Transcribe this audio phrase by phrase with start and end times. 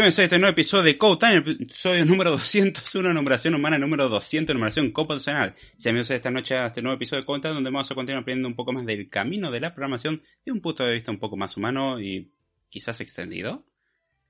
[0.00, 4.92] sean este nuevo episodio de Code Time, episodio número 201, numeración humana número 200, numeración
[4.92, 5.54] computacional.
[5.76, 8.48] Bienvenidos esta noche a este nuevo episodio de Code Time, donde vamos a continuar aprendiendo
[8.48, 11.36] un poco más del camino de la programación de un punto de vista un poco
[11.36, 12.32] más humano y
[12.70, 13.66] quizás extendido.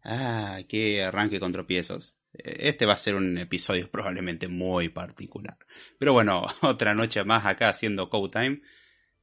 [0.03, 2.17] Ah, qué arranque con tropiezos.
[2.33, 5.57] Este va a ser un episodio probablemente muy particular.
[5.99, 8.61] Pero bueno, otra noche más acá haciendo Code Time.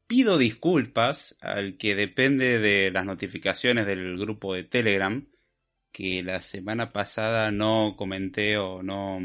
[0.07, 5.27] Pido disculpas al que depende de las notificaciones del grupo de Telegram
[5.97, 9.19] que la semana pasada no comenté o no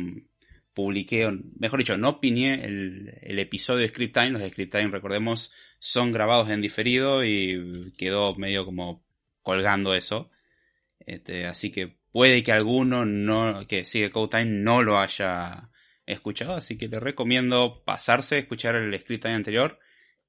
[0.72, 4.31] publiqué, o, mejor dicho, no opiné el, episodio de Script Time.
[4.31, 9.05] Los de Script Time, recordemos, son grabados en diferido y quedó medio como
[9.43, 10.31] colgando eso.
[11.00, 15.69] Este, así que puede que alguno no, que sigue Code Time no lo haya
[16.06, 19.78] escuchado, así que le recomiendo pasarse a escuchar el Script Time anterior,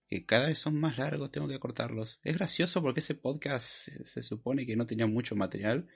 [0.09, 2.19] que cada vez son más largos, tengo que cortarlos.
[2.25, 3.65] Es gracioso porque ese podcast
[4.03, 5.87] se supone que no tenía mucho material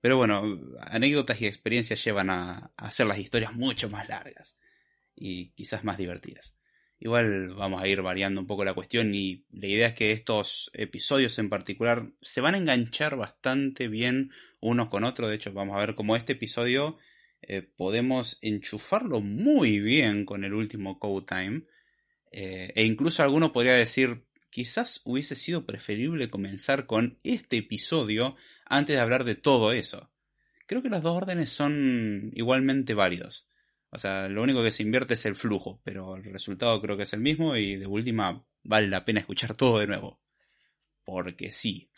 [0.00, 4.56] pero bueno, anécdotas y experiencias llevan a, hacer las historias mucho más largas
[5.14, 6.54] y quizás más divertidas.
[6.98, 10.70] Igual vamos a ir variando un poco la cuestión y la idea es que estos
[10.72, 14.30] episodios en particular se van a enganchar bastante bien
[14.60, 15.28] unos con otros.
[15.28, 16.96] De hecho, vamos a ver cómo este episodio
[17.42, 21.62] eh, podemos enchufarlo muy bien con el último Code Time.
[22.32, 28.96] Eh, e incluso alguno podría decir, quizás hubiese sido preferible comenzar con este episodio antes
[28.96, 30.10] de hablar de todo eso.
[30.66, 33.48] Creo que las dos órdenes son igualmente válidos.
[33.90, 37.04] O sea, lo único que se invierte es el flujo, pero el resultado creo que
[37.04, 40.20] es el mismo y de última vale la pena escuchar todo de nuevo.
[41.04, 41.90] Porque sí.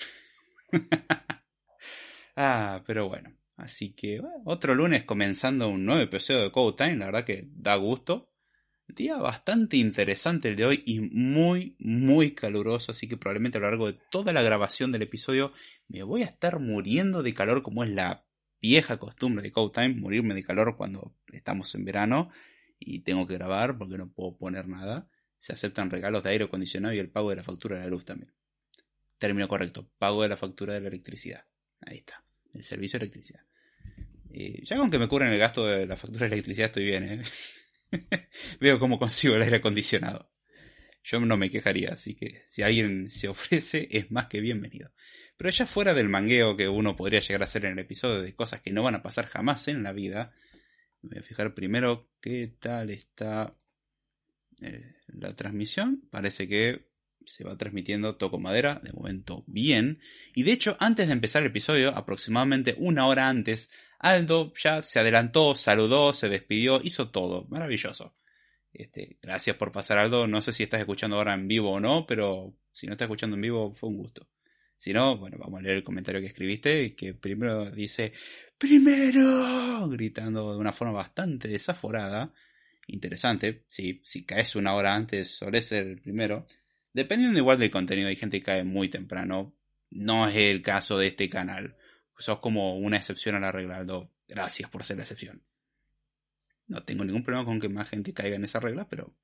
[2.36, 3.34] ah, pero bueno.
[3.56, 7.74] Así que otro lunes comenzando un nuevo episodio de Code Time, la verdad que da
[7.74, 8.30] gusto.
[8.88, 13.68] Día bastante interesante el de hoy y muy, muy caluroso, así que probablemente a lo
[13.68, 15.52] largo de toda la grabación del episodio
[15.88, 18.24] me voy a estar muriendo de calor como es la
[18.62, 22.30] vieja costumbre de Code Time, morirme de calor cuando estamos en verano
[22.78, 25.08] y tengo que grabar porque no puedo poner nada.
[25.36, 28.06] Se aceptan regalos de aire acondicionado y el pago de la factura de la luz
[28.06, 28.32] también.
[29.18, 31.44] Término correcto, pago de la factura de la electricidad.
[31.82, 32.24] Ahí está,
[32.54, 33.42] el servicio de electricidad.
[34.32, 37.04] Eh, ya con que me cubren el gasto de la factura de electricidad estoy bien,
[37.04, 37.22] ¿eh?
[38.60, 40.30] Veo cómo consigo el aire acondicionado.
[41.02, 44.92] Yo no me quejaría, así que si alguien se ofrece es más que bienvenido.
[45.36, 48.34] Pero ya fuera del mangueo que uno podría llegar a hacer en el episodio de
[48.34, 50.34] cosas que no van a pasar jamás en la vida,
[51.02, 53.56] voy a fijar primero qué tal está
[54.60, 56.02] eh, la transmisión.
[56.10, 56.88] Parece que
[57.24, 60.00] se va transmitiendo toco madera, de momento bien.
[60.34, 64.98] Y de hecho, antes de empezar el episodio, aproximadamente una hora antes, Aldo ya se
[64.98, 67.46] adelantó, saludó, se despidió, hizo todo.
[67.48, 68.14] Maravilloso.
[68.72, 70.28] Este, gracias por pasar, Aldo.
[70.28, 73.36] No sé si estás escuchando ahora en vivo o no, pero si no estás escuchando
[73.36, 74.28] en vivo, fue un gusto.
[74.76, 78.12] Si no, bueno, vamos a leer el comentario que escribiste, que primero dice,
[78.56, 82.32] primero, gritando de una forma bastante desaforada.
[82.86, 86.46] Interesante, sí, si caes una hora antes, suele ser el primero.
[86.92, 89.56] Dependiendo igual del contenido, hay gente que cae muy temprano.
[89.90, 91.76] No es el caso de este canal
[92.18, 94.10] sos como una excepción a la regla, Aldo.
[94.26, 95.42] Gracias por ser la excepción.
[96.66, 99.14] No tengo ningún problema con que más gente caiga en esa regla, pero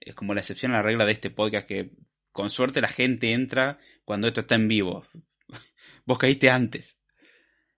[0.00, 1.92] es como la excepción a la regla de este podcast que
[2.32, 5.06] con suerte la gente entra cuando esto está en vivo.
[6.04, 6.98] Vos caíste antes.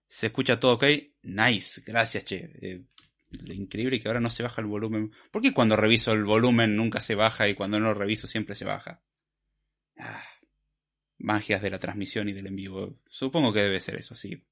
[0.07, 0.85] ¿Se escucha todo ok?
[1.23, 2.51] Nice, gracias, che.
[2.61, 2.85] Eh,
[3.31, 5.13] lo increíble que ahora no se baja el volumen.
[5.31, 8.55] ¿Por qué cuando reviso el volumen nunca se baja y cuando no lo reviso siempre
[8.55, 9.03] se baja?
[9.99, 10.25] Ah,
[11.19, 13.01] magias de la transmisión y del en vivo.
[13.09, 14.45] Supongo que debe ser eso, sí.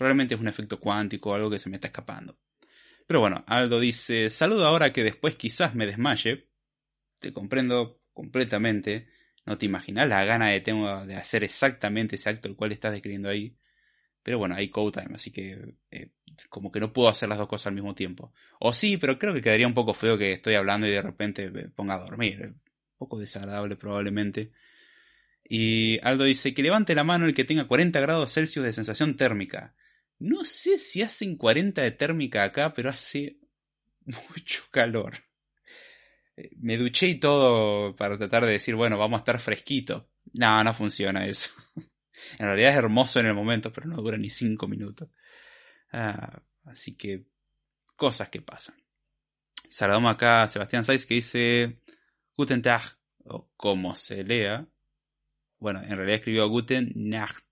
[0.00, 2.38] Probablemente es un efecto cuántico o algo que se me está escapando.
[3.06, 6.48] Pero bueno, Aldo dice, saludo ahora que después quizás me desmaye.
[7.18, 9.10] Te comprendo completamente.
[9.44, 12.92] No te imaginas la gana que tengo de hacer exactamente ese acto el cual estás
[12.92, 13.58] describiendo ahí.
[14.22, 16.12] Pero bueno, hay code time, así que eh,
[16.48, 18.32] como que no puedo hacer las dos cosas al mismo tiempo.
[18.58, 21.50] O sí, pero creo que quedaría un poco feo que estoy hablando y de repente
[21.50, 22.40] me ponga a dormir.
[22.42, 22.62] Un
[22.96, 24.50] poco desagradable probablemente.
[25.44, 29.18] Y Aldo dice que levante la mano el que tenga 40 grados Celsius de sensación
[29.18, 29.74] térmica.
[30.20, 33.38] No sé si hacen 40 de térmica acá, pero hace
[34.04, 35.24] mucho calor.
[36.36, 40.10] Eh, me duché y todo para tratar de decir, bueno, vamos a estar fresquito.
[40.34, 41.50] No, no funciona eso.
[42.38, 45.08] En realidad es hermoso en el momento, pero no dura ni 5 minutos.
[45.90, 47.24] Ah, así que,
[47.96, 48.76] cosas que pasan.
[49.70, 51.80] Saludamos acá a Sebastián Saiz que dice
[52.36, 52.82] Guten Tag,
[53.24, 54.68] o como se lea.
[55.58, 57.42] Bueno, en realidad escribió Guten Nacht,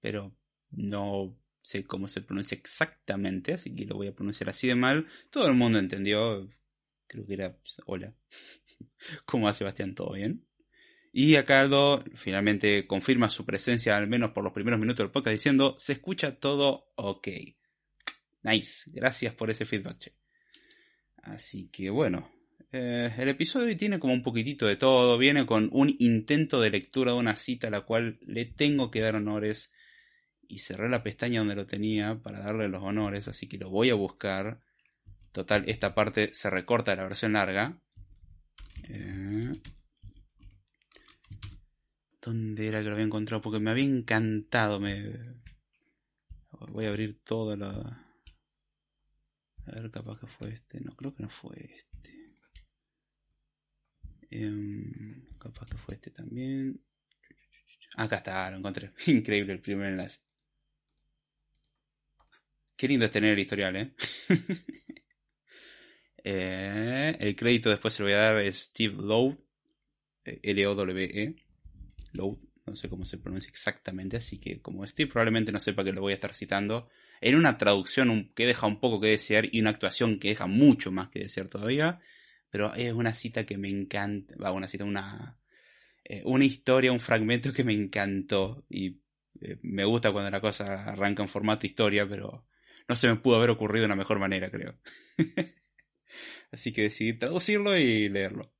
[0.00, 0.32] pero
[0.70, 1.36] no
[1.66, 5.08] sé cómo se pronuncia exactamente, así que lo voy a pronunciar así de mal.
[5.30, 6.48] Todo el mundo entendió,
[7.08, 8.14] creo que era pues, hola.
[9.26, 9.96] ¿Cómo va Sebastián?
[9.96, 10.46] ¿Todo bien?
[11.12, 15.32] Y acá Aldo finalmente confirma su presencia, al menos por los primeros minutos del podcast,
[15.32, 17.28] diciendo: Se escucha todo ok.
[18.44, 20.12] Nice, gracias por ese feedback, che.
[21.16, 22.30] Así que bueno,
[22.70, 25.18] eh, el episodio hoy tiene como un poquitito de todo.
[25.18, 29.00] Viene con un intento de lectura de una cita a la cual le tengo que
[29.00, 29.72] dar honores.
[30.48, 33.90] Y cerré la pestaña donde lo tenía para darle los honores, así que lo voy
[33.90, 34.60] a buscar.
[35.32, 37.78] Total, esta parte se recorta de la versión larga.
[38.84, 39.52] Eh,
[42.22, 43.42] ¿Dónde era que lo había encontrado?
[43.42, 44.80] Porque me había encantado.
[44.80, 45.12] Me...
[46.70, 47.68] Voy a abrir todo lo...
[49.66, 50.80] A ver, capaz que fue este.
[50.80, 52.34] No, creo que no fue este.
[54.30, 56.80] Em, capaz que fue este también.
[57.96, 58.92] Acá está, lo encontré.
[59.06, 60.18] Increíble el primer enlace.
[62.76, 63.94] Qué lindo es tener el historial, ¿eh?
[66.24, 67.16] ¿eh?
[67.18, 69.38] el crédito después se lo voy a dar a Steve Lowe.
[70.24, 71.36] Eh, L-O-W-E.
[72.12, 72.38] Lowe.
[72.66, 74.16] No sé cómo se pronuncia exactamente.
[74.16, 76.88] Así que como Steve probablemente no sepa que lo voy a estar citando.
[77.20, 80.92] En una traducción que deja un poco que desear y una actuación que deja mucho
[80.92, 82.00] más que desear todavía
[82.50, 85.38] pero es una cita que me encanta, va, una cita, una,
[86.04, 89.00] eh, una historia, un fragmento que me encantó y
[89.60, 92.46] me gusta cuando la cosa arranca en formato historia, pero
[92.88, 94.74] no se me pudo haber ocurrido de una mejor manera, creo.
[96.52, 98.52] Así que decidí traducirlo y leerlo.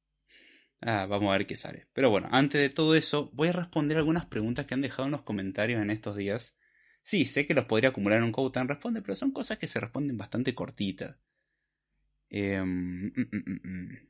[0.81, 1.89] Ah, vamos a ver qué sale.
[1.93, 5.13] Pero bueno, antes de todo eso, voy a responder algunas preguntas que han dejado en
[5.13, 6.55] los comentarios en estos días.
[7.03, 9.81] Sí, sé que los podría acumular en un Code Responde, pero son cosas que se
[9.81, 11.17] responden bastante cortitas.
[12.31, 14.09] Em, mm, mm, mm,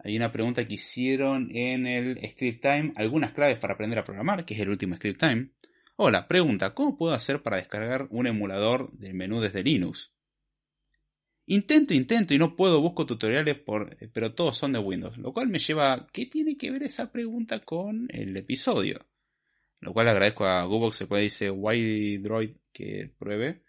[0.00, 4.44] Hay una pregunta que hicieron en el Script Time, algunas claves para aprender a programar,
[4.44, 5.50] que es el último Script Time.
[6.00, 10.12] Hola, pregunta, ¿cómo puedo hacer para descargar un emulador del menú desde Linux?
[11.46, 15.18] Intento, intento y no puedo, busco tutoriales, por, pero todos son de Windows.
[15.18, 19.08] Lo cual me lleva, ¿qué tiene que ver esa pregunta con el episodio?
[19.80, 21.52] Lo cual agradezco a Google, se puede decir
[22.22, 23.64] Droid que pruebe.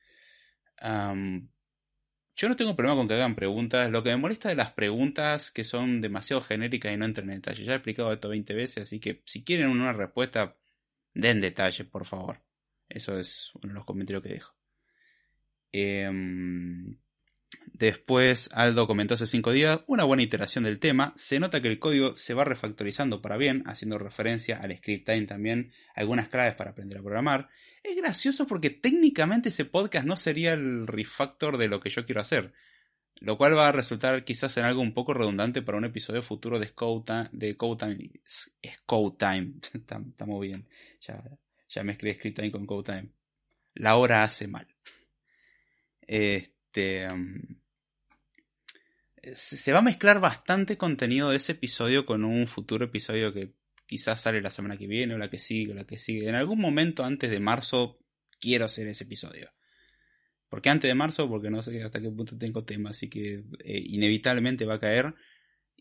[0.84, 3.90] Yo no tengo problema con que hagan preguntas.
[3.90, 7.38] Lo que me molesta de las preguntas que son demasiado genéricas y no entran en
[7.38, 7.64] detalle.
[7.64, 10.58] Ya he explicado esto 20 veces, así que si quieren una respuesta,
[11.14, 12.42] den detalle, por favor.
[12.88, 14.56] Eso es uno de los comentarios que dejo.
[15.72, 16.98] Em,
[17.74, 21.14] después, Aldo comentó hace 5 días una buena iteración del tema.
[21.16, 25.28] Se nota que el código se va refactorizando para bien, haciendo referencia al script time
[25.28, 27.50] también, algunas claves para aprender a programar.
[27.84, 32.22] Es gracioso porque técnicamente ese podcast no sería el refactor de lo que yo quiero
[32.22, 32.54] hacer.
[33.22, 36.58] Lo cual va a resultar quizás en algo un poco redundante para un episodio futuro
[36.58, 36.72] de
[37.32, 38.12] de Time.
[39.18, 39.54] Time.
[40.10, 40.68] Estamos bien.
[41.70, 43.10] Ya, mezclé Script Time con Code.
[43.76, 44.68] La hora hace mal.
[46.02, 47.12] Este.
[47.12, 47.60] Um,
[49.36, 53.54] se va a mezclar bastante contenido de ese episodio con un futuro episodio que
[53.86, 56.30] quizás sale la semana que viene o la que sigue o la que sigue.
[56.30, 58.00] En algún momento antes de marzo
[58.40, 59.52] quiero hacer ese episodio.
[60.50, 61.30] ¿Por qué antes de marzo?
[61.30, 65.14] Porque no sé hasta qué punto tengo tema, así que eh, inevitablemente va a caer.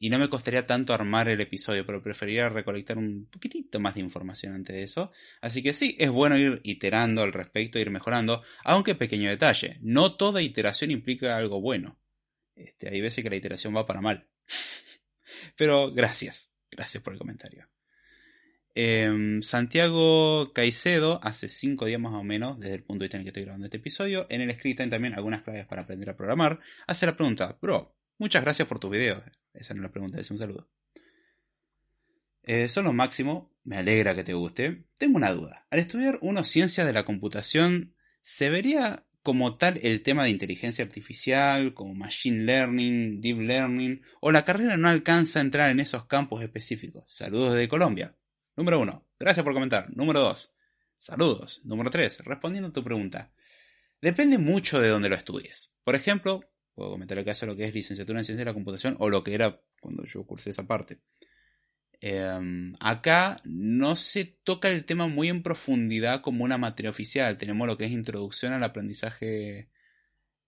[0.00, 4.00] Y no me costaría tanto armar el episodio, pero preferiría recolectar un poquitito más de
[4.00, 5.10] información antes de eso.
[5.40, 10.14] Así que sí, es bueno ir iterando al respecto, ir mejorando, aunque pequeño detalle, no
[10.14, 11.98] toda iteración implica algo bueno.
[12.54, 14.28] Este, hay veces que la iteración va para mal.
[15.56, 17.68] pero gracias, gracias por el comentario.
[18.80, 23.22] Em, Santiago Caicedo, hace 5 días más o menos, desde el punto de vista en
[23.22, 26.16] el que estoy grabando este episodio, en el script también algunas claves para aprender a
[26.16, 29.20] programar, hace la pregunta, bro, muchas gracias por tus videos.
[29.52, 30.70] Esa no es la pregunta, es un saludo.
[32.44, 34.84] Eh, son lo máximo, me alegra que te guste.
[34.96, 35.66] Tengo una duda.
[35.70, 40.84] Al estudiar uno ciencias de la computación, ¿se vería como tal el tema de inteligencia
[40.84, 46.06] artificial, como machine learning, deep learning, o la carrera no alcanza a entrar en esos
[46.06, 47.02] campos específicos?
[47.08, 48.14] Saludos desde Colombia.
[48.58, 49.06] Número 1.
[49.20, 49.88] Gracias por comentar.
[49.94, 50.52] Número 2.
[50.98, 51.60] Saludos.
[51.62, 52.24] Número 3.
[52.24, 53.32] Respondiendo a tu pregunta.
[54.02, 55.70] Depende mucho de dónde lo estudies.
[55.84, 56.40] Por ejemplo,
[56.74, 59.10] puedo comentar el caso de lo que es licenciatura en ciencia de la computación o
[59.10, 60.98] lo que era cuando yo cursé esa parte.
[62.00, 67.36] Em, acá no se toca el tema muy en profundidad como una materia oficial.
[67.36, 69.70] Tenemos lo que es introducción al aprendizaje.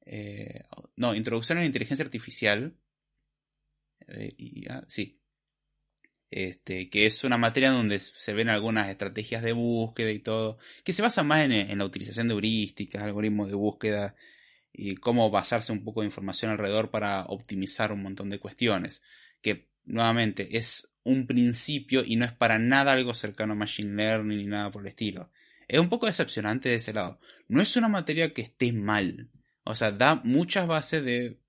[0.05, 0.65] Eh,
[0.97, 2.77] no, introducción a la inteligencia artificial.
[4.09, 5.20] Eh, ah, sí,
[6.31, 10.93] este, que es una materia donde se ven algunas estrategias de búsqueda y todo, que
[10.93, 14.15] se basa más en, la utilización de heurísticas, algoritmos de búsqueda
[14.73, 19.03] y cómo basarse un poco de información alrededor para optimizar un montón de cuestiones,
[19.43, 24.39] que nuevamente es un principio y no es para nada algo cercano a Machine Learning
[24.39, 25.33] ni nada por el estilo.
[25.67, 27.21] Es un poco decepcionante de ese lado.
[27.49, 29.31] No es una materia que esté mal.
[29.65, 31.40] O sea, da muchas bases de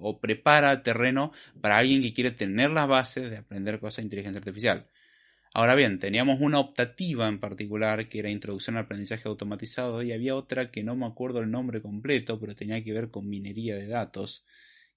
[0.00, 4.38] o prepara terreno para alguien que quiere tener las bases de aprender cosas de inteligencia
[4.38, 4.88] artificial.
[5.56, 10.34] Ahora bien, teníamos una optativa en particular que era introducción al aprendizaje automatizado y había
[10.34, 13.86] otra que no me acuerdo el nombre completo, pero tenía que ver con minería de
[13.86, 14.44] datos,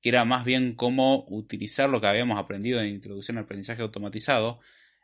[0.02, 4.60] que era más bien cómo utilizar lo que habíamos aprendido en introducción al aprendizaje automatizado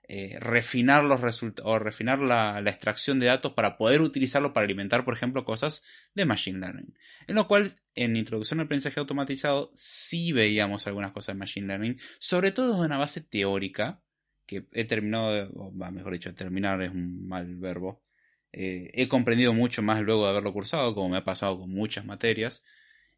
[0.08, 5.06] eh, refinar los resultados o refinar la, extracción de datos para poder utilizarlo para alimentar,
[5.06, 5.84] por ejemplo, cosas
[6.14, 6.94] de Machine Learning.
[7.28, 12.00] En lo cual, en Introducción al Aprendizaje Automatizado, sí veíamos algunas cosas de Machine Learning,
[12.20, 14.02] sobre todo de una base teórica,
[14.46, 18.04] que he terminado, de, o mejor dicho, terminar es un mal verbo.
[18.52, 22.06] Eh, he comprendido mucho más luego de haberlo cursado, como me ha pasado con muchas
[22.06, 22.62] materias.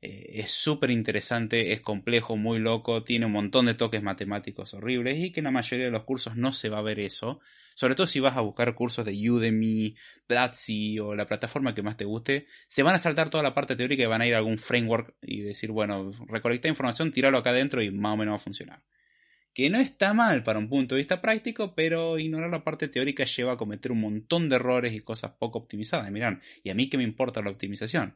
[0.06, 5.18] Eh, es súper interesante, es complejo, muy loco, tiene un montón de toques matemáticos horribles
[5.18, 7.40] y que en la mayoría de los cursos no se va a ver eso.
[7.74, 9.96] Sobre todo si vas a buscar cursos de Udemy,
[10.28, 13.76] Platzi o la plataforma que más te guste, se van a saltar toda la parte
[13.76, 17.50] teórica y van a ir a algún framework y decir, bueno, recolecta información, tirarlo acá
[17.50, 18.84] adentro y más o menos va a funcionar.
[19.56, 23.26] Que no está mal para un punto de vista práctico, pero ignorar la parte teórica
[23.26, 26.12] lleva a cometer un montón de errores y cosas poco optimizadas.
[26.12, 28.16] Miran, y a mí que me importa la optimización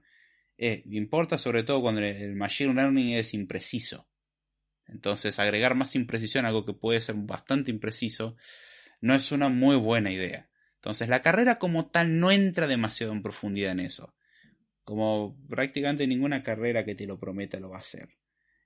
[0.60, 4.08] eh, importa sobre todo cuando el machine learning es impreciso.
[4.88, 8.36] Entonces, agregar más imprecisión a algo que puede ser bastante impreciso
[9.00, 10.50] no es una muy buena idea.
[10.76, 14.14] Entonces, la carrera como tal no entra demasiado en profundidad en eso.
[14.84, 18.10] Como prácticamente ninguna carrera que te lo prometa lo va a hacer.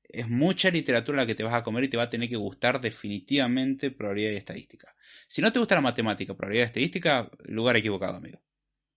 [0.03, 2.37] Es mucha literatura la que te vas a comer y te va a tener que
[2.37, 4.95] gustar definitivamente probabilidad y estadística.
[5.27, 8.41] Si no te gusta la matemática, probabilidad y estadística, lugar equivocado, amigo.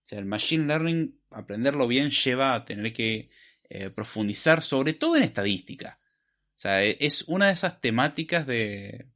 [0.07, 3.29] Sea, el Machine Learning, aprenderlo bien, lleva a tener que
[3.69, 5.99] eh, profundizar, sobre todo en estadística.
[6.01, 9.07] O sea, e, es una de esas temáticas de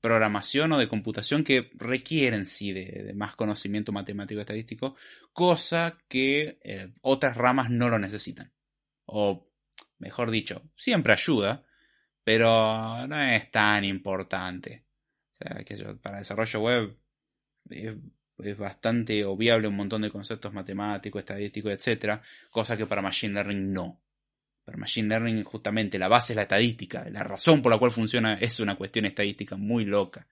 [0.00, 4.96] programación o de computación que requieren, sí, de, más conocimiento matemático estadístico,
[5.32, 8.52] cosa que eh, otras ramas no lo necesitan.
[9.04, 9.48] O,
[9.98, 11.64] mejor dicho, siempre ayuda,
[12.24, 14.84] pero no es tan importante.
[15.30, 16.98] O sea, que para desarrollo web
[17.70, 17.96] eh,
[18.42, 22.20] es bastante obviable un montón de conceptos matemáticos, estadísticos, etc.
[22.50, 24.00] Cosa que para Machine Learning no.
[24.64, 27.08] Para Machine Learning justamente la base es la estadística.
[27.10, 30.26] La razón por la cual funciona es una cuestión estadística muy loca.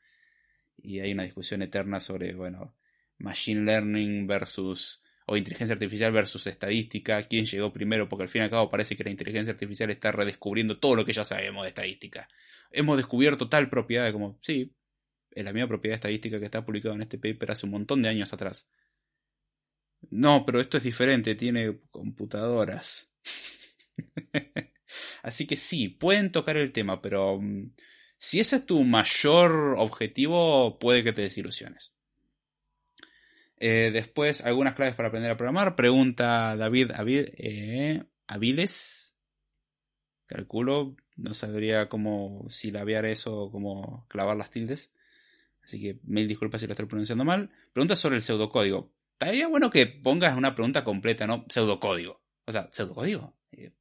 [0.76, 2.74] Y hay una discusión eterna sobre, bueno,
[3.18, 8.44] Machine Learning versus o inteligencia artificial versus estadística, quién llegó primero, porque al fin y
[8.44, 11.68] al cabo parece que la inteligencia artificial está redescubriendo todo lo que ya sabemos de
[11.68, 12.28] estadística.
[12.70, 14.72] Hemos descubierto tal propiedad como, sí,
[15.38, 18.08] es la misma propiedad estadística que está publicado en este paper hace un montón de
[18.08, 18.66] años atrás.
[20.10, 23.10] No, pero esto es diferente, tiene computadoras.
[25.22, 27.72] Así que sí, pueden tocar el tema, pero mm,
[28.16, 31.92] si ese es tu mayor objetivo, puede que te desilusiones.
[33.60, 35.76] Eh, después, algunas claves para aprender a programar.
[35.76, 39.16] Pregunta David eh, Aviles.
[40.26, 44.92] Calculo, no sabría cómo silabear eso cómo clavar las tildes.
[45.68, 47.50] Así que mil disculpas si lo estoy pronunciando mal.
[47.74, 48.90] Pregunta sobre el pseudocódigo.
[49.12, 51.44] Estaría bueno que pongas una pregunta completa, ¿no?
[51.50, 52.22] Pseudocódigo.
[52.46, 53.36] O sea, ¿pseudocódigo?
[53.52, 53.72] Eh,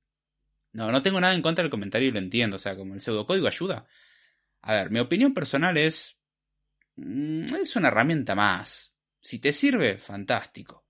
[0.74, 2.58] no, no tengo nada en contra del comentario y lo entiendo.
[2.58, 3.88] O sea, como el pseudocódigo ayuda.
[4.64, 6.20] A ver, mi opinión personal es.
[6.98, 8.94] Mm, es una herramienta más.
[9.22, 10.86] Si te sirve, fantástico.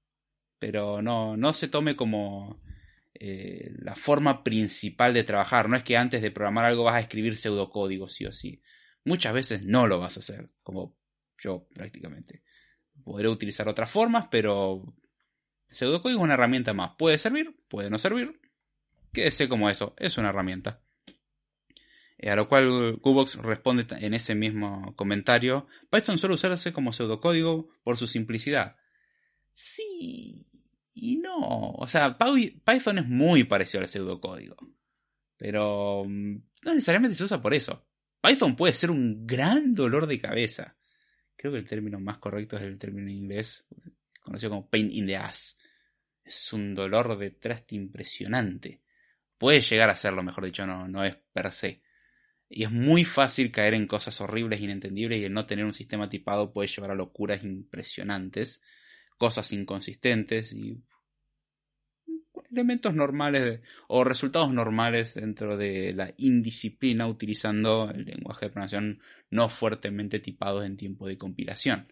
[0.57, 2.59] Pero no, no se tome como
[3.13, 5.69] eh, la forma principal de trabajar.
[5.69, 8.63] No es que antes de programar algo vas a escribir pseudocódigo, sí o sí.
[9.07, 10.97] Muchas veces no lo vas a hacer, como
[11.39, 12.43] yo prácticamente.
[13.03, 14.83] Podré utilizar otras formas, pero
[15.69, 16.91] pseudocódigo es una herramienta más.
[16.97, 18.39] Puede servir, puede no servir.
[19.13, 20.81] Quédese como eso, es una herramienta.
[22.17, 27.69] Eh, a lo cual Qbox responde en ese mismo comentario, Python suele usarse como pseudocódigo
[27.83, 28.75] por su simplicidad.
[29.53, 30.47] Sí
[30.99, 31.71] y no.
[31.71, 34.57] O sea, Python es muy parecido al pseudocódigo.
[35.37, 37.85] Pero mm, no necesariamente se usa por eso.
[38.21, 40.77] Python puede ser un gran dolor de cabeza.
[41.35, 43.67] Creo que el término más correcto es el término en inglés,
[44.21, 45.57] conocido como pain in the ass.
[46.23, 48.81] Es un dolor de traste impresionante.
[49.37, 51.81] Puede llegar a serlo, mejor dicho, no, no es per se.
[52.49, 56.09] Y es muy fácil caer en cosas horribles, inentendibles, y el no tener un sistema
[56.09, 58.61] tipado puede llevar a locuras impresionantes,
[59.17, 60.81] cosas inconsistentes y
[62.51, 69.49] elementos normales o resultados normales dentro de la indisciplina utilizando el lenguaje de programación no
[69.49, 71.91] fuertemente tipados en tiempo de compilación.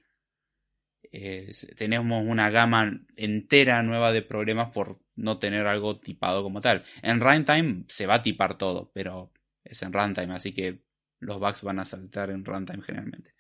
[1.78, 6.84] tenemos una gama entera nueva de problemas por no tener algo tipado como tal.
[7.02, 9.32] En runtime se va a tipar todo, pero
[9.64, 10.82] es en runtime, así que
[11.20, 13.34] los bugs van a saltar en runtime generalmente.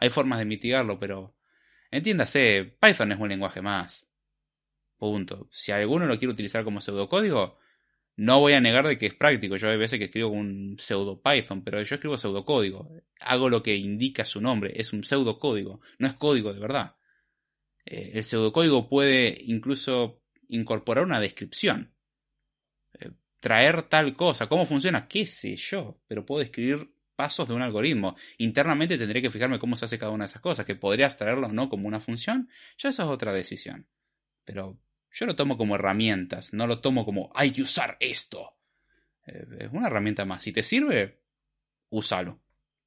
[0.00, 1.34] Hay formas de mitigarlo, pero
[1.90, 4.08] entiéndase, Python es un lenguaje más.
[5.02, 5.48] Punto.
[5.50, 7.58] Si alguno lo quiere utilizar como pseudocódigo,
[8.16, 9.56] No voy a negar de que es práctico.
[9.56, 12.88] Yo hay veces que escribo un pseudo Python, pero yo escribo pseudocódigo.
[13.20, 14.72] Hago lo que indica su nombre.
[14.76, 15.80] Es un pseudocódigo.
[15.98, 16.96] No es código de verdad.
[17.84, 21.94] Eh, el pseudocódigo puede incluso incorporar una descripción.
[23.00, 23.10] Eh,
[23.40, 24.48] traer tal cosa.
[24.48, 25.08] ¿Cómo funciona?
[25.08, 26.00] ¿Qué sé yo?
[26.06, 28.16] Pero puedo escribir pasos de un algoritmo.
[28.38, 30.64] Internamente tendré que fijarme cómo se hace cada una de esas cosas.
[30.64, 32.48] Que podría traerlo o no como una función.
[32.78, 33.88] Ya esa es otra decisión.
[34.44, 34.78] Pero
[35.12, 38.56] yo lo tomo como herramientas, no lo tomo como hay que usar esto.
[39.26, 40.42] Eh, es una herramienta más.
[40.42, 41.20] Si te sirve,
[41.90, 42.40] úsalo.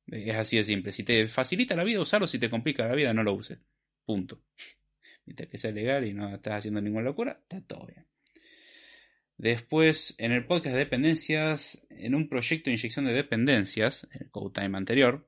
[0.08, 0.92] Es así de simple.
[0.92, 2.28] Si te facilita la vida, usalo.
[2.28, 3.60] Si te complica la vida, no lo uses.
[4.06, 4.42] Punto.
[5.26, 8.06] Mientras que sea legal y no estás haciendo ninguna locura, está todo bien.
[9.38, 14.62] Después, en el podcast de dependencias, en un proyecto de inyección de dependencias, el Code
[14.62, 15.28] Time anterior,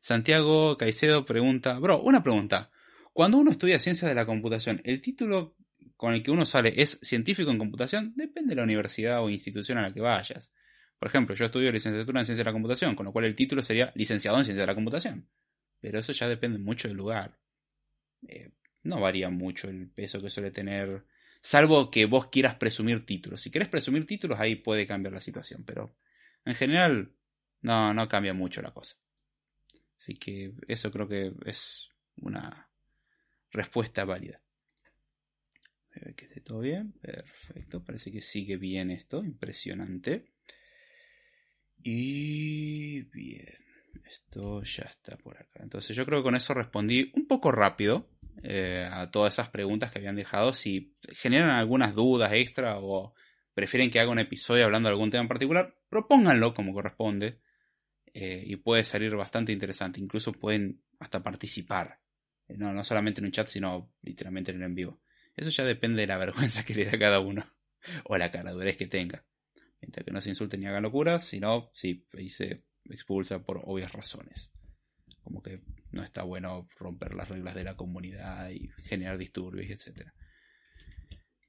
[0.00, 2.70] Santiago Caicedo pregunta, bro, una pregunta.
[3.12, 5.55] Cuando uno estudia ciencias de la computación, ¿el título
[5.96, 9.78] con el que uno sale es científico en computación, depende de la universidad o institución
[9.78, 10.52] a la que vayas.
[10.98, 13.62] Por ejemplo, yo estudio licenciatura en ciencia de la computación, con lo cual el título
[13.62, 15.28] sería licenciado en ciencia de la computación.
[15.80, 17.38] Pero eso ya depende mucho del lugar.
[18.28, 18.50] Eh,
[18.82, 21.04] no varía mucho el peso que suele tener,
[21.40, 23.40] salvo que vos quieras presumir títulos.
[23.40, 25.96] Si quieres presumir títulos, ahí puede cambiar la situación, pero
[26.44, 27.12] en general
[27.62, 28.96] no, no cambia mucho la cosa.
[29.96, 32.68] Así que eso creo que es una
[33.50, 34.40] respuesta válida
[36.16, 36.92] que esté todo bien.
[37.00, 37.82] Perfecto.
[37.82, 39.24] Parece que sigue bien esto.
[39.24, 40.26] Impresionante.
[41.82, 43.54] Y bien.
[44.04, 45.62] Esto ya está por acá.
[45.62, 48.08] Entonces yo creo que con eso respondí un poco rápido
[48.42, 50.52] eh, a todas esas preguntas que habían dejado.
[50.52, 53.14] Si generan algunas dudas extra o
[53.54, 57.40] prefieren que haga un episodio hablando de algún tema en particular, propónganlo como corresponde.
[58.12, 60.00] Eh, y puede salir bastante interesante.
[60.00, 62.00] Incluso pueden hasta participar.
[62.48, 65.00] Eh, no, no solamente en un chat, sino literalmente en el en vivo.
[65.36, 67.46] Eso ya depende de la vergüenza que le dé a cada uno.
[68.04, 69.24] O la caradurez que tenga.
[69.80, 73.92] Mientras que no se insulten ni hagan locuras, sino, sí, ahí se expulsa por obvias
[73.92, 74.52] razones.
[75.22, 75.60] Como que
[75.92, 80.08] no está bueno romper las reglas de la comunidad y generar disturbios, etc.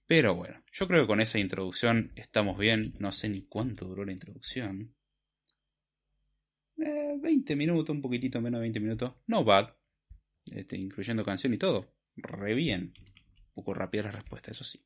[0.06, 2.94] Pero bueno, yo creo que con esa introducción estamos bien.
[3.00, 4.94] No sé ni cuánto duró la introducción.
[6.76, 9.14] 20 eh, minutos, un poquitito menos de 20 minutos.
[9.26, 9.74] No bad.
[10.52, 11.94] Este, incluyendo canción y todo.
[12.16, 12.94] Re bien
[13.58, 14.80] poco rápida la respuesta, eso sí.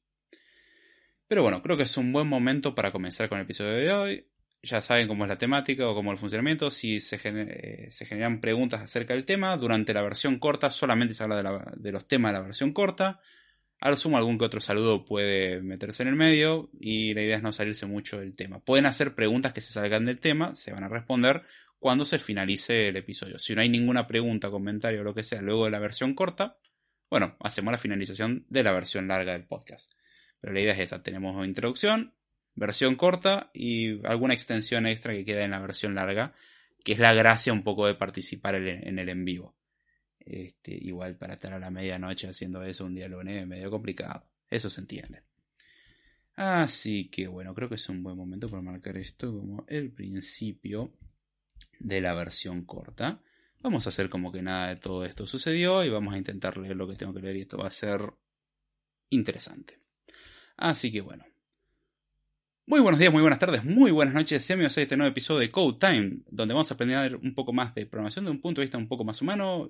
[1.28, 4.28] Pero bueno, creo que es un buen momento para comenzar con el episodio de hoy.
[4.64, 6.72] Ya saben cómo es la temática o cómo el funcionamiento.
[6.72, 11.42] Si se, eh, generan preguntas acerca del tema, durante la versión corta solamente se habla
[11.76, 13.20] de, los temas de la versión corta.
[13.80, 17.44] Al sumo algún que otro saludo puede meterse en el medio y la idea es
[17.44, 18.60] no salirse mucho del tema.
[18.60, 21.44] Pueden hacer preguntas que se salgan del tema, se van a responder
[21.80, 23.40] cuando se finalice el episodio.
[23.40, 26.58] Si no hay ninguna pregunta, comentario o lo que sea luego de la versión corta,
[27.12, 29.92] bueno, hacemos la finalización de la versión larga del podcast.
[30.40, 32.14] Pero la idea es esa, tenemos introducción,
[32.56, 36.34] versión corta y alguna extensión extra que queda en la versión larga,
[36.84, 39.56] que es la gracia un poco de participar en el en vivo.
[40.20, 44.24] Este, igual para estar a la medianoche haciendo eso un día lunes es medio complicado,
[44.50, 45.24] eso se entiende.
[46.36, 50.94] Así que bueno, creo que es un buen momento para marcar esto como el principio
[51.80, 53.22] de la versión corta.
[53.64, 56.76] Vamos a hacer como que nada de todo esto sucedió y vamos a intentar leer
[56.76, 58.12] lo que tengo que leer y esto va a ser
[59.12, 59.80] interesante.
[60.58, 61.26] Así que bueno.
[62.66, 64.48] Muy buenos días, muy buenas tardes, muy buenas noches.
[64.48, 67.76] Bienvenidos a este nuevo episodio de Code Time, donde vamos a aprender un poco más
[67.76, 69.68] de programación de un punto de vista un poco más humano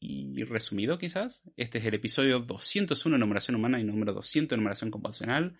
[0.00, 1.42] y resumido quizás.
[1.56, 5.56] Este es el episodio 201 de numeración humana y número 200 de numeración computacional.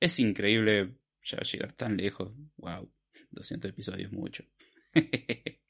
[0.00, 2.34] Es increíble ya llegar tan lejos.
[2.58, 2.92] Wow,
[3.30, 4.44] 200 episodios, mucho.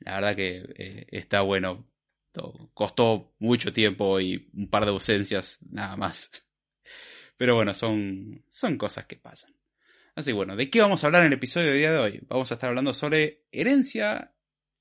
[0.00, 1.86] La verdad que eh, está bueno.
[2.74, 6.30] Costó mucho tiempo y un par de ausencias nada más.
[7.36, 9.54] Pero bueno, son, son cosas que pasan.
[10.14, 12.20] Así bueno, ¿de qué vamos a hablar en el episodio de día de hoy?
[12.28, 14.34] Vamos a estar hablando sobre herencia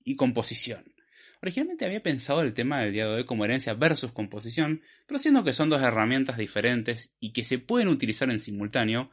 [0.04, 0.94] y composición.
[1.42, 5.44] Originalmente había pensado el tema del día de hoy como herencia versus composición, pero siendo
[5.44, 9.10] que son dos herramientas diferentes y que se pueden utilizar en simultáneo,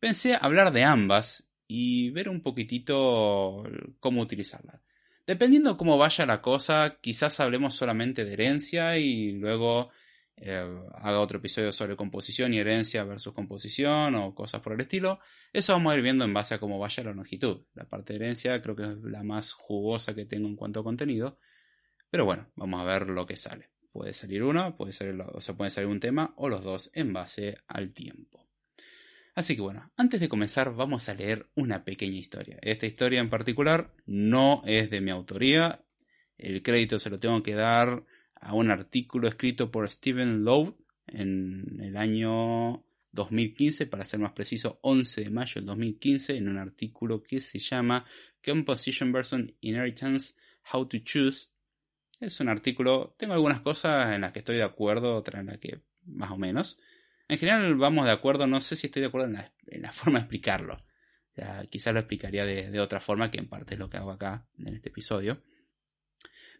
[0.00, 3.64] pensé hablar de ambas y ver un poquitito
[4.00, 4.80] cómo utilizarlas.
[5.26, 9.90] Dependiendo cómo vaya la cosa, quizás hablemos solamente de herencia y luego
[10.36, 15.20] eh, haga otro episodio sobre composición y herencia versus composición o cosas por el estilo.
[15.52, 17.64] Eso vamos a ir viendo en base a cómo vaya la longitud.
[17.74, 20.84] La parte de herencia creo que es la más jugosa que tengo en cuanto a
[20.84, 21.38] contenido.
[22.10, 23.70] Pero bueno, vamos a ver lo que sale.
[23.92, 27.12] Puede salir uno, puede salir, o sea, puede salir un tema o los dos en
[27.12, 28.48] base al tiempo.
[29.34, 32.58] Así que bueno, antes de comenzar vamos a leer una pequeña historia.
[32.62, 35.82] Esta historia en particular no es de mi autoría.
[36.36, 41.80] El crédito se lo tengo que dar a un artículo escrito por Stephen Lowe en
[41.80, 47.22] el año 2015, para ser más preciso, 11 de mayo del 2015, en un artículo
[47.22, 48.04] que se llama
[48.44, 50.34] Composition versus Inheritance,
[50.72, 51.48] How to Choose.
[52.20, 55.58] Es un artículo, tengo algunas cosas en las que estoy de acuerdo, otras en las
[55.58, 56.78] que más o menos.
[57.32, 60.24] En general vamos de acuerdo, no sé si estoy de acuerdo en la, forma de
[60.24, 60.84] explicarlo.
[61.70, 64.74] quizás lo explicaría de, otra forma, que en parte es lo que hago acá en
[64.74, 65.42] este episodio.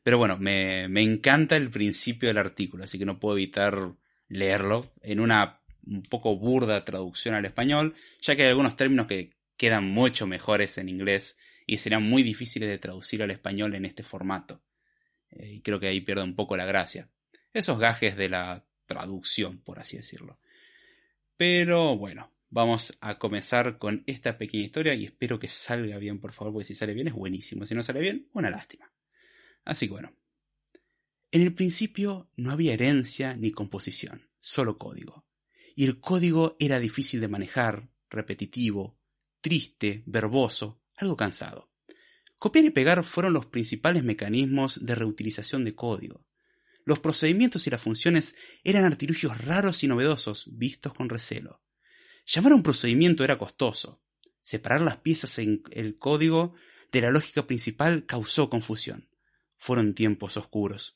[0.02, 3.92] Pero bueno, me, me encanta el principio del artículo, así que no puedo evitar
[4.28, 9.34] leerlo en una un poco burda traducción al español, ya que hay algunos términos que
[9.58, 14.04] quedan mucho mejores en inglés y serían muy difíciles de traducir al español en este
[14.04, 14.62] formato.
[15.32, 17.10] Eh, y creo que ahí pierde un poco la gracia.
[17.52, 20.38] Esos gajes de la traducción, por así decirlo.
[21.42, 26.32] Pero bueno, vamos a comenzar con esta pequeña historia y espero que salga bien, por
[26.32, 27.66] favor, porque si sale bien es buenísimo.
[27.66, 28.92] Si no sale bien, una lástima.
[29.64, 30.14] Así que bueno.
[31.32, 35.26] En el principio no había herencia ni composición, solo código.
[35.74, 38.96] Y el código era difícil de manejar, repetitivo,
[39.40, 41.72] triste, verboso, algo cansado.
[42.38, 46.24] Copiar y pegar fueron los principales mecanismos de reutilización de código.
[46.84, 51.62] Los procedimientos y las funciones eran artilugios raros y novedosos, vistos con recelo.
[52.26, 54.02] Llamar a un procedimiento era costoso.
[54.42, 56.54] Separar las piezas en el código
[56.90, 59.08] de la lógica principal causó confusión.
[59.58, 60.94] Fueron tiempos oscuros.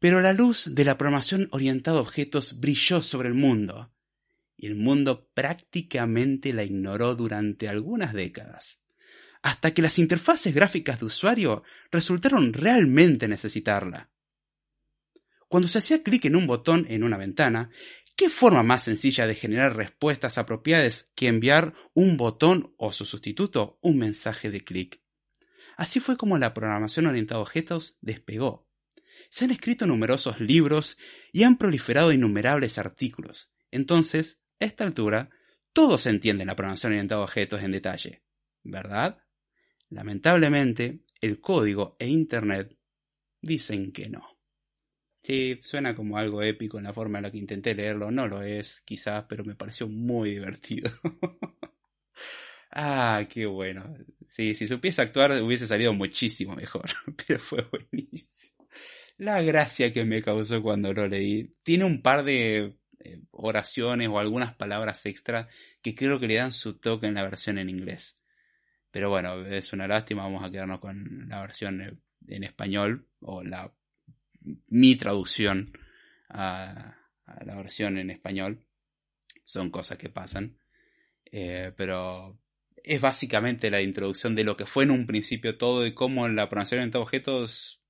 [0.00, 3.92] Pero la luz de la programación orientada a objetos brilló sobre el mundo,
[4.56, 8.80] y el mundo prácticamente la ignoró durante algunas décadas,
[9.42, 14.10] hasta que las interfaces gráficas de usuario resultaron realmente necesitarla.
[15.54, 17.70] Cuando se hacía clic en un botón en una ventana,
[18.16, 23.78] ¿qué forma más sencilla de generar respuestas apropiadas que enviar un botón o su sustituto,
[23.80, 25.00] un mensaje de clic?
[25.76, 28.68] Así fue como la programación orientada a objetos despegó.
[29.30, 30.98] Se han escrito numerosos libros
[31.32, 33.52] y han proliferado innumerables artículos.
[33.70, 35.30] Entonces, a esta altura,
[35.72, 38.24] todos entienden la programación orientada a objetos en detalle,
[38.64, 39.22] ¿verdad?
[39.88, 42.76] Lamentablemente, el código e Internet
[43.40, 44.33] dicen que no.
[45.24, 48.10] Sí, suena como algo épico en la forma en la que intenté leerlo.
[48.10, 50.90] No lo es, quizás, pero me pareció muy divertido.
[52.72, 53.96] ah, qué bueno.
[54.28, 56.90] Sí, si supiese actuar hubiese salido muchísimo mejor,
[57.26, 58.68] pero fue buenísimo.
[59.16, 61.54] La gracia que me causó cuando lo leí.
[61.62, 65.48] Tiene un par de eh, oraciones o algunas palabras extra
[65.80, 68.18] que creo que le dan su toque en la versión en inglés.
[68.90, 73.72] Pero bueno, es una lástima, vamos a quedarnos con la versión en español o la
[74.68, 75.72] mi traducción
[76.28, 76.96] a,
[77.44, 78.64] la versión en español.
[79.44, 80.58] Son cosas que pasan.
[81.30, 82.38] Eh, pero
[82.82, 86.48] es básicamente la introducción de lo que fue en un principio todo y cómo la
[86.48, 87.80] programación de objetos.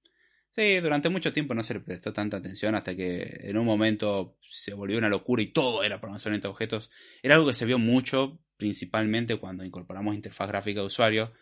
[0.51, 4.39] Sí, durante mucho tiempo no se le prestó tanta atención hasta que en un momento
[4.41, 6.91] se volvió una locura y todo era programación de objetos.
[7.23, 11.33] Era algo que se vio mucho, principalmente cuando incorporamos interfaz gráfica de usuario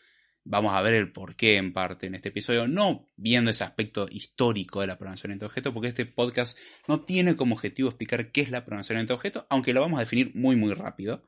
[0.45, 4.81] Vamos a ver el porqué en parte en este episodio, no viendo ese aspecto histórico
[4.81, 8.51] de la programación de objeto, porque este podcast no tiene como objetivo explicar qué es
[8.51, 11.23] la programación de objeto, aunque lo vamos a definir muy muy rápido.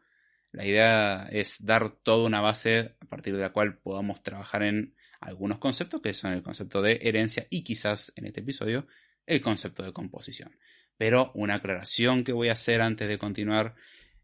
[0.50, 4.94] La idea es dar toda una base a partir de la cual podamos trabajar en
[5.20, 8.86] algunos conceptos, que son el concepto de herencia y quizás en este episodio
[9.26, 10.56] el concepto de composición.
[10.96, 13.74] Pero una aclaración que voy a hacer antes de continuar.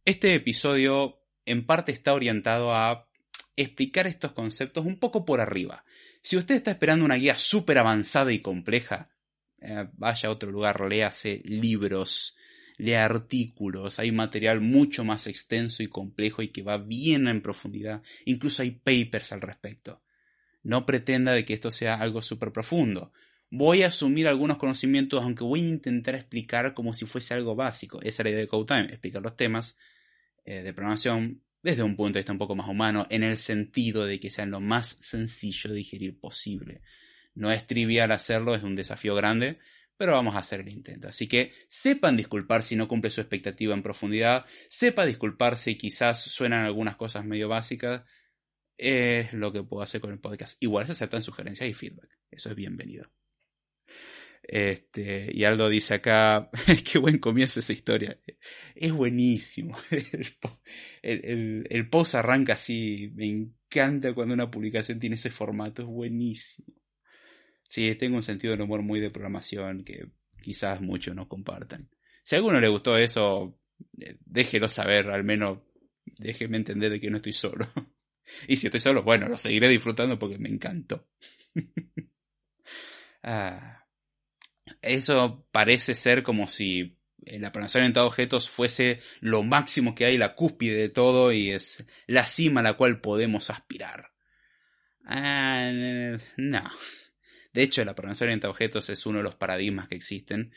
[0.04, 3.09] Este episodio en parte está orientado a
[3.62, 5.84] explicar estos conceptos un poco por arriba.
[6.22, 9.10] Si usted está esperando una guía súper avanzada y compleja,
[9.60, 12.36] eh, vaya a otro lugar, léase libros,
[12.78, 18.02] lea artículos, hay material mucho más extenso y complejo y que va bien en profundidad,
[18.24, 20.02] incluso hay papers al respecto.
[20.62, 23.12] No pretenda de que esto sea algo súper profundo.
[23.50, 28.00] Voy a asumir algunos conocimientos, aunque voy a intentar explicar como si fuese algo básico.
[28.00, 29.76] Esa es la idea de CodeTime, explicar los temas
[30.44, 34.06] eh, de programación desde un punto de vista un poco más humano, en el sentido
[34.06, 36.82] de que sean lo más sencillo de digerir posible.
[37.34, 39.58] No es trivial hacerlo, es un desafío grande,
[39.96, 41.08] pero vamos a hacer el intento.
[41.08, 46.22] Así que sepan disculpar si no cumple su expectativa en profundidad, sepa disculpar si quizás
[46.22, 48.02] suenan algunas cosas medio básicas,
[48.78, 50.56] es lo que puedo hacer con el podcast.
[50.62, 53.10] Igual se aceptan sugerencias y feedback, eso es bienvenido.
[54.52, 56.50] Este, y Aldo dice acá,
[56.92, 58.18] qué buen comienzo esa historia.
[58.74, 59.76] Es buenísimo.
[61.02, 63.12] El, el, post arranca así.
[63.14, 65.82] Me encanta cuando una publicación tiene ese formato.
[65.82, 66.66] Es buenísimo.
[67.68, 70.08] Sí, tengo un sentido del humor muy de programación que
[70.42, 71.88] quizás muchos no compartan.
[72.24, 73.56] Si a alguno le gustó eso,
[74.00, 75.60] eh, déjelo saber, al menos
[76.18, 77.66] déjeme entender de que no estoy solo.
[78.46, 81.08] Y si estoy solo, bueno, lo seguiré disfrutando porque me encantó.
[83.24, 83.79] ah.
[84.82, 90.16] Eso parece ser como si la programación orientada a objetos fuese lo máximo que hay,
[90.18, 94.12] la cúspide de todo y es la cima a la cual podemos aspirar.
[95.04, 95.70] Ah,
[96.36, 96.70] no.
[97.52, 100.52] De hecho, la programación orientada a objetos es uno de los paradigmas que existen.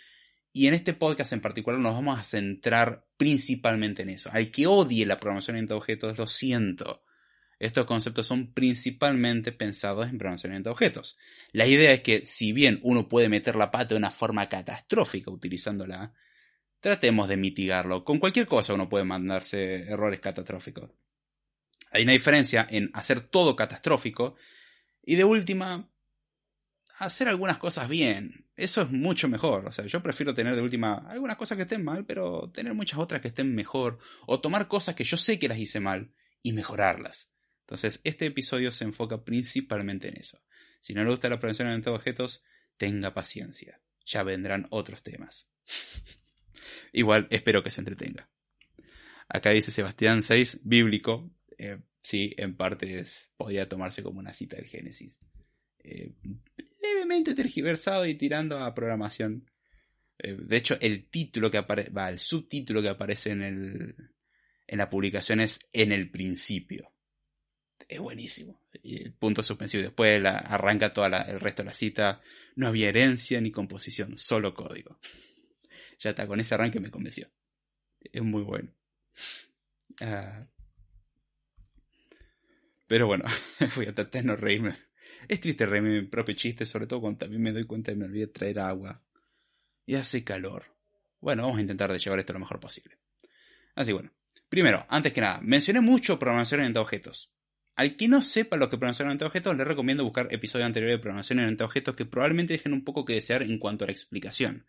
[0.51, 4.29] Y en este podcast en particular nos vamos a centrar principalmente en eso.
[4.31, 7.03] Al que odie la programación orientada objetos, lo siento.
[7.63, 11.17] Estos conceptos son principalmente pensados en orientada a objetos.
[11.53, 15.31] La idea es que si bien uno puede meter la pata de una forma catastrófica
[15.31, 16.13] utilizándola,
[16.81, 18.03] tratemos de mitigarlo.
[18.03, 20.91] Con cualquier cosa uno puede mandarse errores catastróficos.
[21.91, 24.35] Hay una diferencia en hacer todo catastrófico
[25.01, 25.89] y de última,
[26.97, 28.45] hacer algunas cosas bien.
[28.57, 29.67] Eso es mucho mejor.
[29.67, 32.99] O sea, yo prefiero tener de última algunas cosas que estén mal, pero tener muchas
[32.99, 33.99] otras que estén mejor.
[34.27, 37.32] O tomar cosas que yo sé que las hice mal y mejorarlas.
[37.63, 40.39] Entonces, este episodio se enfoca principalmente en eso.
[40.79, 42.43] Si no le gusta la prevención de objetos,
[42.77, 43.79] tenga paciencia.
[44.05, 45.47] Ya vendrán otros temas.
[46.91, 48.29] Igual espero que se entretenga.
[49.29, 51.31] Acá dice Sebastián 6, bíblico.
[51.57, 55.19] Eh, sí, en parte es, podría tomarse como una cita del Génesis.
[55.79, 56.13] Eh,
[56.81, 59.49] levemente tergiversado y tirando a programación.
[60.19, 63.95] Eh, de hecho, el título que aparece, el subtítulo que aparece en, el,
[64.67, 66.93] en la publicación es En el principio.
[67.87, 68.59] Es buenísimo.
[68.81, 69.83] Y punto suspensivo.
[69.83, 72.21] Después arranca todo el resto de la cita.
[72.55, 74.99] No había herencia ni composición, solo código
[76.03, 77.29] ya está, con ese arranque me convenció.
[77.99, 78.71] Es muy bueno.
[80.01, 80.47] Ah.
[82.87, 83.25] pero bueno,
[83.75, 84.75] voy a tratar de no reírme.
[85.27, 87.99] Es triste reírme mi propio chiste, sobre todo cuando también me doy cuenta de que
[87.99, 89.01] me olvidé traer agua.
[89.85, 90.65] Y hace calor.
[91.19, 92.97] Bueno, vamos a intentar de llevar esto lo mejor posible.
[93.75, 94.11] Así bueno.
[94.49, 97.32] Primero, antes que nada, mencioné mucho programación orientada a objetos.
[97.75, 100.67] Al que no sepa lo que es programación orientada a objetos, le recomiendo buscar episodios
[100.67, 103.83] anteriores de programación orientada a objetos que probablemente dejen un poco que desear en cuanto
[103.83, 104.65] a la explicación.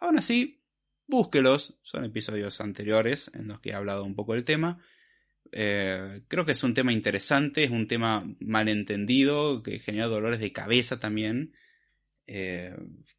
[0.00, 0.60] Aún así,
[1.06, 4.78] búsquelos, son episodios anteriores en los que he hablado un poco del tema.
[5.52, 10.52] Eh, creo que es un tema interesante, es un tema malentendido, que genera dolores de
[10.52, 11.54] cabeza también.
[12.26, 12.76] Eh,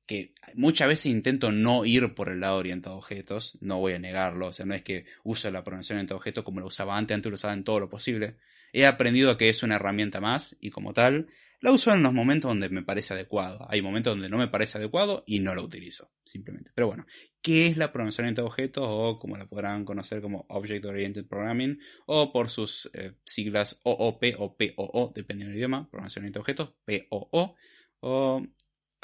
[0.07, 3.99] que muchas veces intento no ir por el lado orientado a objetos, no voy a
[3.99, 6.97] negarlo, o sea, no es que use la programación orientada a objetos como lo usaba
[6.97, 8.35] antes, antes lo usaba en todo lo posible.
[8.73, 11.27] He aprendido que es una herramienta más y como tal
[11.61, 13.67] la uso en los momentos donde me parece adecuado.
[13.69, 16.71] Hay momentos donde no me parece adecuado y no lo utilizo, simplemente.
[16.73, 17.05] Pero bueno,
[17.41, 21.27] ¿qué es la programación orientada a objetos o como la podrán conocer como Object Oriented
[21.27, 26.41] Programming o por sus eh, siglas OOP o POO, dependiendo del idioma, programación orientada a
[26.41, 27.55] objetos, POO
[27.99, 28.47] o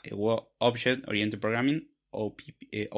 [0.02, 0.12] eh,
[0.58, 2.90] Object Oriented Programming OOP, eh,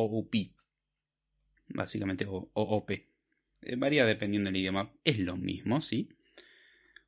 [1.68, 2.92] básicamente OOP.
[3.78, 6.08] varía dependiendo del idioma, es lo mismo, ¿sí?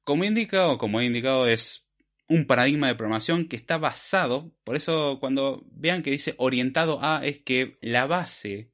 [0.03, 1.87] Como he indicado, como he indicado es
[2.27, 7.25] un paradigma de programación que está basado, por eso cuando vean que dice orientado a,
[7.25, 8.71] es que la base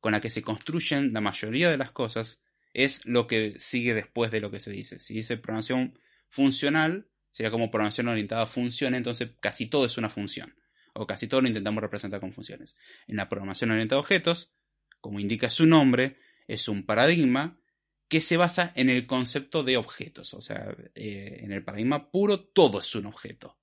[0.00, 2.42] con la que se construyen la mayoría de las cosas
[2.74, 5.00] es lo que sigue después de lo que se dice.
[5.00, 10.10] Si dice programación funcional, sería como programación orientada a funciones, entonces casi todo es una
[10.10, 10.54] función,
[10.92, 12.76] o casi todo lo intentamos representar con funciones.
[13.06, 14.52] En la programación orientada a objetos,
[15.00, 17.58] como indica su nombre, es un paradigma
[18.08, 20.34] que se basa en el concepto de objetos.
[20.34, 23.58] O sea, eh, en el paradigma puro todo es un objeto.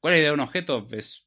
[0.00, 0.86] ¿Cuál es la idea de un objeto?
[0.90, 1.26] Es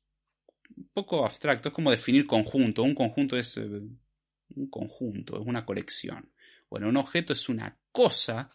[0.76, 2.84] un poco abstracto, es como definir conjunto.
[2.84, 6.32] Un conjunto es eh, un conjunto, es una colección.
[6.70, 8.52] Bueno, un objeto es una cosa,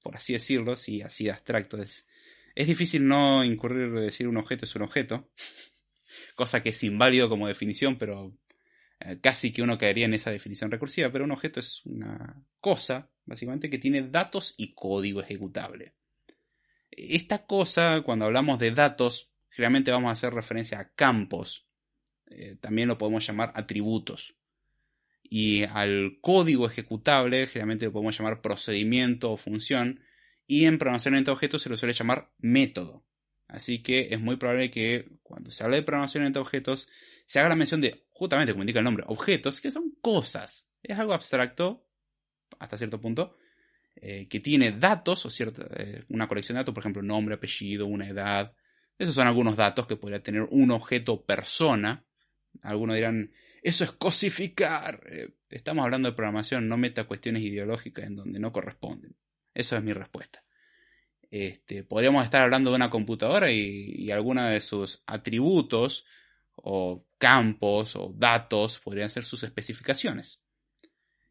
[0.00, 2.06] por así decirlo, si así de abstracto es.
[2.54, 5.30] Es difícil no incurrir de decir un objeto es un objeto,
[6.36, 8.34] cosa que es inválido como definición, pero
[9.00, 13.10] eh, casi que uno caería en esa definición recursiva, pero un objeto es una cosa,
[13.24, 15.94] básicamente, que tiene datos y código ejecutable.
[16.90, 21.66] Esta cosa, cuando hablamos de datos, generalmente vamos a hacer referencia a campos,
[22.26, 24.34] eh, también lo podemos llamar atributos.
[25.22, 30.00] Y al código ejecutable, generalmente lo podemos llamar procedimiento o función,
[30.46, 33.04] y en programación de objetos se lo suele llamar método.
[33.48, 36.88] Así que es muy probable que cuando se habla de programación entre objetos
[37.26, 40.70] se haga la mención de, justamente como indica el nombre, objetos, que son cosas.
[40.82, 41.86] Es algo abstracto,
[42.58, 43.36] hasta cierto punto,
[43.96, 47.86] eh, que tiene datos, o cierta, eh, una colección de datos, por ejemplo, nombre, apellido,
[47.86, 48.54] una edad.
[48.96, 52.04] Esos son algunos datos que podría tener un objeto persona.
[52.62, 55.02] Algunos dirán, eso es cosificar.
[55.10, 59.16] Eh, estamos hablando de programación, no meta cuestiones ideológicas en donde no corresponden.
[59.52, 60.44] Esa es mi respuesta.
[61.30, 66.04] Este, podríamos estar hablando de una computadora y, alguna de sus atributos
[66.56, 70.42] o campos o datos podrían ser sus especificaciones.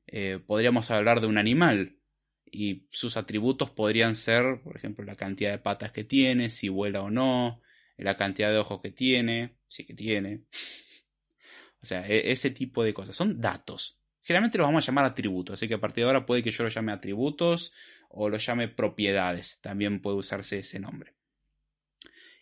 [0.07, 1.97] Eh, podríamos hablar de un animal
[2.45, 7.01] y sus atributos podrían ser, por ejemplo, la cantidad de patas que tiene, si vuela
[7.01, 7.61] o no,
[7.97, 10.43] la cantidad de ojos que tiene, si que tiene.
[11.81, 13.15] o sea, e, ese tipo de cosas.
[13.15, 13.99] Son datos.
[14.21, 16.63] Generalmente los vamos a llamar atributos, así que a partir de ahora puede que yo
[16.63, 17.71] lo llame atributos
[18.09, 21.14] o lo llame propiedades, también puede usarse ese nombre.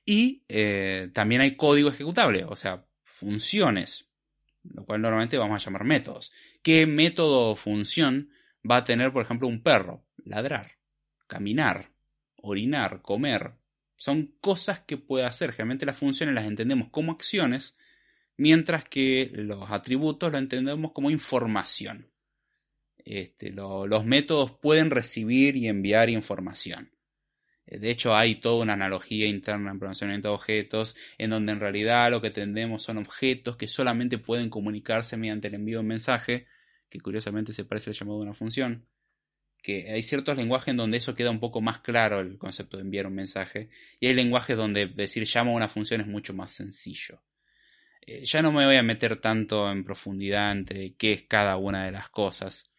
[0.06, 4.10] Y eh, también hay código ejecutable, o sea, funciones,
[4.64, 6.32] lo cual normalmente vamos a llamar métodos.
[6.62, 8.30] ¿Qué método o función
[8.70, 10.06] va a tener, por ejemplo, un perro?
[10.26, 10.74] Ladrar,
[11.28, 11.92] caminar,
[12.36, 13.54] orinar, comer.
[13.96, 15.52] Son cosas que puede hacer.
[15.52, 17.78] Generalmente las funciones las entendemos como acciones
[18.38, 22.10] mientras que los atributos lo entendemos como información.
[23.06, 26.93] Este, los métodos pueden recibir y enviar información.
[27.66, 31.60] Eh, de hecho, hay toda una analogía interna en programación de objetos, en donde en
[31.60, 35.88] realidad lo que entendemos son objetos que solamente pueden comunicarse mediante el envío de un
[35.88, 36.48] mensaje,
[36.90, 38.86] que curiosamente se parece al llamado de una función.
[39.62, 42.84] Que hay ciertos lenguajes en donde eso queda un poco más claro el concepto de
[42.84, 46.52] enviar un mensaje, y hay lenguajes donde decir llamo a una función es mucho más
[46.52, 47.22] sencillo.
[48.06, 51.86] Eh, ya no me voy a meter tanto en profundidad entre qué es cada una
[51.86, 52.70] de las cosas.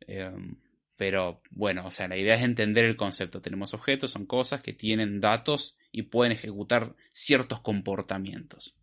[0.00, 0.56] Em,
[0.96, 3.42] pero bueno, o sea, la idea es entender el concepto.
[3.42, 8.74] Tenemos objetos, son cosas que tienen datos y pueden ejecutar ciertos comportamientos.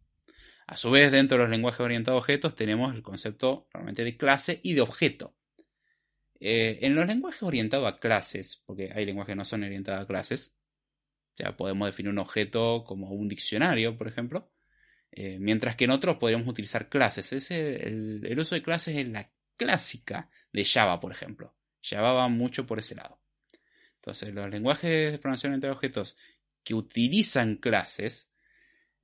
[0.68, 4.16] A su vez, dentro de los lenguajes orientados a objetos tenemos el concepto realmente de
[4.16, 5.36] clase y de objeto.
[6.40, 10.08] Eh, en los lenguajes orientados a clases, porque hay lenguajes que no son orientados a
[10.08, 10.54] clases,
[11.36, 14.52] ya podemos definir un objeto como un diccionario, por ejemplo,
[15.12, 17.50] eh, mientras que en otros podríamos utilizar clases.
[17.52, 21.56] el, uso de clases es la clásica de Java, por ejemplo.
[21.92, 23.20] Va mucho por ese lado.
[23.96, 26.18] Entonces, los lenguajes de programación entre objetos
[26.64, 28.30] que utilizan clases,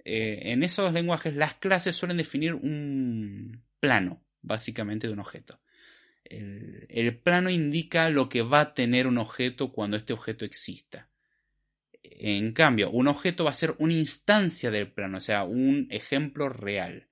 [0.03, 5.59] eh, en esos lenguajes las clases suelen definir un plano, básicamente, de un objeto.
[6.25, 11.09] el plano indica lo que va a tener un objeto cuando este objeto exista.
[12.03, 16.49] En cambio, un objeto va a ser una instancia del plano, o sea, un ejemplo
[16.49, 17.07] real.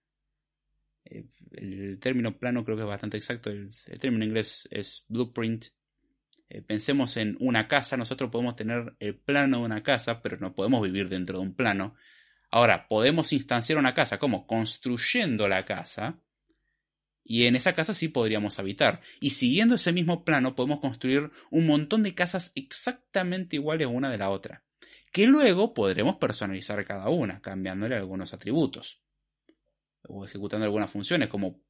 [1.06, 5.66] Eh, el término plano creo que es bastante exacto, el, término inglés es blueprint.
[6.50, 10.56] Eh, pensemos en una casa, nosotros podemos tener el plano de una casa, pero no
[10.56, 11.96] podemos vivir dentro de un plano.
[12.50, 16.20] Ahora, podemos instanciar una casa, como construyendo la casa,
[17.24, 19.02] y en esa casa sí podríamos habitar.
[19.20, 24.18] Y siguiendo ese mismo plano podemos construir un montón de casas exactamente iguales una de
[24.18, 24.64] la otra
[25.12, 29.02] que luego podremos personalizar cada una, cambiándole algunos atributos
[30.08, 31.62] o ejecutando algunas funciones como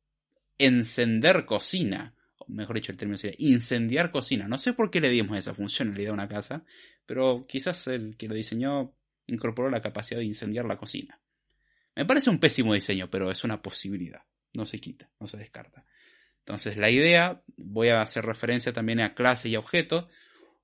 [0.58, 4.48] encender cocina, o mejor dicho el término sería incendiar cocina.
[4.48, 6.64] No sé por qué le dimos esa funcionalidad a una casa,
[7.06, 8.94] pero quizás el que lo diseñó
[9.28, 11.20] incorporó la capacidad de incendiar la cocina.
[11.96, 14.22] Me parece un pésimo diseño, pero es una posibilidad.
[14.54, 15.86] No se quita, no se descarta.
[16.40, 20.08] Entonces la idea, voy a hacer referencia también a clase y a objeto.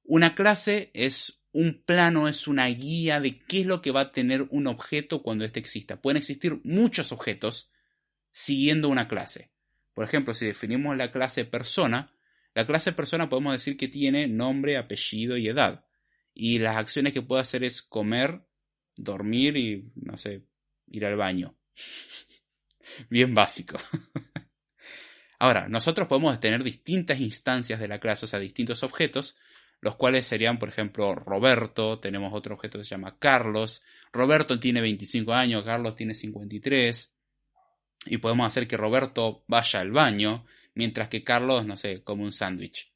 [0.04, 4.12] Una clase es un plano es una guía de qué es lo que va a
[4.12, 6.02] tener un objeto cuando éste exista.
[6.02, 7.72] Pueden existir muchos objetos
[8.32, 9.52] siguiendo una clase.
[9.94, 12.12] Por ejemplo, si definimos la clase persona,
[12.56, 15.86] la clase persona podemos decir que tiene nombre, apellido y edad.
[16.34, 18.42] Y las acciones que puede hacer es comer,
[18.96, 20.48] dormir y, no sé,
[20.88, 21.56] ir al baño.
[23.12, 23.78] Bien básico.
[25.40, 29.38] Ahora, nosotros podemos tener distintas instancias de la clase, o sea, distintos objetos,
[29.84, 34.80] los cuales serían, por ejemplo, Roberto, tenemos otro objeto que se llama Carlos, Roberto tiene
[34.80, 37.14] 25 años, Carlos tiene 53,
[38.06, 42.32] y podemos hacer que Roberto vaya al baño, mientras que Carlos, no sé, come un
[42.32, 42.94] sándwich.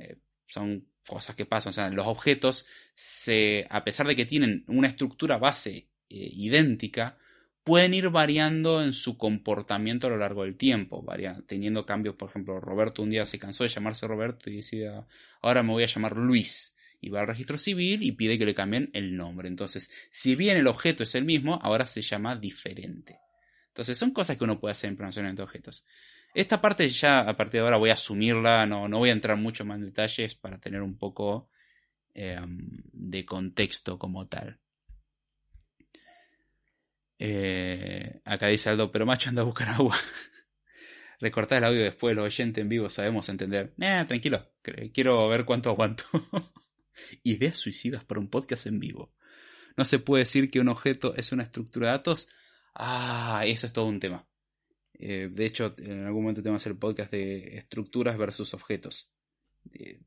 [0.00, 0.16] Eh,
[0.48, 4.88] son cosas que pasan, o sea, los objetos, se, a pesar de que tienen una
[4.88, 7.16] estructura base eh, idéntica,
[7.64, 11.04] pueden ir variando en su comportamiento a lo largo del tiempo,
[11.46, 15.06] teniendo cambios, por ejemplo, Roberto un día se cansó de llamarse Roberto y decía,
[15.40, 18.54] ahora me voy a llamar Luis, y va al registro civil y pide que le
[18.54, 19.48] cambien el nombre.
[19.48, 23.20] Entonces, si bien el objeto es el mismo, ahora se llama diferente.
[23.68, 25.84] Entonces, son cosas que uno puede hacer en programación entre objetos.
[26.32, 29.36] Esta parte ya a partir de ahora voy a asumirla, no, no voy a entrar
[29.36, 31.50] mucho más en detalles para tener un poco
[32.14, 34.58] em, de contexto como tal.
[37.18, 39.96] Eh, acá dice Aldo, pero macho anda a buscar agua.
[41.20, 43.74] Recortar el audio después, los oyentes en vivo sabemos entender.
[43.80, 44.52] Eh, tranquilo,
[44.92, 46.04] quiero ver cuánto aguanto.
[47.22, 49.14] Ideas suicidas para un podcast en vivo.
[49.76, 52.28] No se puede decir que un objeto es una estructura de datos.
[52.74, 54.26] Ah, eso es todo un tema.
[54.94, 59.10] Eh, de hecho, en algún momento tengo que hacer podcast de estructuras versus objetos.
[59.72, 60.00] Eh,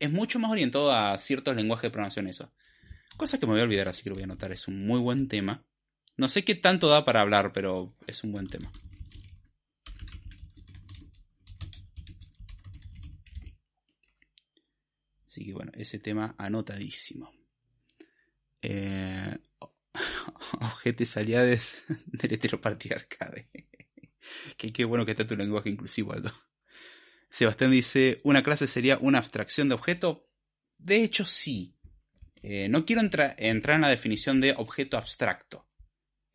[0.00, 2.52] es mucho más orientado a ciertos lenguajes de programación eso.
[3.16, 4.52] Cosa que me voy a olvidar, así que lo voy a anotar.
[4.52, 5.64] Es un muy buen tema.
[6.16, 8.70] No sé qué tanto da para hablar, pero es un buen tema.
[15.26, 17.32] Así que bueno, ese tema anotadísimo.
[18.60, 19.38] Eh,
[20.60, 21.74] objetos aliados
[22.06, 23.36] del heteropatriarcado.
[24.58, 26.32] qué, qué bueno que está tu lenguaje inclusivo, Aldo.
[27.30, 30.28] Sebastián dice, ¿una clase sería una abstracción de objeto?
[30.76, 31.78] De hecho, sí.
[32.42, 35.66] Eh, no quiero entrar en la definición de objeto abstracto.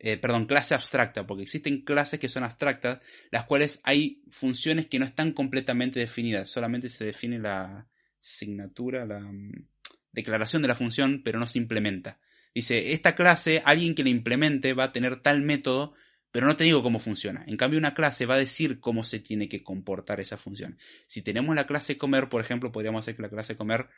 [0.00, 5.00] Eh, perdón, clase abstracta, porque existen clases que son abstractas, las cuales hay funciones que
[5.00, 7.88] no están completamente definidas, solamente se define la
[8.20, 9.66] asignatura, la mm,
[10.12, 12.20] declaración de la función, pero no se implementa.
[12.54, 15.94] Dice, esta clase, alguien que la implemente va a tener tal método,
[16.30, 17.44] pero no te digo cómo funciona.
[17.46, 20.78] En cambio, una clase va a decir cómo se tiene que comportar esa función.
[21.06, 23.88] Si tenemos la clase comer, por ejemplo, podríamos hacer que la clase comer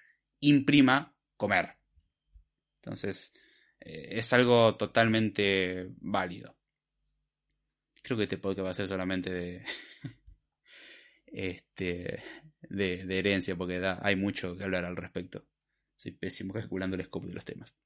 [0.41, 1.77] imprima comer.
[2.77, 3.33] Entonces,
[3.81, 6.57] es algo totalmente válido.
[8.03, 9.65] Creo que este podcast va a ser solamente de,
[11.27, 12.23] este,
[12.63, 15.47] de, herencia, porque hay mucho que hablar al respecto.
[15.97, 17.77] Soy pésimo calculando el scope de los temas.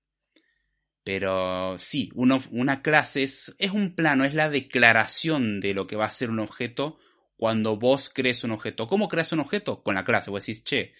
[1.02, 6.06] Pero sí, una clase es, es, un plano, es la declaración de lo que va
[6.06, 6.98] a ser un objeto
[7.36, 8.88] cuando vos crees un objeto.
[8.88, 9.82] ¿Cómo creas un objeto?
[9.82, 10.30] Con la clase.
[10.30, 10.94] Vos decís, che,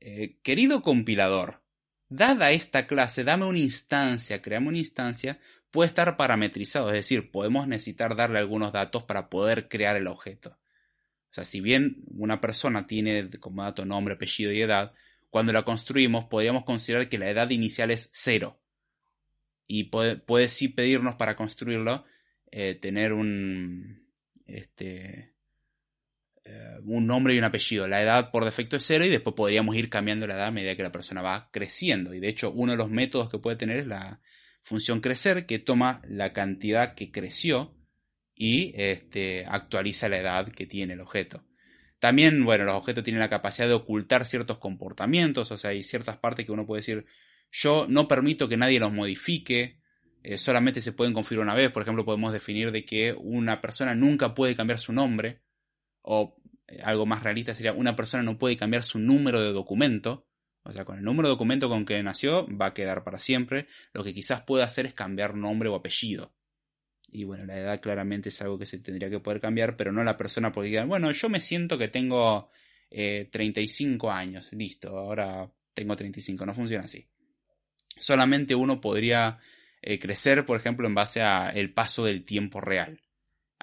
[0.00, 1.63] eh, querido compilador,
[2.16, 5.38] dada esta clase, dame una instancia, créame una instancia,
[5.70, 10.50] puede estar parametrizado, es decir, podemos necesitar darle algunos datos para poder crear el objeto.
[10.50, 14.92] O sea, si bien una persona tiene como dato nombre, apellido y edad,
[15.30, 18.60] cuando la construimos podríamos considerar que la edad inicial es cero.
[19.66, 22.04] Y puede, sí pedirnos para construirlo
[22.52, 24.06] eh, tener un,
[24.46, 25.33] este,
[26.44, 27.88] eh, un nombre y un apellido.
[27.88, 30.76] La edad por defecto es cero y después podríamos ir cambiando la edad a medida
[30.76, 32.12] que la persona va creciendo.
[32.14, 34.20] Y de hecho, uno de los métodos que puede tener es la
[34.62, 37.74] función crecer, que toma la cantidad que creció
[38.34, 41.44] y este, actualiza la edad que tiene el objeto.
[41.98, 46.18] También, bueno, los objetos tienen la capacidad de ocultar ciertos comportamientos, o sea, hay ciertas
[46.18, 47.06] partes que uno puede decir,
[47.50, 49.80] yo no permito que nadie los modifique,
[50.22, 51.70] eh, solamente se pueden configurar una vez.
[51.70, 55.43] Por ejemplo, podemos definir de que una persona nunca puede cambiar su nombre
[56.04, 56.36] o
[56.68, 60.26] eh, algo más realista sería una persona no puede cambiar su número de documento,
[60.62, 63.66] o sea, con el número de documento con que nació va a quedar para siempre,
[63.92, 66.32] lo que quizás puede hacer es cambiar nombre o apellido.
[67.10, 70.02] Y bueno, la edad claramente es algo que se tendría que poder cambiar, pero no
[70.04, 72.50] la persona porque diga, bueno, yo me siento que tengo
[72.90, 77.06] 35 eh, años, listo, ahora tengo 35, no funciona así.
[77.98, 79.38] Solamente uno podría
[79.80, 83.00] eh, crecer, por ejemplo, en base al paso del tiempo real.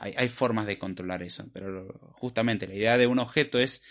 [0.03, 3.83] Hay, formas de controlar eso, pero justamente la idea de un objeto es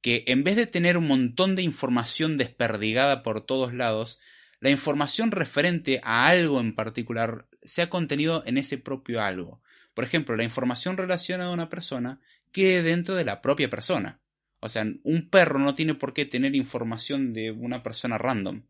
[0.00, 4.18] que en vez de tener un montón de información desperdigada por todos lados,
[4.58, 9.62] la información referente a algo en particular sea contenido en ese propio algo.
[9.94, 12.18] Por ejemplo, la información relacionada a una persona
[12.50, 14.20] quede dentro de la propia persona.
[14.58, 18.62] O sea, un perro no tiene por qué tener información de una persona random.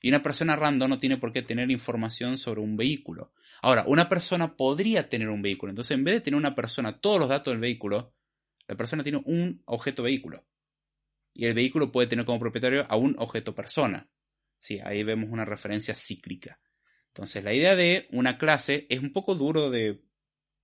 [0.00, 3.32] Y una persona random no tiene por qué tener información sobre un vehículo.
[3.62, 5.70] Ahora, una persona podría tener un vehículo.
[5.70, 8.14] Entonces, en vez de tener una persona todos los datos del vehículo,
[8.66, 10.44] la persona tiene un objeto vehículo.
[11.32, 14.08] Y el vehículo puede tener como propietario a un objeto persona.
[14.58, 16.60] Sí, ahí vemos una referencia cíclica.
[17.08, 20.02] Entonces, la idea de una clase es un poco duro de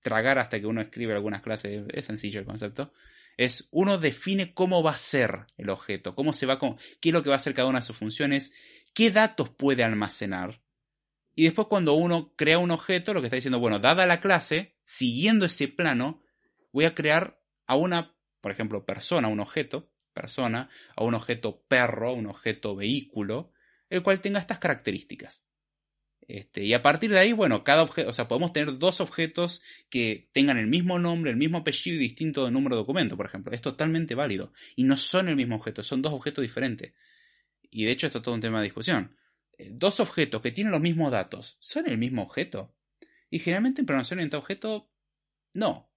[0.01, 1.85] tragar hasta que uno escribe algunas clases.
[1.89, 2.93] Es sencillo el concepto.
[3.37, 6.59] Es uno define cómo va a ser el objeto, cómo se va,
[7.01, 8.53] qué es lo que va a hacer cada una de sus funciones
[8.99, 10.61] qué datos puede almacenar.
[11.39, 14.74] Y después cuando uno crea un objeto, lo que está diciendo, bueno, dada la clase,
[14.82, 16.20] siguiendo ese plano,
[16.72, 22.12] voy a crear a una, por ejemplo, persona, un objeto, persona, a un objeto perro,
[22.12, 23.53] un objeto vehículo,
[23.89, 25.45] el cual tenga estas características.
[26.26, 29.62] Este, y a partir de ahí, bueno, cada objeto, o sea, podemos tener dos objetos
[29.91, 33.55] que tengan el mismo nombre, el mismo apellido y distinto número de documento, por ejemplo.
[33.55, 34.53] Es totalmente válido.
[34.74, 36.95] Y no son el mismo objeto, son dos objetos diferentes
[37.70, 39.16] y de hecho esto es todo un tema de discusión,
[39.71, 42.75] dos objetos que tienen los mismos datos, ¿son el mismo objeto?
[43.31, 44.91] Y generalmente en programación orientada objeto,
[45.55, 45.91] no.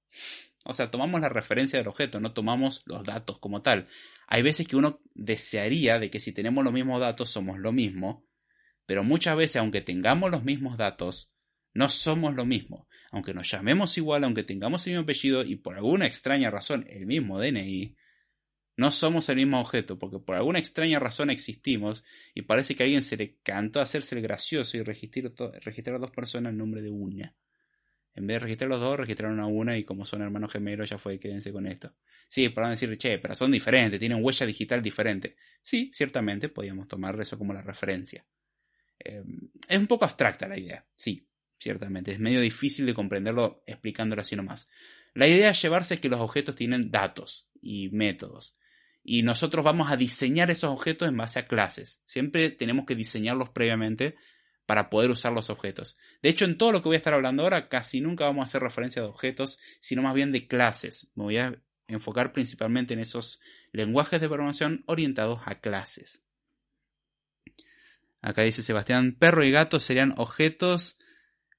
[0.63, 3.87] O sea, tomamos la referencia del objeto, no tomamos los datos como tal.
[4.27, 8.25] Hay veces que uno desearía de que si tenemos los mismos datos somos lo mismo,
[8.85, 11.31] pero muchas veces aunque tengamos los mismos datos,
[11.73, 12.87] no somos lo mismo.
[13.11, 17.05] Aunque nos llamemos igual, aunque tengamos el mismo apellido y por alguna extraña razón el
[17.05, 17.95] mismo DNI,
[18.81, 22.03] no somos el mismo objeto, porque por alguna extraña razón existimos
[22.33, 26.09] y parece que a alguien se le cantó hacerse el gracioso y registrar, a dos
[26.09, 27.35] personas en nombre de una.
[28.15, 30.97] En vez de registrar los dos, registraron a una y como son hermanos gemelos ya
[30.97, 31.93] fue, quédense con esto.
[32.27, 35.35] Sí, para decir, che, pero son diferentes, tienen huella digital diferente.
[35.61, 38.25] Sí, ciertamente podríamos tomar eso como la referencia.
[38.97, 41.27] Em, es un poco abstracta la idea, sí,
[41.59, 42.13] ciertamente.
[42.13, 44.67] Es medio difícil de comprenderlo explicándolo así nomás.
[45.13, 48.57] La idea es llevarse que los objetos tienen datos y métodos
[49.03, 52.01] y nosotros vamos a diseñar esos objetos en base a clases.
[52.05, 54.15] Siempre tenemos que diseñarlos previamente
[54.65, 55.97] para poder usar los objetos.
[56.21, 58.45] De hecho, en todo lo que voy a estar hablando ahora, casi nunca vamos a
[58.45, 61.09] hacer referencia de objetos, sino más bien de clases.
[61.15, 63.41] Me voy a enfocar principalmente en esos
[63.71, 66.23] lenguajes de programación orientados a clases.
[68.21, 70.99] Acá dice Sebastián, perro y gato serían objetos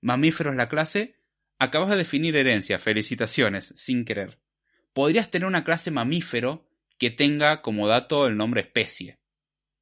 [0.01, 1.17] mamíferos la clase.
[1.59, 4.39] Acabas de definir herencia, felicitaciones, sin querer.
[4.93, 6.72] Podrías tener una clase mamífero
[7.03, 9.19] que tenga como dato el nombre especie.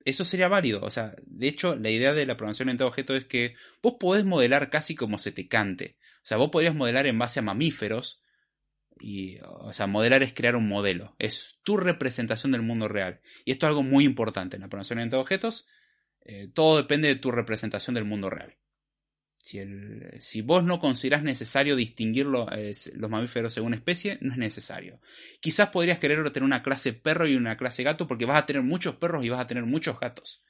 [0.07, 0.81] Eso sería válido.
[0.81, 4.25] O sea, de hecho, la idea de la programación en objeto es que vos podés
[4.25, 5.99] modelar casi como se te cante.
[6.01, 8.23] O sea, vos podrías modelar en base a mamíferos.
[8.99, 11.14] Y, o sea, modelar es crear un modelo.
[11.18, 13.21] Es tu representación del mundo real.
[13.45, 15.68] Y esto es algo muy importante en la programación en objetos.
[16.23, 18.57] Eh, todo depende de tu representación del mundo real.
[19.43, 25.01] Si, vos no considerás necesario distinguir los mamíferos según especie, no es necesario.
[25.41, 28.62] Quizás podrías querer tener una clase perro y una clase gato porque vas a tener
[28.62, 30.45] muchos perros y vas a tener muchos gatos.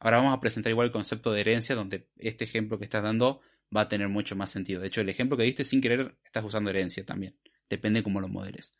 [0.00, 3.40] Ahora vamos a presentar igual el concepto de herencia, donde este ejemplo que estás dando
[3.74, 4.80] va a tener mucho más sentido.
[4.80, 7.36] De hecho, el ejemplo que diste sin querer estás usando herencia también.
[7.68, 8.74] Depende cómo lo modeles.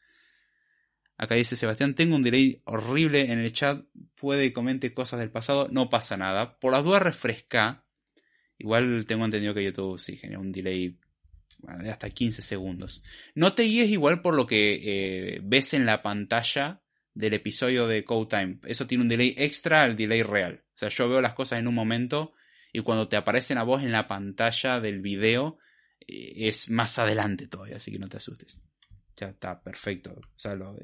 [1.18, 3.84] Acá dice Sebastián, tengo un delay horrible en el chat.
[4.14, 5.68] Puede comente cosas del pasado.
[5.70, 6.58] No pasa nada.
[6.58, 7.85] Por las dudas refresca
[8.58, 10.98] Igual tengo entendido que YouTube sí genera un delay
[11.80, 13.02] de hasta 15 segundos.
[13.34, 16.80] No te guíes igual por lo que eh, ves en la pantalla
[17.14, 18.58] del episodio de Code Time.
[18.64, 20.64] Eso tiene un delay extra al delay real.
[20.68, 22.34] O sea, yo veo las cosas en un momento
[22.72, 25.58] y cuando te aparecen a vos en la pantalla del video
[26.06, 28.58] eh, es más adelante todavía, así que no te asustes.
[29.16, 30.12] Ya está, perfecto.
[30.12, 30.76] O sea, lo,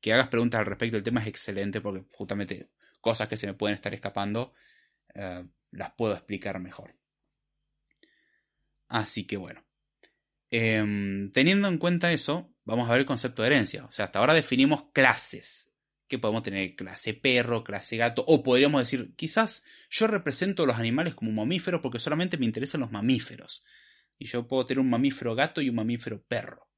[0.00, 2.68] que hagas preguntas al respecto del tema es excelente porque justamente
[3.00, 4.52] cosas que se me pueden estar escapando
[5.14, 6.94] eh, las puedo explicar mejor.
[8.88, 9.64] Así que bueno.
[10.50, 13.84] Em, teniendo en cuenta eso, vamos a ver el concepto de herencia.
[13.86, 15.72] O sea, hasta ahora definimos clases.
[16.06, 21.14] Que podemos tener clase perro, clase gato, o podríamos decir, quizás yo represento los animales
[21.14, 23.64] como mamíferos porque solamente me interesan los mamíferos.
[24.18, 26.68] Y yo puedo tener un mamífero gato y un mamífero perro.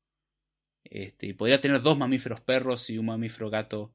[0.85, 3.95] Este, podría tener dos mamíferos perros y un mamífero gato.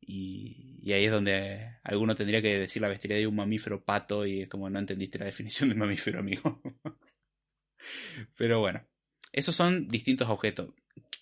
[0.00, 4.26] Y, y, ahí es donde alguno tendría que decir la bestialidad de un mamífero pato
[4.26, 6.60] y es como no entendiste la definición de mamífero, amigo.
[8.36, 8.84] Pero bueno,
[9.32, 10.70] esos son distintos objetos.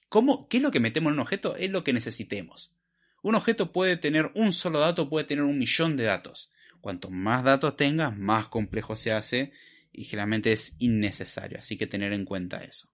[0.08, 1.56] ¿Cómo, ¿Qué es lo que metemos en un objeto?
[1.56, 2.74] Es lo que necesitemos.
[3.22, 6.50] Un objeto puede tener un solo dato, puede tener un millón de datos.
[6.80, 9.52] Cuanto más datos tengas, más complejo se hace
[9.92, 11.58] y generalmente es innecesario.
[11.58, 12.90] Así que tener en cuenta eso.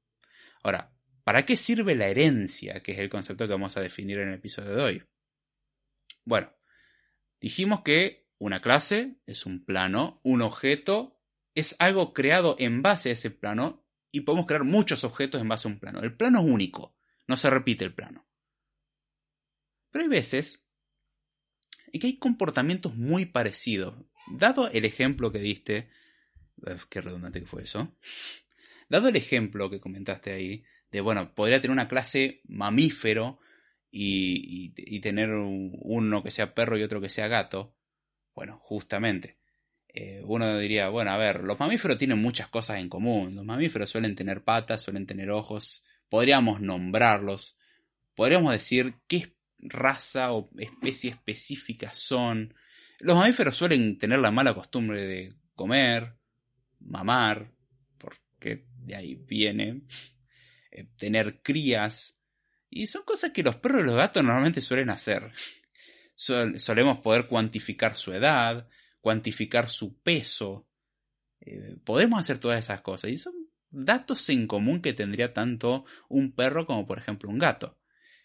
[0.62, 0.92] Ahora,
[1.24, 2.82] ¿para qué sirve la herencia?
[2.82, 5.02] Que es el concepto que vamos a definir en el episodio de hoy.
[6.24, 6.52] Bueno,
[7.40, 11.15] dijimos que una clase es un plano, un objeto
[11.57, 13.82] es algo creado en base a ese plano
[14.12, 16.00] y podemos crear muchos objetos en base a un plano.
[16.00, 16.94] El plano es único,
[17.26, 18.28] no se repite el plano.
[19.90, 20.62] Pero hay veces
[21.90, 23.94] en que hay comportamientos muy parecidos.
[24.30, 25.88] Dado el ejemplo que diste,
[26.90, 27.96] qué redundante que fue eso.
[28.90, 33.40] Dado el ejemplo que comentaste ahí, de bueno, podría tener una clase mamífero
[33.90, 37.74] y, y tener uno que sea perro y otro que sea gato.
[38.34, 39.38] Bueno, justamente
[39.99, 43.34] eh, uno diría, bueno, a ver, los mamíferos tienen muchas cosas en común.
[43.34, 45.82] Los mamíferos suelen tener patas, suelen tener ojos.
[46.11, 47.57] Podríamos nombrarlos.
[48.14, 52.55] Podríamos decir qué raza o especie específica son.
[52.99, 56.14] Los mamíferos suelen tener la mala costumbre de comer,
[56.78, 57.51] mamar,
[57.97, 59.80] porque de ahí viene,
[60.72, 62.20] eh, tener crías.
[62.68, 65.32] Y son cosas que los perros y los gatos normalmente suelen hacer.
[66.16, 68.68] solemos poder cuantificar su edad,
[69.07, 70.66] cuantificar su peso.
[71.38, 73.34] Eh, podemos hacer todas esas cosas y son
[73.70, 77.78] datos en común que tendría tanto un perro como por ejemplo un gato.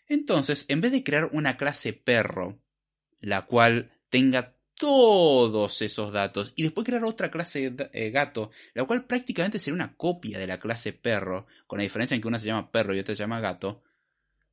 [0.07, 2.63] Entonces, en vez de crear una clase perro,
[3.19, 9.05] la cual tenga todos esos datos y después crear otra clase eh, gato, la cual
[9.05, 12.47] prácticamente sería una copia de la clase perro, con la diferencia en que una se
[12.47, 13.83] llama perro y otra se llama gato,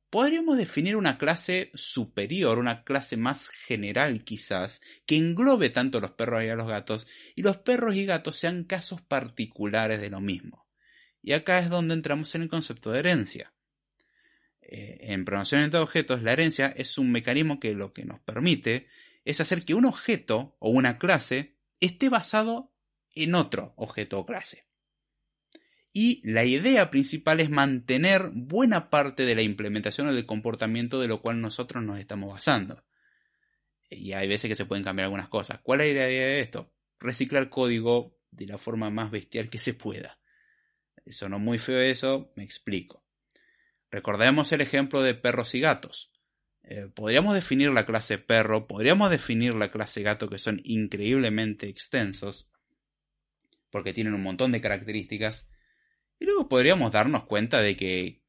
[0.09, 6.11] podríamos definir una clase superior, una clase más general quizás, que englobe tanto a los
[6.11, 10.21] perros y a los gatos, y los perros y gatos sean casos particulares de lo
[10.21, 10.67] mismo.
[11.21, 13.53] Y acá es donde entramos en el concepto de herencia.
[14.61, 18.87] Eh, en programación de objetos, la herencia es un mecanismo que lo que nos permite
[19.25, 22.73] es hacer que un objeto o una clase esté basado
[23.15, 24.68] en otro objeto o clase
[25.91, 31.07] y la idea principal es mantener buena parte de la implementación o del comportamiento de
[31.07, 32.83] lo cual nosotros nos estamos basando.
[33.89, 35.59] Y hay veces que se pueden cambiar algunas cosas.
[35.63, 36.71] ¿Cuál es la idea de esto?
[36.99, 40.19] Reciclar código de la forma más bestial que se pueda.
[41.07, 43.03] Sonó muy feo eso, me explico.
[43.89, 46.11] Recordemos el ejemplo de perros y gatos.
[46.63, 52.51] Eh, podríamos definir la clase perro, podríamos definir la clase gato que son increíblemente extensos,
[53.71, 55.47] porque tienen un montón de características,
[56.19, 58.21] y luego podríamos darnos cuenta de que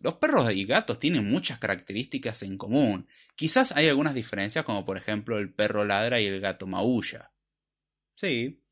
[0.00, 3.06] los perros y gatos tienen muchas características en común.
[3.36, 7.30] Quizás hay algunas diferencias, como por ejemplo el perro ladra y el gato maulla.
[8.16, 8.62] Sí,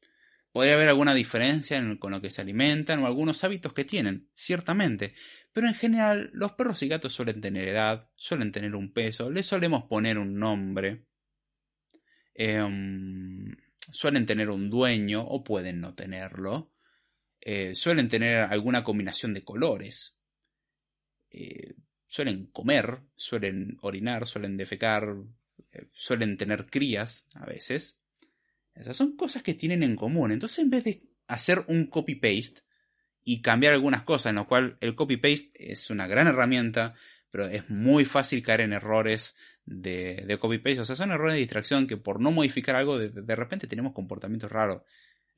[0.53, 5.15] podría haber alguna diferencia con lo que se alimentan o algunos hábitos que tienen, ciertamente,
[5.53, 9.47] pero en general los perros y gatos suelen tener edad, suelen tener un peso, les
[9.47, 11.07] solemos poner un nombre,
[12.35, 13.57] em,
[13.93, 16.73] suelen tener un dueño o pueden no tenerlo,
[17.41, 20.17] eh, suelen tener alguna combinación de colores,
[21.31, 21.75] eh,
[22.07, 25.17] suelen comer, suelen orinar, suelen defecar,
[25.73, 27.99] eh, suelen tener crías a veces.
[28.75, 30.33] Esas son cosas que tienen en común.
[30.33, 32.63] Entonces, en vez de hacer un copy-paste
[33.23, 36.95] y cambiar algunas cosas, en lo cual el copy-paste es una gran herramienta,
[37.31, 40.81] pero es muy fácil caer en errores de, copy-paste.
[40.81, 44.51] O sea, son errores de distracción que por no modificar algo, de, repente tenemos comportamientos
[44.51, 44.83] raros.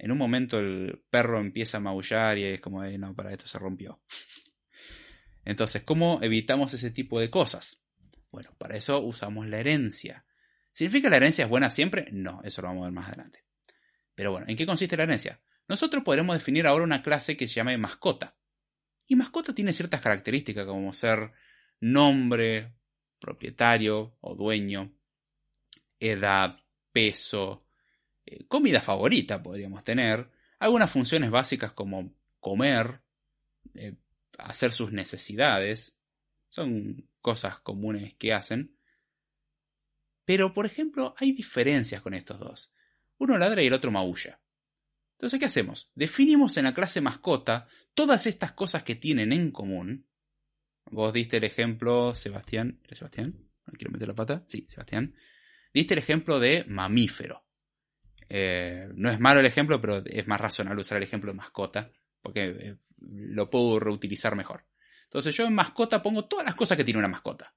[0.03, 3.57] En un momento el perro empieza a maullar y es como, no, para esto se
[3.57, 4.03] rompió.
[5.45, 7.85] Entonces, ¿cómo evitamos ese tipo de cosas?
[8.33, 10.27] Bueno, para eso usamos la herencia.
[10.73, 12.09] ¿Significa que la herencia es buena siempre?
[12.11, 13.45] No, eso lo vamos a ver más adelante.
[14.17, 15.41] Pero bueno, ¿en qué consiste la herencia?
[15.69, 18.37] Nosotros podremos definir ahora una clase que se llama mascota.
[19.07, 21.31] Y mascota tiene ciertas características como ser
[21.79, 22.75] nombre,
[23.21, 24.93] propietario o dueño,
[26.01, 26.59] edad,
[26.91, 27.62] peso,
[28.27, 33.03] eh, comida favorita podríamos tener, algunas funciones básicas como comer,
[33.75, 33.97] eh,
[34.39, 35.97] hacer sus necesidades,
[36.49, 38.77] son cosas comunes que hacen.
[40.25, 42.73] Pero, por ejemplo, hay diferencias con estos dos.
[43.19, 44.41] Uno ladra y el otro maulla.
[45.13, 45.91] Entonces, ¿qué hacemos?
[45.95, 50.07] Definimos en la clase mascota todas estas cosas que tienen en común.
[50.91, 52.81] Vos diste el ejemplo, Sebastián.
[52.85, 53.49] ¿Era Sebastián?
[53.67, 54.45] ¿No quiero meter la pata?
[54.49, 55.15] Sí, Sebastián.
[55.73, 57.45] Diste el ejemplo de mamífero.
[58.29, 61.91] Eh, no es malo el ejemplo, pero es más razonable usar el ejemplo de mascota,
[62.21, 64.65] porque eh, lo puedo reutilizar mejor.
[65.05, 67.55] Entonces yo en mascota pongo todas las cosas que tiene una mascota.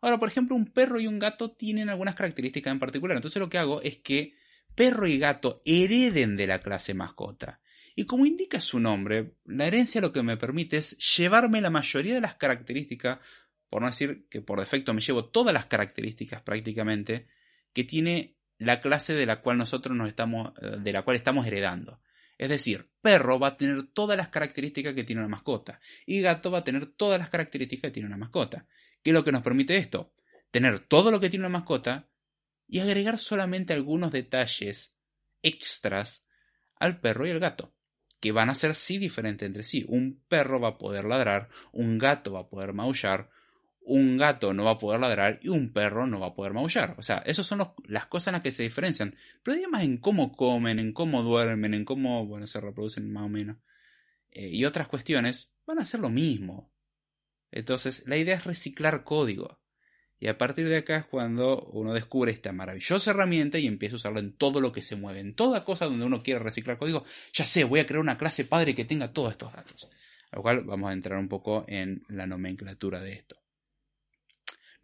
[0.00, 3.16] Ahora, por ejemplo, un perro y un gato tienen algunas características en particular.
[3.16, 4.34] Entonces lo que hago es que
[4.74, 7.60] perro y gato hereden de la clase mascota.
[7.94, 12.14] Y como indica su nombre, la herencia lo que me permite es llevarme la mayoría
[12.14, 13.20] de las características,
[13.70, 17.26] por no decir que por defecto me llevo todas las características prácticamente,
[17.72, 21.46] que tiene la clase de la cual nosotros nos estamos, eh, de la cual estamos
[21.46, 22.00] heredando.
[22.38, 26.50] Es decir, perro va a tener todas las características que tiene una mascota y gato
[26.50, 28.66] va a tener todas las características que tiene una mascota.
[29.02, 30.12] ¿Qué es lo que nos permite esto?
[30.50, 32.08] Tener todo lo que tiene una mascota
[32.68, 34.94] y agregar solamente algunos detalles
[35.42, 36.24] extras
[36.78, 37.72] al perro y al gato,
[38.20, 39.84] que van a ser sí diferentes entre sí.
[39.88, 43.30] Un perro va a poder ladrar, un gato va a poder maullar,
[43.88, 46.96] un gato no va a poder ladrar y un perro no va a poder maullar.
[46.98, 49.14] O sea, esas son las cosas en las que se diferencian.
[49.44, 53.28] Pero además en cómo comen, en cómo duermen, en cómo bueno, se reproducen más o
[53.28, 53.58] menos.
[54.32, 56.74] Eh, y otras cuestiones van a ser lo mismo.
[57.52, 59.60] Entonces, la idea es reciclar código.
[60.18, 63.96] Y a partir de acá es cuando uno descubre esta maravillosa herramienta y empieza a
[63.96, 65.20] usarlo en todo lo que se mueve.
[65.20, 68.44] En toda cosa donde uno quiere reciclar código, ya sé, voy a crear una clase
[68.44, 69.88] padre que tenga todos estos datos.
[70.32, 73.45] A lo cual vamos a entrar un poco en la nomenclatura de esto.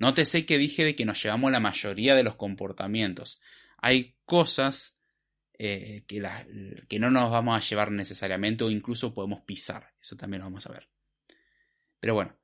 [0.03, 3.41] Nótese que dije de que nos llevamos la mayoría de los comportamientos.
[3.79, 4.99] Hay cosas
[5.57, 9.93] eh, que, no nos vamos a llevar necesariamente o incluso podemos pisar.
[10.01, 10.89] Eso también lo vamos a ver.
[12.01, 12.37] Pero bueno,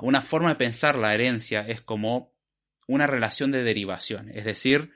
[0.00, 2.34] una forma de pensar la herencia es como
[2.86, 4.30] una relación de derivación.
[4.30, 4.90] Es decir,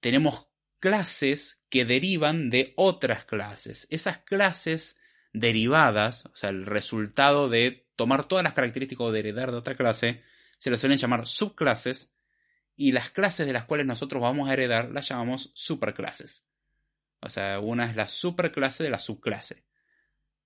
[0.00, 0.48] tenemos
[0.80, 3.86] clases que derivan de otras clases.
[3.88, 4.98] Esas clases
[5.32, 9.76] derivadas, o sea, el resultado de tomar todas las características o de heredar de otra
[9.76, 10.24] clase,
[10.62, 12.12] se le suelen llamar subclases
[12.76, 16.46] y las clases de las cuales nosotros vamos a heredar las llamamos superclases.
[17.20, 19.64] O sea, una es la superclase de la subclase.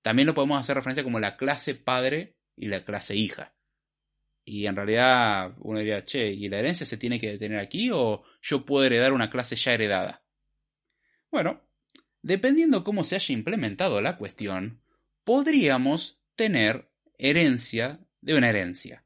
[0.01, 3.55] También lo podemos hacer referencia como la clase padre y la clase hija.
[4.43, 8.25] Y en realidad uno diría, che, ¿y la herencia se tiene que detener aquí o
[8.41, 10.25] yo puedo heredar una clase ya heredada?
[11.31, 11.61] Bueno,
[12.23, 14.81] dependiendo cómo se haya implementado la cuestión,
[15.25, 19.05] podríamos tener herencia de una herencia.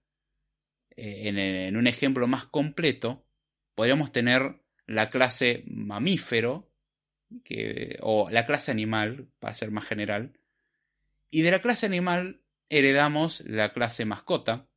[1.03, 3.25] Eh, en, un ejemplo más completo,
[3.75, 6.71] podríamos tener la clase mamífero,
[8.01, 10.39] o la clase animal, para ser más general,
[11.31, 14.69] y de la clase animal heredamos la clase mascota,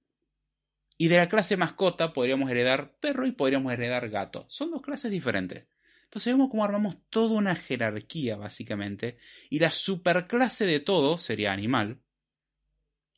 [0.98, 4.46] y de la clase mascota podríamos heredar perro y podríamos heredar gato.
[4.48, 5.66] Son dos clases diferentes.
[6.06, 9.18] Entonces vemos cómo armamos toda una jerarquía, básicamente,
[9.50, 12.00] y la superclase de todo sería animal,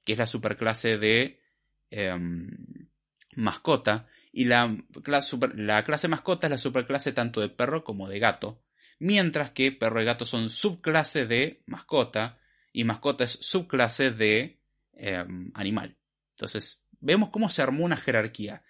[0.03, 1.39] que es la superclase de
[1.91, 2.47] em,
[3.35, 4.77] mascota y la,
[5.55, 8.61] la clase mascota es la superclase tanto de perro como de gato,
[8.99, 12.39] mientras que perro y gato son subclase de mascota
[12.73, 14.59] y mascota es subclase de
[14.93, 15.95] em, animal.
[16.31, 18.63] Entonces, vemos cómo se armó una jerarquía.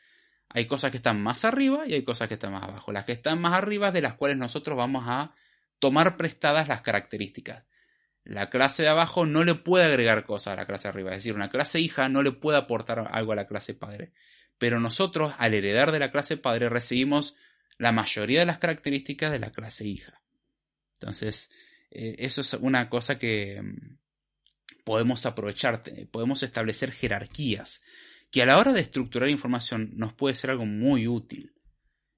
[0.50, 2.92] Hay cosas que están más arriba y hay cosas que están más abajo.
[2.92, 5.34] Las que están más arriba de las cuales nosotros vamos a
[5.80, 7.64] tomar prestadas las características.
[8.24, 11.12] La clase de abajo no le puede agregar cosas a la clase de arriba.
[11.12, 14.14] Es decir, una clase hija no le puede aportar algo a la clase padre.
[14.58, 17.36] Pero nosotros, al heredar de la clase padre, recibimos
[17.78, 20.22] la mayoría de las características de la clase hija.
[21.00, 21.50] Entonces,
[21.92, 23.98] eh, eso es una cosa que mm,
[24.84, 27.82] podemos aprovechar, podemos establecer jerarquías,
[28.32, 31.54] que a la hora de estructurar información nos puede ser algo muy útil.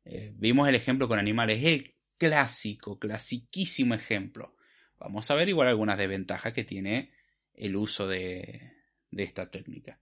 [0.05, 4.55] Eh, vimos el ejemplo con animales, el clásico, clasiquísimo ejemplo.
[4.99, 7.11] Vamos a ver igual algunas desventajas que tiene
[7.53, 8.73] el uso de,
[9.11, 9.99] esta técnica.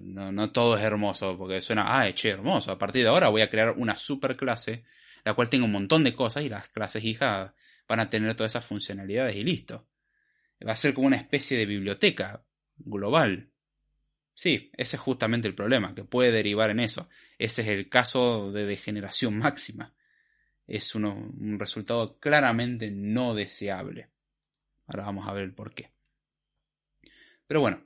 [0.00, 2.72] No, no, todo es hermoso, porque suena, ah, che, hermoso.
[2.72, 4.84] A partir de ahora voy a crear una super clase,
[5.24, 7.52] la cual tenga un montón de cosas y las clases hijas
[7.88, 9.86] van a tener todas esas funcionalidades y listo.
[10.66, 12.44] Va a ser como una especie de biblioteca
[12.78, 13.50] global.
[14.34, 17.08] Sí, ese es justamente el problema, que puede derivar en eso.
[17.38, 19.94] Ese es el caso de degeneración máxima.
[20.66, 24.10] Es un resultado claramente no deseable.
[24.86, 25.90] Ahora vamos a ver el por qué.
[27.46, 27.82] Pero bueno,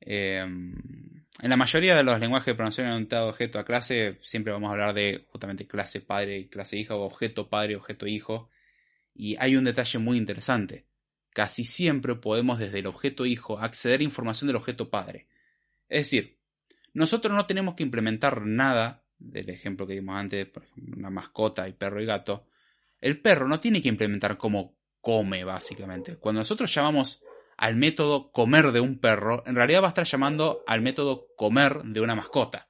[0.00, 4.68] em, en la mayoría de los lenguajes de programación orientado objeto a clase, siempre vamos
[4.68, 8.50] a hablar de justamente clase padre y clase hija, o objeto padre, objeto hijo.
[9.14, 10.86] Y hay un detalle muy interesante.
[11.30, 15.28] Casi siempre podemos desde el objeto hijo acceder a información del objeto padre.
[15.88, 16.38] Es decir,
[16.92, 21.68] nosotros no tenemos que implementar nada del ejemplo que dimos antes, por ejemplo, una mascota
[21.68, 22.46] y perro y gato.
[23.00, 26.16] El perro no tiene que implementar cómo come, básicamente.
[26.16, 27.22] Cuando nosotros llamamos
[27.58, 31.82] al método comer de un perro, en realidad va a estar llamando al método comer
[31.82, 32.68] de una mascota.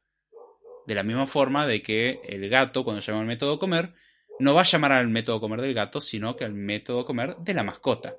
[0.86, 3.92] De la misma forma de que el gato, cuando llama al método comer,
[4.38, 7.52] no va a llamar al método comer del gato, sino que al método comer de
[7.52, 8.16] la mascota.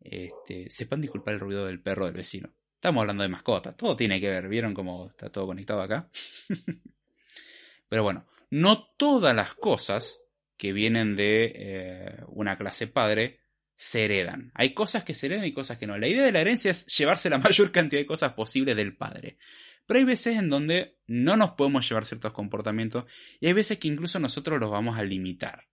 [0.00, 2.54] Este, sepan disculpar el ruido del perro del vecino.
[2.76, 6.08] Estamos hablando de mascotas, todo tiene que ver, ¿vieron cómo está todo conectado acá?
[7.88, 10.22] Pero bueno, no todas las cosas
[10.56, 13.40] que vienen de eh, una clase padre
[13.76, 14.52] se heredan.
[14.54, 15.98] Hay cosas que se heredan y cosas que no.
[15.98, 19.38] La idea de la herencia es llevarse la mayor cantidad de cosas posibles del padre.
[19.86, 23.04] Pero hay veces en donde no nos podemos llevar ciertos comportamientos
[23.40, 25.68] y hay veces que incluso nosotros los vamos a limitar.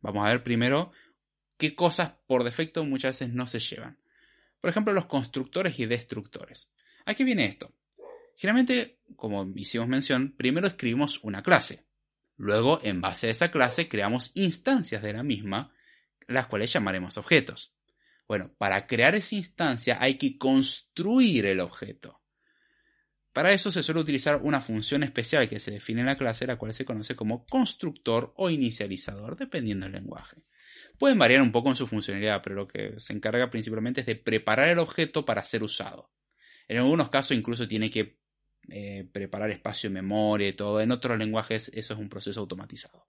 [0.00, 0.92] Vamos a ver primero
[1.56, 3.98] qué cosas por defecto muchas veces no se llevan.
[4.60, 6.70] Por ejemplo, los constructores y destructores.
[7.04, 7.74] ¿A qué viene esto?
[8.36, 11.86] Generalmente, como hicimos mención, primero escribimos una clase.
[12.36, 15.72] Luego, en base a esa clase, creamos instancias de la misma,
[16.26, 17.74] las cuales llamaremos objetos.
[18.28, 22.20] Bueno, para crear esa instancia hay que construir el objeto.
[23.32, 26.56] Para eso se suele utilizar una función especial que se define en la clase, la
[26.56, 30.42] cual se conoce como constructor o inicializador, dependiendo del lenguaje.
[30.98, 34.16] Pueden variar un poco en su funcionalidad, pero lo que se encarga principalmente es de
[34.16, 36.10] preparar el objeto para ser usado.
[36.66, 38.18] En algunos casos incluso tiene que
[38.70, 40.80] eh, preparar espacio en memoria y todo.
[40.80, 43.06] En otros lenguajes eso es un proceso automatizado.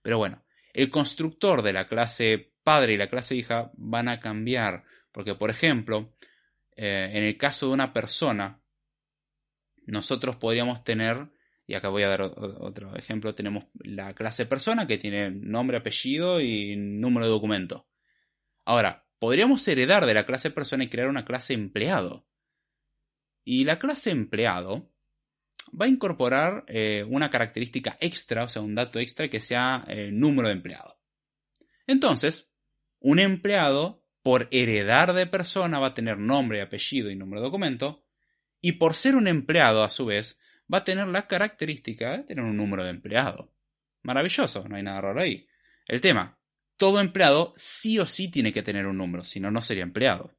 [0.00, 0.42] Pero bueno,
[0.72, 4.84] el constructor de la clase padre y la clase hija van a cambiar.
[5.12, 6.14] Porque, por ejemplo,
[6.76, 8.60] eh, en el caso de una persona,
[9.86, 11.28] nosotros podríamos tener,
[11.66, 16.40] y acá voy a dar otro ejemplo, tenemos la clase persona que tiene nombre, apellido
[16.40, 17.86] y número de documento.
[18.64, 22.26] Ahora, podríamos heredar de la clase persona y crear una clase empleado.
[23.44, 24.91] Y la clase empleado
[25.70, 29.98] va a incorporar eh, una característica extra, o sea, un dato extra que sea el
[29.98, 30.98] eh, número de empleado.
[31.86, 32.52] Entonces,
[33.00, 38.04] un empleado, por heredar de persona, va a tener nombre, apellido y número de documento,
[38.60, 40.40] y por ser un empleado, a su vez,
[40.72, 43.52] va a tener la característica de tener un número de empleado.
[44.02, 45.48] Maravilloso, no hay nada raro ahí.
[45.86, 46.38] El tema,
[46.76, 50.34] todo empleado sí o sí tiene que tener un número, si no, no sería empleado.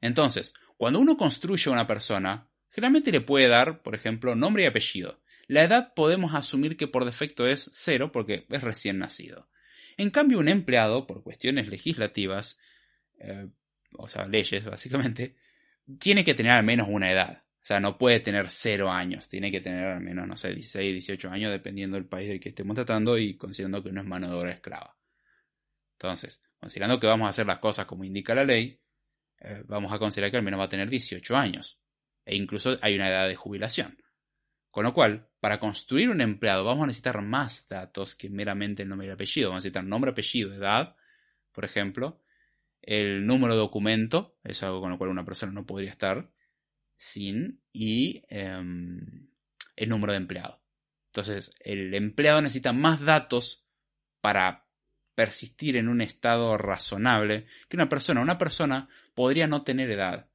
[0.00, 5.20] Entonces, cuando uno construye una persona, generalmente le puede dar, por ejemplo, nombre y apellido.
[5.46, 9.48] La edad podemos asumir que por defecto es cero porque es recién nacido.
[9.96, 12.58] En cambio, un empleado, por cuestiones legislativas,
[13.20, 13.48] eh,
[13.96, 15.36] o sea, leyes básicamente,
[16.00, 17.44] tiene que tener al menos una edad.
[17.62, 20.92] O sea, no puede tener cero años, tiene que tener al menos, no sé, 16,
[20.92, 24.28] 18 años, dependiendo del país del que estemos tratando y considerando que no es mano
[24.28, 24.96] de obra esclava.
[25.92, 28.80] Entonces, considerando que vamos a hacer las cosas como indica la ley,
[29.40, 31.78] eh, vamos a considerar que al menos va a tener 18 años.
[32.24, 33.98] E incluso hay una edad de jubilación.
[34.70, 38.88] Con lo cual, para construir un empleado vamos a necesitar más datos que meramente el
[38.88, 39.50] nombre y el apellido.
[39.50, 40.96] Vamos a necesitar nombre, apellido, edad,
[41.52, 42.20] por ejemplo,
[42.82, 46.30] el número de documento, es algo con lo cual una persona no podría estar
[46.96, 49.28] sin, y em,
[49.76, 50.60] el número de empleado.
[51.06, 53.64] Entonces, el empleado necesita más datos
[54.20, 54.66] para
[55.14, 58.20] persistir en un estado razonable que una persona.
[58.20, 60.28] Una persona podría no tener edad,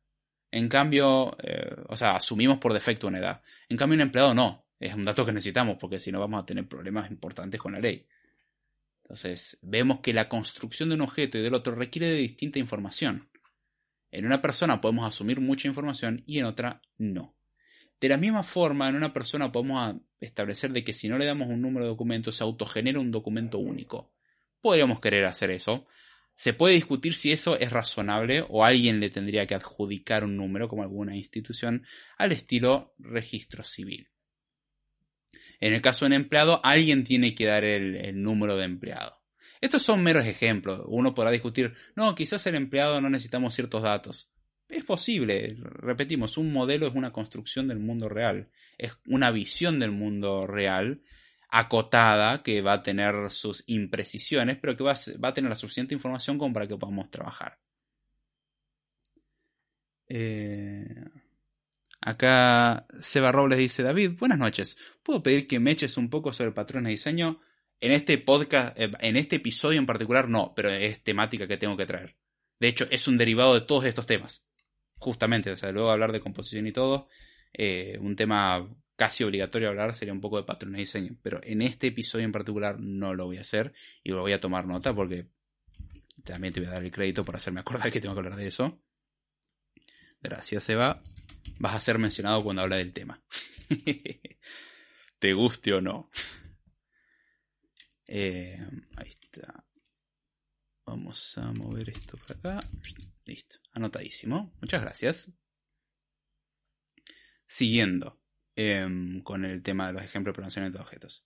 [0.51, 3.41] En cambio, eh, o sea, asumimos por defecto una edad.
[3.67, 4.65] En cambio, un empleado no.
[4.79, 7.79] Es un dato que necesitamos porque si no vamos a tener problemas importantes con la
[7.79, 8.07] ley.
[9.03, 13.27] Entonces, vemos que la construcción de un objeto y del otro requiere de distinta información.
[14.11, 17.35] En una persona podemos asumir mucha información y en otra no.
[17.99, 21.49] De la misma forma, en una persona podemos establecer de que si no le damos
[21.49, 24.11] un número de documentos, se autogenera un documento único.
[24.61, 25.85] Podríamos querer hacer eso.
[26.39, 30.69] Se puede discutir si eso es razonable o alguien le tendría que adjudicar un número,
[30.69, 31.85] como alguna institución,
[32.17, 34.07] al estilo registro civil.
[35.59, 39.19] En el caso de un empleado, alguien tiene que dar el, número de empleado.
[39.59, 40.81] Estos son meros ejemplos.
[40.87, 44.31] Uno podrá discutir, no, quizás el empleado no necesitamos ciertos datos.
[44.69, 49.91] Es posible, repetimos, un modelo es una construcción del mundo real, es una visión del
[49.91, 51.01] mundo real
[51.49, 56.37] acotada que va a tener sus imprecisiones, pero que va a, tener la suficiente información
[56.37, 57.59] como para que podamos trabajar.
[60.07, 61.05] Eh,
[62.01, 64.77] acá Seba Robles dice, David, buenas noches.
[65.03, 67.41] ¿Puedo pedir que me eches un poco sobre patrones de diseño?
[67.81, 71.77] En este podcast, eh, en este episodio en particular no, pero es temática que tengo
[71.77, 72.15] que traer.
[72.59, 74.43] De hecho, es un derivado de todos estos temas
[74.99, 77.07] justamente, o sea, luego hablar de composición y todo,
[77.53, 78.69] eh, un tema
[78.99, 82.33] casi obligatorio hablar sería un poco de patrones de diseño, pero en este episodio en
[82.33, 83.71] particular no lo voy a hacer
[84.03, 85.29] y lo voy a tomar nota porque
[86.25, 88.47] también te voy a dar el crédito por hacerme acordar que tengo que hablar de
[88.47, 88.83] eso.
[90.21, 91.01] Gracias, Eva.
[91.59, 93.23] Vas a ser mencionado cuando habla del tema.
[95.19, 96.11] te guste o no.
[98.05, 98.59] Eh,
[98.97, 99.65] ahí está.
[100.85, 102.67] Vamos a mover esto por acá.
[103.23, 104.51] Listo, anotadísimo.
[104.59, 105.31] Muchas gracias.
[107.47, 108.18] Siguiendo
[108.59, 111.23] em, con el tema de los ejemplos de pronunciación de objetos.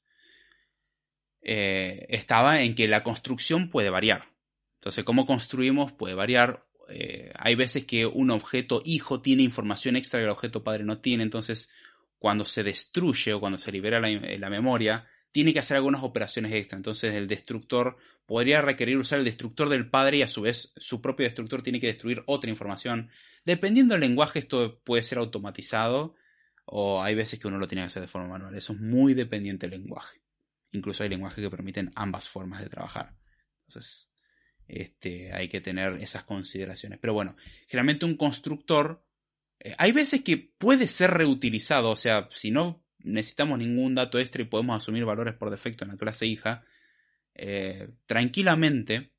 [1.41, 4.29] Eh, estaba en que la construcción puede variar.
[4.75, 6.65] Entonces, cómo construimos puede variar.
[6.89, 10.99] Eh, hay veces que un objeto hijo tiene información extra que el objeto padre no
[10.99, 11.23] tiene.
[11.23, 11.69] Entonces,
[12.19, 16.77] cuando se destruye o cuando se libera la memoria, tiene que hacer algunas operaciones extra.
[16.77, 21.01] Entonces el destructor podría requerir usar el destructor del padre y a su vez su
[21.01, 23.09] propio destructor tiene que destruir otra información.
[23.43, 26.15] Dependiendo del lenguaje esto puede ser automatizado
[26.65, 28.55] o hay veces que uno lo tiene que hacer de forma manual.
[28.55, 30.21] Eso es muy dependiente del lenguaje.
[30.71, 33.15] Incluso hay lenguajes que permiten ambas formas de trabajar.
[33.67, 34.09] Entonces
[34.67, 36.99] este, hay que tener esas consideraciones.
[36.99, 37.35] Pero bueno,
[37.67, 39.03] generalmente un constructor...
[39.59, 44.41] Eh, hay veces que puede ser reutilizado, o sea, si no necesitamos ningún dato extra
[44.41, 46.63] y podemos asumir valores por defecto en la clase hija,
[47.35, 49.11] eh, tranquilamente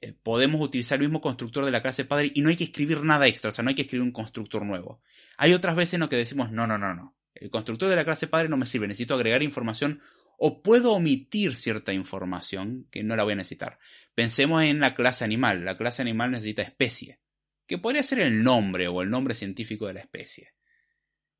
[0.00, 3.02] eh, podemos utilizar el mismo constructor de la clase padre y no hay que escribir
[3.02, 5.00] nada extra, o sea, no hay que escribir un constructor nuevo.
[5.36, 8.04] Hay otras veces en las que decimos, no, no, no, no, el constructor de la
[8.04, 10.00] clase padre no me sirve, necesito agregar información
[10.38, 13.78] o puedo omitir cierta información que no la voy a necesitar.
[14.14, 17.20] Pensemos en la clase animal, la clase animal necesita especie,
[17.66, 20.52] que podría ser el nombre o el nombre científico de la especie.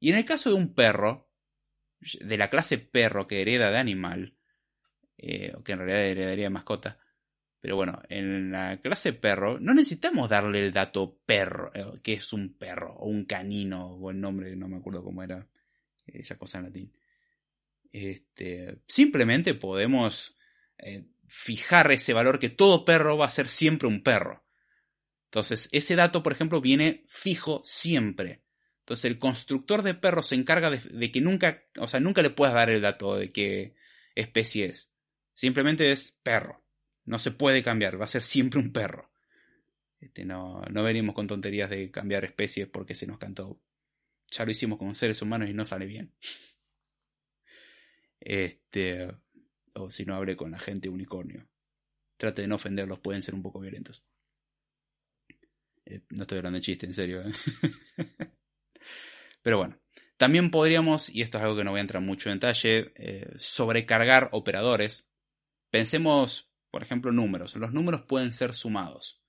[0.00, 1.30] Y en el caso de un perro,
[2.20, 4.36] de la clase perro que hereda de animal,
[5.18, 6.98] eh, o que en realidad heredaría de mascota,
[7.66, 12.32] pero bueno, en la clase perro no necesitamos darle el dato perro, eh, que es
[12.32, 15.48] un perro, o un canino, o el nombre, no me acuerdo cómo era
[16.06, 16.92] esa cosa en latín.
[17.90, 20.36] Este, simplemente podemos
[20.78, 24.44] eh, fijar ese valor que todo perro va a ser siempre un perro.
[25.24, 28.44] Entonces, ese dato, por ejemplo, viene fijo siempre.
[28.78, 32.54] Entonces el constructor de perro se encarga de, que nunca, o sea, nunca le puedas
[32.54, 33.74] dar el dato de qué
[34.14, 34.88] especie es.
[35.34, 36.62] Simplemente es perro.
[37.06, 39.10] No se puede cambiar, va a ser siempre un perro.
[40.00, 43.60] Este, no, no venimos con tonterías de cambiar especies porque se nos cantó.
[44.30, 46.12] Ya lo hicimos con seres humanos y no sale bien.
[48.20, 49.08] Este,
[49.74, 51.48] o si no hablé con la gente unicornio.
[52.16, 54.04] Trate de no ofenderlos, pueden ser un poco violentos.
[55.84, 57.22] Eh, no estoy hablando de chiste, en serio.
[57.22, 57.32] ¿eh?
[59.42, 59.78] Pero bueno,
[60.16, 63.34] también podríamos, y esto es algo que no voy a entrar mucho en detalle, eh,
[63.38, 65.06] sobrecargar operadores.
[65.70, 66.45] Pensemos,
[66.76, 67.56] por ejemplo, números.
[67.56, 69.24] Los números pueden ser sumados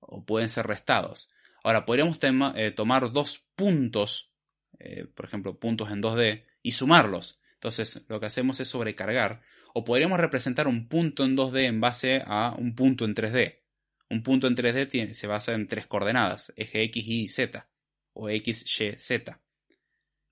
[0.00, 1.32] o pueden ser restados.
[1.62, 4.34] Ahora, podríamos eh, tomar dos puntos,
[4.78, 7.40] eh, por ejemplo, puntos en 2D, y sumarlos.
[7.54, 9.40] Entonces, lo que hacemos es sobrecargar.
[9.72, 13.62] O podríamos representar un punto en 2D en base a un punto en 3D.
[14.10, 17.66] Un punto en 3D se basa en tres coordenadas, eje X, Y, Z,
[18.12, 19.40] o X, Y, Z.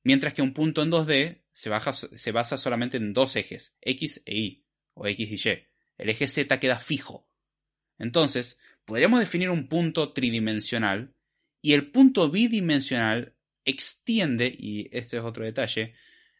[0.05, 1.71] Mientras que un punto en 2D se,
[2.19, 5.72] se basa solamente en dos ejes, X e Y, o X y Y.
[5.99, 7.29] El eje Z queda fijo.
[7.99, 11.15] Entonces, podríamos definir un punto tridimensional
[11.61, 15.95] y el punto bidimensional extiende, y este es otro detalle,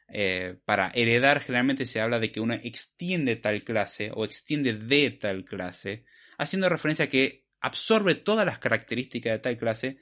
[0.09, 5.11] eh, para heredar generalmente se habla de que uno extiende tal clase o extiende de
[5.11, 6.05] tal clase,
[6.37, 9.99] haciendo referencia a que absorbe todas las características de tal clase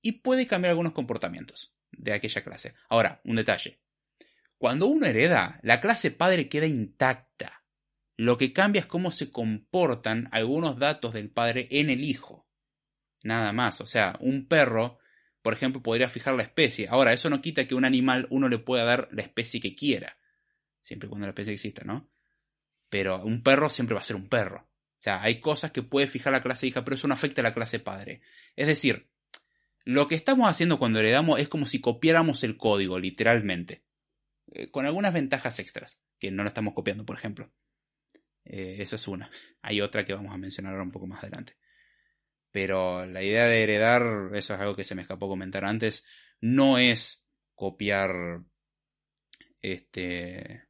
[0.00, 2.74] y puede cambiar algunos comportamientos de aquella clase.
[2.88, 3.80] Ahora, un detalle.
[4.58, 7.57] Cuando uno hereda, la clase padre queda intacta.
[8.18, 12.48] Lo que cambia es cómo se comportan algunos datos del padre en el hijo.
[13.22, 13.80] Nada más.
[13.80, 14.98] O sea, un perro,
[15.40, 16.88] por ejemplo, podría fijar la especie.
[16.88, 20.18] Ahora, eso no quita que un animal uno le pueda dar la especie que quiera.
[20.80, 22.10] Siempre cuando la especie exista, ¿no?
[22.88, 24.62] Pero un perro siempre va a ser un perro.
[24.62, 27.44] O sea, hay cosas que puede fijar la clase hija, pero eso no afecta a
[27.44, 28.20] la clase padre.
[28.56, 29.08] Es decir,
[29.84, 33.84] lo que estamos haciendo cuando heredamos es como si copiáramos el código, literalmente.
[34.50, 37.52] Eh, con algunas ventajas extras, que no lo estamos copiando, por ejemplo.
[38.48, 39.30] Eh, esa es una.
[39.62, 41.56] Hay otra que vamos a mencionar ahora un poco más adelante.
[42.50, 46.04] Pero la idea de heredar, eso es algo que se me escapó comentar antes,
[46.40, 48.42] no es copiar
[49.60, 50.64] este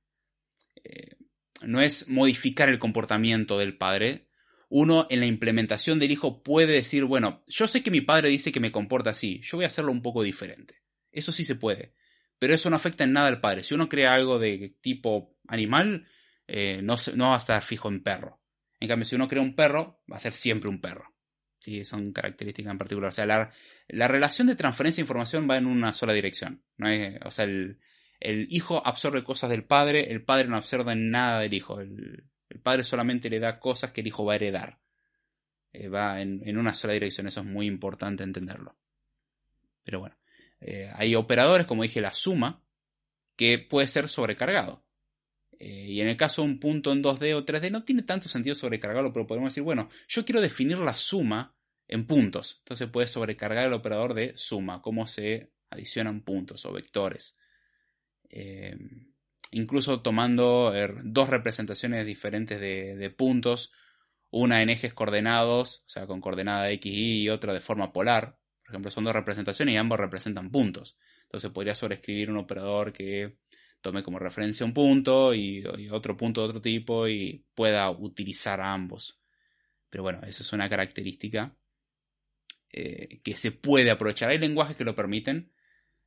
[0.83, 1.17] eh,
[1.63, 4.29] no es modificar el comportamiento del padre.
[4.71, 8.53] Uno en la implementación del hijo puede decir, bueno, yo sé que mi padre dice
[8.53, 10.83] que me comporta así, yo voy a hacerlo un poco diferente.
[11.11, 11.95] Eso sí se puede.
[12.39, 13.63] Pero eso no afecta en nada al padre.
[13.63, 16.07] Si uno crea algo de tipo animal,
[16.49, 16.97] eh, no,
[17.29, 18.41] va a estar fijo en perro.
[18.81, 21.15] En cambio, si uno crea un perro, va a ser siempre un perro.
[21.59, 23.09] Sí, son características en particular.
[23.09, 23.53] O sea, la,
[23.89, 26.63] la relación de transferencia de información va en una sola dirección.
[26.77, 26.89] No
[27.25, 27.79] o sea, el,
[28.21, 31.81] el hijo absorbe cosas del padre, el padre no absorbe nada del hijo.
[31.81, 32.25] El,
[32.63, 34.81] padre solamente le da cosas que el hijo va a heredar.
[35.73, 38.77] Eh, va en, una sola dirección, eso es muy importante entenderlo.
[39.85, 40.17] Pero bueno,
[40.61, 42.65] eh, hay operadores, como dije, la suma,
[43.37, 44.85] que puede ser sobrecargado.
[45.59, 48.29] Eh, y en el caso de un punto en 2D o 3D no tiene tanto
[48.29, 51.55] sentido sobrecargarlo, pero podemos decir, bueno, yo quiero definir la suma
[51.89, 52.57] en puntos.
[52.61, 57.37] Entonces puede sobrecargar el operador de suma, cómo se adicionan puntos o vectores.
[58.31, 58.77] Eh,
[59.51, 63.73] incluso tomando er, dos representaciones diferentes de, puntos,
[64.31, 68.39] una en ejes coordenados, o sea, con coordenada x, y, y otra de forma polar.
[68.63, 70.99] Por ejemplo, son dos representaciones y ambos representan puntos.
[71.23, 73.39] Entonces podría sobreescribir un operador que
[73.81, 79.19] tome como referencia un punto y, otro punto de otro tipo y pueda utilizar ambos.
[79.91, 81.57] Pero bueno, esa es una característica
[82.73, 84.31] eh, que se puede aprovechar.
[84.31, 85.53] Hay lenguajes que lo permiten,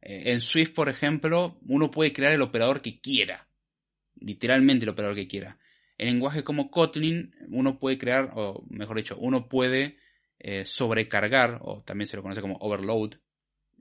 [0.01, 3.47] eh, en Swift, por ejemplo, uno puede crear el operador que quiera.
[4.15, 5.57] Literalmente el operador que quiera.
[5.97, 9.97] En lenguajes como Kotlin, uno puede crear, o mejor dicho, uno puede
[10.39, 13.15] eh, sobrecargar, o también se lo conoce como overload,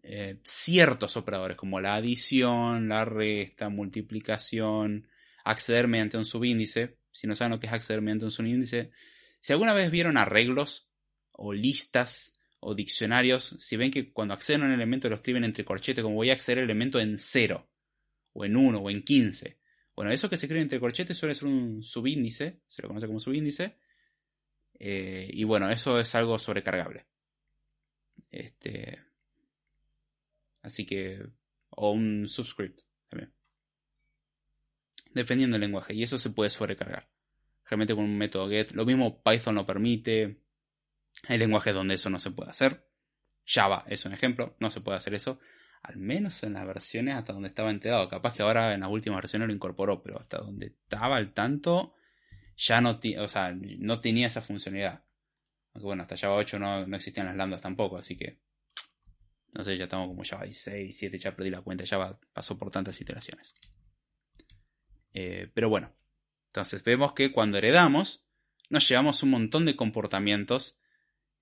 [0.02, 5.08] eh, ciertos operadores como la adición, la resta, multiplicación,
[5.44, 6.96] acceder mediante un subíndice.
[7.12, 8.90] Si no saben lo que es acceder mediante un subíndice,
[9.40, 10.88] si alguna vez vieron arreglos
[11.32, 15.64] o listas o diccionarios, si ven que cuando acceden a un elemento lo escriben entre
[15.64, 17.66] corchetes, como voy a acceder al elemento en 0,
[18.32, 19.58] o en 1, o en 15.
[19.96, 23.20] Bueno, eso que se escribe entre corchetes suele ser un subíndice, se lo conoce como
[23.20, 23.76] subíndice,
[24.78, 27.06] eh, y bueno, eso es algo sobrecargable.
[28.30, 28.98] Este,
[30.62, 31.26] así que,
[31.70, 33.32] o un subscript también.
[35.14, 37.08] Dependiendo del lenguaje, y eso se puede sobrecargar.
[37.64, 38.72] Realmente con un método get.
[38.72, 40.40] Lo mismo Python lo permite.
[41.28, 42.86] Hay lenguajes donde eso no se puede hacer.
[43.46, 45.38] Java es un ejemplo, no se puede hacer eso.
[45.82, 48.08] Al menos en las versiones hasta donde estaba enterado.
[48.08, 51.94] Capaz que ahora en las últimas versiones lo incorporó, pero hasta donde estaba al tanto
[52.56, 55.04] ya no, o sea, no tenía esa funcionalidad.
[55.72, 58.40] Aunque bueno, hasta Java 8 no, no existían las lambdas tampoco, así que
[59.52, 62.70] no sé, ya estamos como Java 16, 17, ya perdí la cuenta, ya pasó por
[62.70, 63.54] tantas iteraciones.
[65.12, 65.92] Eh, pero bueno,
[66.46, 68.24] entonces vemos que cuando heredamos,
[68.68, 70.78] nos llevamos un montón de comportamientos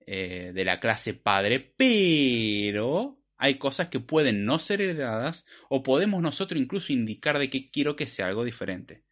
[0.00, 6.22] eh, de la clase padre, pero hay cosas que pueden no ser heredadas o podemos
[6.22, 9.04] nosotros incluso indicar de que quiero que sea algo diferente.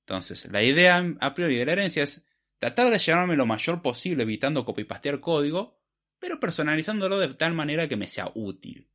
[0.00, 2.26] Entonces, la idea a priori de la herencia es
[2.58, 5.80] tratar de llevarme lo mayor posible evitando copy-pastear código,
[6.24, 8.88] pero personalizándolo de tal manera que me sea útil.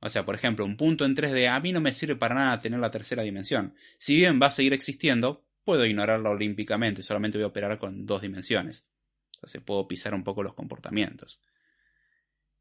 [0.00, 2.60] O sea, por ejemplo, un punto en 3D a mí no me sirve para nada
[2.60, 3.76] tener la tercera dimensión.
[3.98, 8.22] Si bien va a seguir existiendo, puedo ignorarlo olímpicamente, solamente voy a operar con dos
[8.22, 8.84] dimensiones.
[9.36, 11.40] Entonces puedo pisar un poco los comportamientos.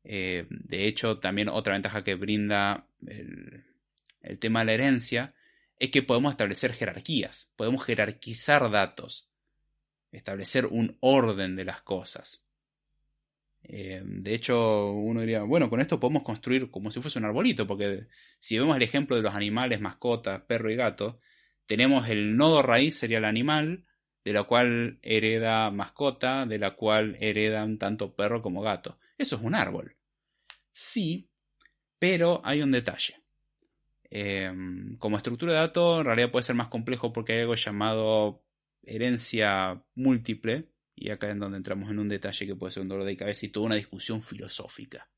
[0.04, 5.34] Eh, de hecho, también otra ventaja que brinda el tema de la herencia
[5.80, 9.32] es que podemos establecer jerarquías, podemos jerarquizar datos,
[10.12, 12.45] establecer un orden de las cosas.
[13.68, 17.68] Eh, de hecho, uno diría, bueno, con esto podemos construir como si fuese un arbolito,
[17.68, 18.08] porque
[18.40, 21.20] si vemos el ejemplo de los animales, mascotas, perro y gato,
[21.66, 23.86] tenemos el nodo raíz, sería el animal,
[24.24, 29.00] de la cual hereda mascota, de la cual heredan tanto perro como gato.
[29.18, 29.96] Eso es un árbol.
[30.74, 31.30] Sí,
[32.00, 33.22] pero hay un detalle.
[34.10, 38.44] Em, como estructura de datos, en realidad puede ser más complejo porque hay algo llamado
[38.84, 43.06] herencia múltiple, y acá es donde entramos en un detalle que puede ser un dolor
[43.06, 45.10] de cabeza y toda una discusión filosófica.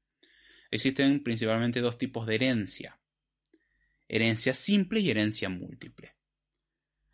[0.69, 2.99] existen principalmente dos tipos de herencia.
[4.09, 6.13] Herencia simple y herencia múltiple.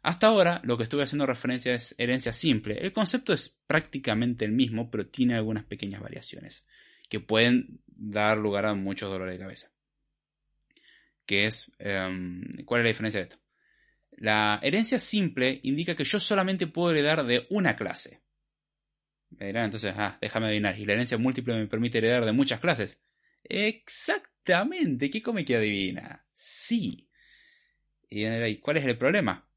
[0.02, 2.78] Hasta ahora lo que estuve haciendo referencia es herencia simple.
[2.80, 6.66] El concepto es prácticamente el mismo, pero tiene algunas pequeñas variaciones
[7.10, 9.72] que pueden dar lugar a muchos dolores de cabeza.
[11.26, 13.40] ¿Qué es, em, ¿Cuál es la diferencia de esto?
[14.12, 18.22] La herencia simple indica que yo solamente puedo heredar de una clase.
[19.40, 20.78] Me dirán entonces, ah, déjame adivinar.
[20.78, 23.02] ¿Y la herencia múltiple me permite heredar de muchas clases?
[23.44, 26.26] Exactamente, ¿qué come que adivina?
[26.34, 27.10] Sí.
[28.10, 29.50] ¿Y cuál es el problema?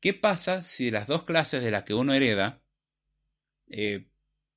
[0.00, 2.62] ¿Qué pasa si las dos clases de las que uno hereda,
[3.68, 4.08] eh,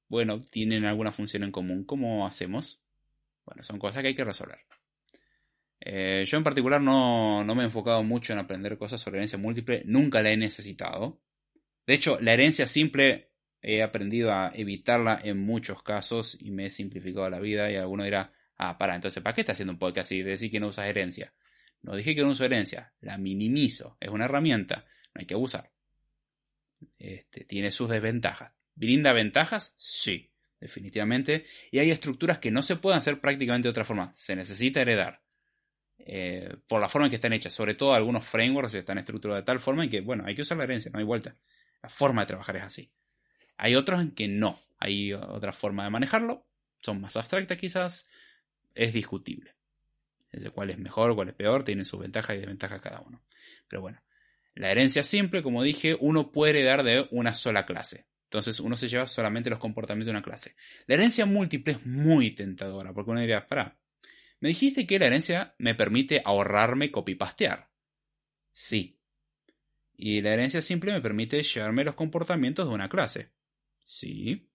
[0.08, 1.86] bueno, tienen alguna función en común?
[1.86, 2.84] ¿Cómo hacemos?
[3.46, 4.60] Bueno, son cosas que hay que resolver.
[5.80, 9.38] Eh, yo en particular no, no, me he enfocado mucho en aprender cosas sobre herencia
[9.38, 11.22] múltiple, nunca la he necesitado.
[11.86, 13.35] De hecho, la herencia simple
[13.68, 18.04] he aprendido a evitarla en muchos casos y me he simplificado la vida y alguno
[18.04, 20.22] dirá, ah, para, entonces, ¿para qué estás haciendo un podcast así?
[20.22, 21.34] Decir que no usas herencia.
[21.82, 24.86] No dije que no uso herencia, la minimizo, es una herramienta,
[25.16, 25.72] no hay que abusar.
[27.00, 28.54] Este, tiene sus desventajas.
[28.76, 29.74] ¿Brinda ventajas?
[29.78, 31.48] Sí, definitivamente.
[31.72, 34.14] Y hay estructuras que no se pueden hacer prácticamente de otra forma.
[34.14, 35.24] Se necesita heredar.
[35.98, 37.54] Eh, por la forma en que están hechas.
[37.54, 40.58] Sobre todo algunos frameworks están estructurados de tal forma en que, bueno, hay que usar
[40.58, 41.36] la herencia, no hay vuelta.
[41.82, 42.92] La forma de trabajar es así.
[43.58, 44.62] Hay otros en que no.
[44.80, 46.46] Hay otra forma de manejarlo.
[46.82, 48.08] Son más abstractas quizás.
[48.74, 49.56] Es discutible.
[50.32, 51.64] Ese cuál es mejor, cuál es peor.
[51.64, 53.24] Tienen sus ventajas y desventajas cada uno.
[53.68, 54.02] Pero bueno.
[54.56, 58.06] La herencia simple, como dije, uno puede heredar de una sola clase.
[58.26, 60.56] Entonces uno se lleva solamente los comportamientos de una clase.
[60.88, 63.78] La herencia múltiple es muy tentadora, porque uno diría, para,
[64.40, 67.70] me dijiste que la herencia me permite ahorrarme copy-pastear.
[68.52, 69.00] Sí.
[69.98, 73.32] Y la herencia simple me permite llevarme los comportamientos de una clase.
[73.86, 74.50] Sí.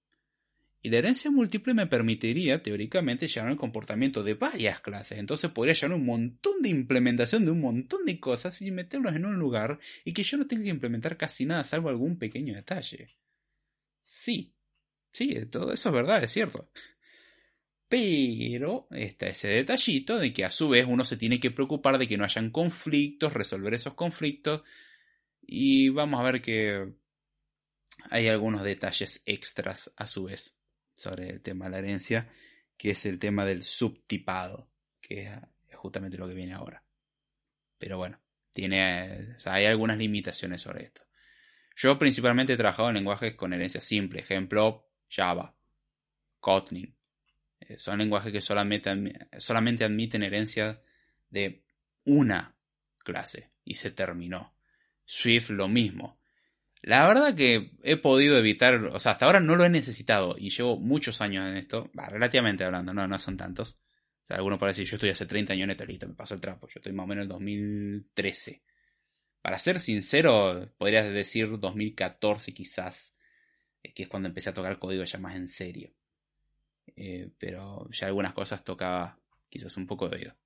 [0.83, 5.19] Y la herencia múltiple me permitiría, teóricamente, llevar el comportamiento de varias clases.
[5.19, 9.27] Entonces podría llevar un montón de implementación de un montón de cosas y meterlos en
[9.27, 13.11] un lugar y que yo no tenga que implementar casi nada salvo algún pequeño detalle.
[14.03, 14.55] Sí.
[15.13, 16.71] Sí, todo eso es verdad, es cierto.
[17.89, 22.07] Pero está ese detallito de que a su vez uno se tiene que preocupar de
[22.07, 24.63] que no hayan conflictos, resolver esos conflictos.
[25.43, 26.95] Y vamos a ver que
[28.11, 30.57] hay algunos detalles extras a su vez
[30.95, 32.29] sobre el tema de la herencia,
[32.77, 34.71] que es el tema del subtipado,
[35.01, 36.83] que es justamente lo que viene ahora.
[37.79, 38.21] Pero bueno,
[38.53, 41.03] tiene, hay algunas limitaciones sobre esto.
[41.77, 45.55] Yo principalmente he trabajado en lenguajes con herencia simple, ejemplo Java,
[46.41, 46.95] Kotlin,
[47.61, 48.91] eh, son lenguajes que solamente,
[49.39, 50.81] solamente admiten herencia
[51.29, 51.63] de
[52.05, 52.55] una
[52.99, 54.55] clase y se terminó.
[55.05, 56.20] Swift lo mismo.
[56.83, 60.49] La verdad que he podido evitar, o sea, hasta ahora no lo he necesitado y
[60.49, 63.79] llevo muchos años en esto, relativamente hablando, no, no son tantos.
[64.23, 66.35] O sea, alguno puede decir, yo estoy hace 30 años en esto, listo, me pasó
[66.35, 68.63] el trapo, yo estoy más o menos en el 2013.
[69.43, 73.15] Para ser sincero, podrías decir 2014 quizás,
[73.83, 75.93] eh, que es cuando empecé a tocar código ya más en serio.
[76.97, 80.37] Eh, pero ya algunas cosas tocaba quizás un poco de oído.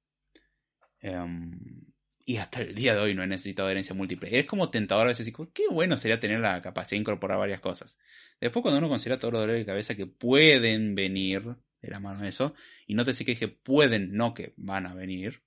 [1.01, 1.85] Em,
[2.25, 4.39] y hasta el día de hoy no he necesitado herencia múltiple.
[4.39, 7.61] Es como tentador a veces decir, qué bueno sería tener la capacidad de incorporar varias
[7.61, 7.99] cosas.
[8.41, 12.23] Después cuando uno considera todos los dolores de cabeza que pueden venir de la mano
[12.23, 12.55] de eso,
[12.87, 15.43] y no te sé que pueden, no que van a venir,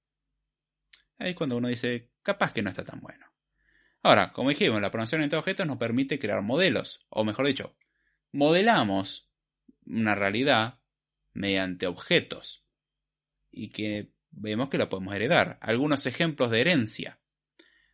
[1.17, 3.25] ahí es cuando uno dice, capaz que no está tan bueno.
[4.03, 7.75] Ahora, como dijimos, la programación en objetos nos permite crear modelos, o mejor dicho,
[8.31, 9.31] modelamos
[9.85, 10.79] una realidad
[11.33, 12.63] mediante objetos
[13.51, 15.57] y que vemos que lo podemos heredar.
[15.61, 17.19] Algunos ejemplos de herencia.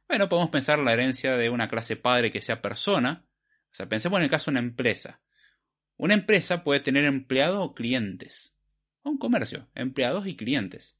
[0.07, 3.25] Bueno, podemos pensar la herencia de una clase padre que sea persona.
[3.71, 5.21] O sea, pensemos en el caso de una empresa.
[5.97, 8.55] Una empresa puede tener empleados o clientes.
[9.03, 10.97] O un comercio, empleados y clientes.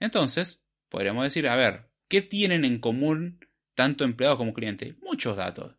[0.00, 3.40] Entonces, podríamos decir, a ver, ¿qué tienen en común
[3.74, 4.96] tanto empleados como clientes?
[5.00, 5.78] Muchos datos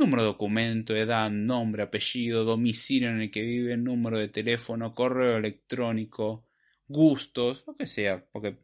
[0.00, 5.36] número de documento, edad, nombre, apellido, domicilio en el que vive, número de teléfono, correo
[5.36, 6.48] electrónico,
[6.90, 8.58] gustos, lo que sea, porque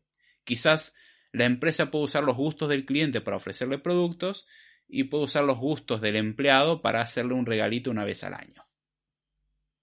[0.44, 0.94] quizás
[1.32, 4.47] la empresa puede usar los gustos del cliente para ofrecerle productos
[4.89, 8.66] y puede usar los gustos del empleado para hacerle un regalito una vez al año.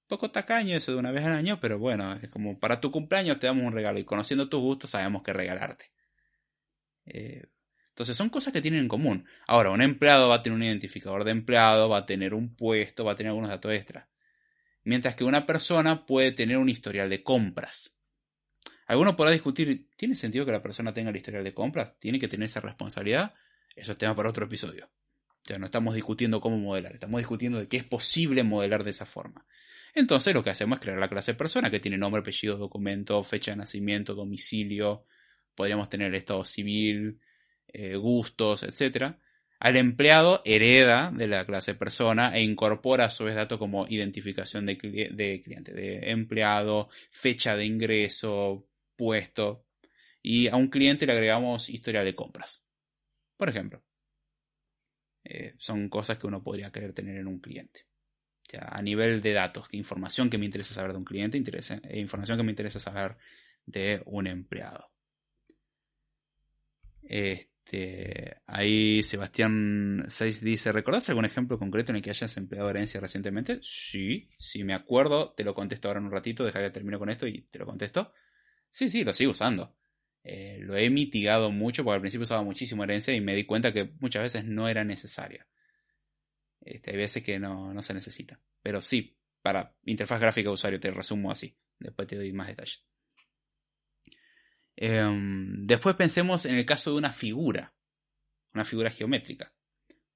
[0.07, 3.39] Poco tacaño eso de una vez al año, pero bueno, es como para tu cumpleaños
[3.39, 5.91] te damos un regalo y conociendo tus gustos sabemos qué regalarte.
[7.05, 7.47] Eh,
[7.89, 9.27] entonces son cosas que tienen en común.
[9.45, 13.05] Ahora, un empleado va a tener un identificador de empleado, va a tener un puesto,
[13.05, 14.09] va a tener algunos datos extra.
[14.83, 17.92] Mientras que una persona puede tener un historial de compras.
[18.87, 21.93] Alguno podrá discutir, ¿tiene sentido que la persona tenga el historial de compras?
[21.99, 23.33] ¿Tiene que tener esa responsabilidad?
[23.75, 24.89] Eso es tema para otro episodio.
[25.43, 28.91] O sea, no estamos discutiendo cómo modelar, estamos discutiendo de que es posible modelar de
[28.91, 29.45] esa forma.
[29.93, 33.51] Entonces lo que hacemos es crear la clase persona que tiene nombre, apellido, documento, fecha
[33.51, 35.05] de nacimiento, domicilio,
[35.53, 37.19] podríamos tener estado civil,
[37.67, 39.15] eh, gustos, etc.
[39.59, 44.65] Al empleado hereda de la clase persona e incorpora a su vez datos como identificación
[44.65, 48.67] de, de cliente, de empleado, fecha de ingreso,
[50.21, 52.63] Y a un cliente le agregamos historia de compras.
[53.37, 53.83] Por ejemplo.
[55.23, 57.85] Eh, son cosas que uno podría querer tener en un cliente.
[58.59, 61.99] a nivel de datos, que información que me interesa saber de un cliente, interesa, e
[61.99, 63.17] información que me interesa saber
[63.65, 64.91] de un empleado.
[67.01, 72.99] Este, ahí Sebastián 6 dice, ¿recordás algún ejemplo concreto en el que hayas empleado herencia
[72.99, 73.59] recientemente?
[73.61, 77.09] Sí, sí me acuerdo, te lo contesto ahora en un ratito, deja que termino con
[77.09, 78.13] esto y te lo contesto.
[78.73, 79.75] Sí, sí, lo sigo usando.
[80.23, 83.71] Eh, lo he mitigado mucho porque al principio usaba muchísimo herencia y me di cuenta
[83.71, 85.47] que muchas veces no era necesaria.
[86.59, 88.39] Este, hay veces que no, se necesita.
[88.63, 91.55] Pero sí, para interfaz gráfica de usuario te resumo así.
[91.77, 92.83] Después te doy más detalles.
[94.75, 97.75] Em, después pensemos en el caso de una figura.
[98.55, 99.53] Una figura geométrica.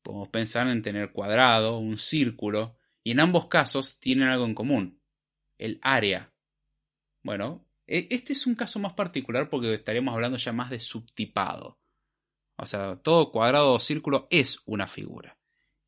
[0.02, 2.80] Podemos pensar en tener cuadrado, un círculo.
[3.04, 5.00] Y en ambos casos tienen algo en común.
[5.60, 6.34] El área.
[7.22, 11.80] Bueno, este es un caso más particular porque estaríamos hablando ya más de subtipado.
[12.58, 15.38] O sea, todo cuadrado o círculo es una figura.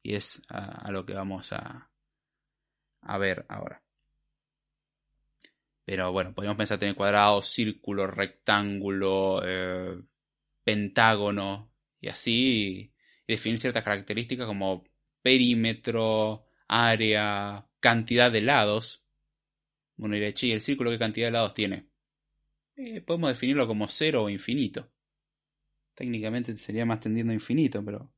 [0.01, 1.91] Y es a, lo que vamos a,
[3.01, 3.83] a ver ahora.
[5.85, 9.99] Pero bueno, podríamos pensar en cuadrado, círculo, rectángulo, eh,
[10.63, 12.93] pentágono y así.
[13.27, 14.83] Definir ciertas características como
[15.21, 19.03] perímetro, área, cantidad de lados.
[19.97, 21.88] Bueno, diré, ¿y el círculo qué cantidad de lados tiene?
[22.81, 24.89] Eh, podemos definirlo como cero o infinito.
[25.95, 28.09] Técnicamente sería más tendiendo a infinito, pero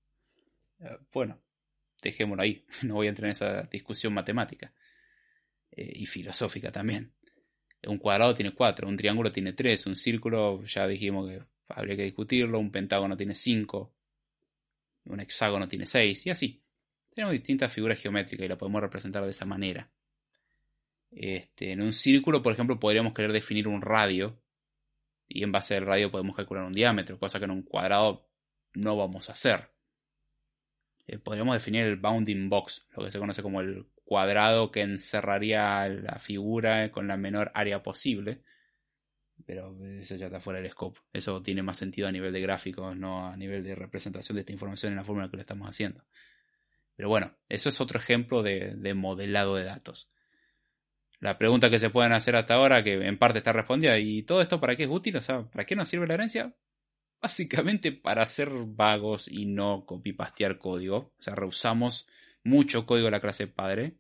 [0.80, 1.42] eh, bueno,
[2.02, 2.64] dejémoslo ahí.
[2.84, 4.72] No voy a entrar en esa discusión matemática
[5.72, 7.12] eh, y filosófica también.
[7.88, 12.04] Un cuadrado tiene cuatro, un triángulo tiene tres, un círculo ya dijimos que habría que
[12.04, 13.96] discutirlo, un pentágono tiene cinco,
[15.06, 16.62] un hexágono tiene seis y así.
[17.16, 19.90] Tenemos distintas figuras geométricas y la podemos representar de esa manera.
[21.10, 24.40] Este, en un círculo, por ejemplo, podríamos querer definir un radio
[25.34, 28.28] y en base al radio podemos calcular un diámetro, cosa que en un cuadrado
[28.74, 29.70] no vamos a hacer.
[31.08, 35.88] Eh, podríamos definir el bounding box, lo que se conoce como el cuadrado que encerraría
[35.88, 38.44] la figura con la menor área posible.
[39.45, 40.99] Pero eso ya está fuera del scope.
[41.14, 44.53] Eso tiene más sentido a nivel de gráficos, no a nivel de representación de esta
[44.53, 46.06] información en la forma en la que lo estamos haciendo.
[46.95, 50.12] Pero bueno, eso es otro ejemplo de modelado de datos
[51.22, 54.41] la pregunta que se pueden hacer hasta ahora, que en parte está respondida, ¿y todo
[54.41, 55.15] esto para qué es útil?
[55.15, 56.56] O sea, ¿para qué nos sirve la herencia?
[57.22, 60.98] Básicamente para ser vagos y no copy-pastear código.
[60.98, 62.07] O sea, reusamos
[62.43, 63.98] mucho código de la clase padre.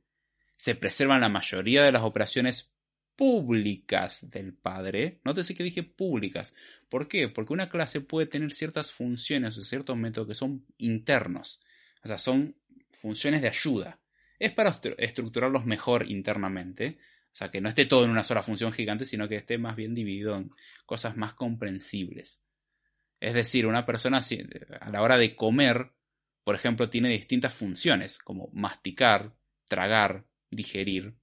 [0.55, 2.71] Se preservan la mayoría de las operaciones
[3.15, 5.19] públicas del padre.
[5.23, 6.55] Nótese que dije públicas.
[6.89, 7.29] ¿Por qué?
[7.29, 11.61] Porque una clase puede tener ciertas funciones o ciertos métodos que son internos.
[12.03, 12.55] O sea, son
[12.99, 13.99] funciones de ayuda.
[14.39, 16.97] Es para estructurarlos mejor internamente.
[17.31, 19.75] O sea, que no esté todo en una sola función gigante, sino que esté más
[19.75, 20.51] bien dividido en
[20.85, 22.41] cosas más comprensibles.
[23.21, 24.19] Es decir, una persona
[24.81, 25.93] a la hora de comer,
[26.43, 29.33] por ejemplo, tiene distintas funciones, como masticar,
[29.65, 31.15] tragar, digerir.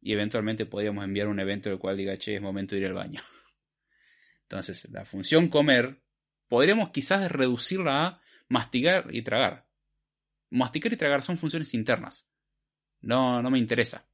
[0.00, 2.86] Y eventualmente podríamos enviar un evento en el cual diga, che, es momento de ir
[2.86, 3.22] al baño.
[4.42, 6.02] Entonces, la función comer,
[6.46, 9.66] podríamos quizás reducirla a masticar y tragar.
[10.50, 12.28] Masticar y tragar son funciones internas.
[13.00, 14.06] No, no me interesa.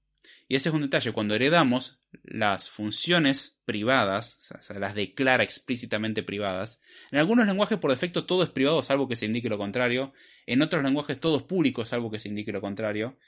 [0.48, 1.12] Y ese es un detalle.
[1.12, 6.80] Cuando heredamos las funciones privadas, o sea, las declara explícitamente privadas,
[7.10, 10.14] en algunos lenguajes por defecto todo es privado salvo que se indique lo contrario.
[10.46, 13.18] En otros lenguajes todo es público salvo que se indique lo contrario.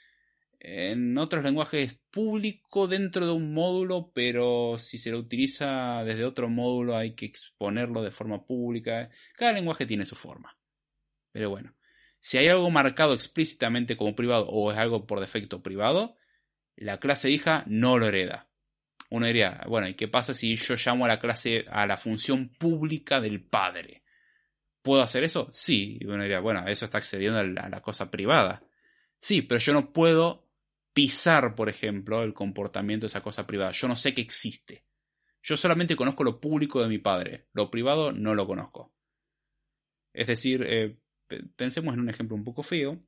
[0.59, 6.25] En otros lenguajes es público dentro de un módulo, pero si se lo utiliza desde
[6.25, 9.09] otro módulo hay que exponerlo de forma pública.
[9.35, 10.57] Cada lenguaje tiene su forma.
[11.31, 11.75] Pero bueno,
[12.19, 16.17] si hay algo marcado explícitamente como privado o es algo por defecto privado,
[16.81, 18.49] la clase hija no lo hereda.
[19.09, 22.49] Uno diría, bueno, ¿y qué pasa si yo llamo a la clase, a la función
[22.49, 24.03] pública del padre?
[24.81, 25.49] ¿Puedo hacer eso?
[25.51, 25.97] Sí.
[25.99, 28.63] Y uno diría, bueno, eso está accediendo a la, cosa privada.
[29.19, 30.49] Sí, pero yo no puedo
[30.93, 33.71] pisar, por ejemplo, el comportamiento de esa cosa privada.
[33.71, 34.85] Yo no sé que existe.
[35.43, 37.47] Yo solamente conozco lo público de mi padre.
[37.53, 38.93] Lo privado no lo conozco.
[40.13, 40.97] Es decir, eh,
[41.55, 43.03] pensemos en un ejemplo un poco feo.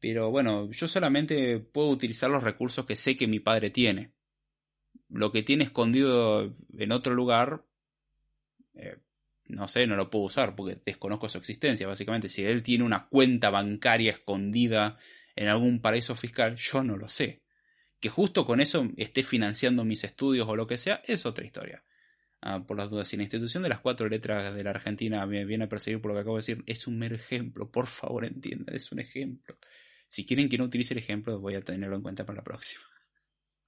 [0.00, 4.12] Pero bueno, yo solamente puedo utilizar los recursos que sé que mi padre tiene.
[5.08, 7.64] Lo que tiene escondido en otro lugar,
[8.74, 8.96] eh,
[9.44, 11.86] no sé, no lo puedo usar porque desconozco su existencia.
[11.86, 14.98] Básicamente, si él tiene una cuenta bancaria escondida
[15.36, 17.42] en algún paraíso fiscal, yo no lo sé.
[18.00, 21.84] Que justo con eso esté financiando mis estudios o lo que sea, es otra historia.
[22.40, 25.44] Ah, por las dudas, si la institución de las cuatro letras de la Argentina me
[25.44, 28.24] viene a perseguir por lo que acabo de decir, es un mero ejemplo, por favor
[28.24, 29.58] entienda, es un ejemplo.
[30.10, 32.82] Si quieren que no utilice el ejemplo, voy a tenerlo en cuenta para la próxima.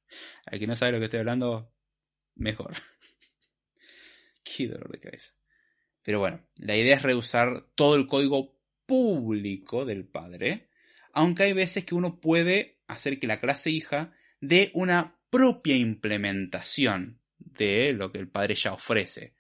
[0.47, 1.73] Al que no sabe lo que estoy hablando,
[2.35, 2.75] mejor.
[4.43, 5.33] Qué dolor de cabeza.
[6.03, 10.69] Pero bueno, la idea es reusar todo el código público del padre,
[11.13, 17.21] aunque hay veces que uno puede hacer que la clase hija dé una propia implementación
[17.39, 19.37] de lo que el padre ya ofrece.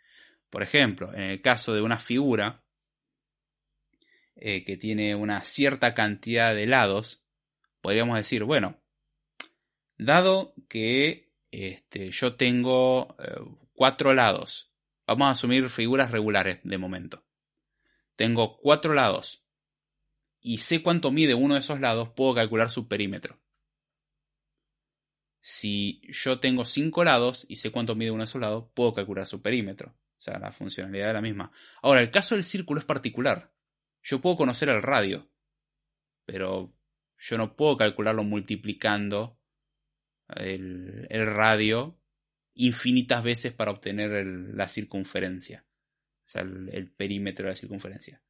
[0.50, 2.61] Por ejemplo, en el caso de una figura
[4.36, 7.24] eh, que tiene una cierta cantidad de lados,
[7.80, 8.80] podríamos decir, bueno,
[9.98, 13.40] dado que este, yo tengo eh,
[13.74, 14.72] cuatro lados,
[15.06, 17.24] vamos a asumir figuras regulares de momento.
[18.16, 19.44] Tengo cuatro lados
[20.40, 23.38] y sé cuánto mide uno de esos lados, puedo calcular su perímetro.
[25.40, 29.26] Si yo tengo cinco lados y sé cuánto mide uno de esos lados, puedo calcular
[29.26, 29.90] su perímetro.
[29.90, 31.52] O sea, la funcionalidad es la misma.
[31.82, 33.51] Ahora, el caso del círculo es particular.
[34.02, 35.30] Yo puedo conocer el radio,
[36.24, 36.74] pero
[37.18, 39.38] yo no puedo calcularlo multiplicando
[40.28, 41.98] el, radio
[42.54, 45.64] infinitas veces para obtener la circunferencia.
[46.24, 48.22] O sea, el, perímetro de la circunferencia.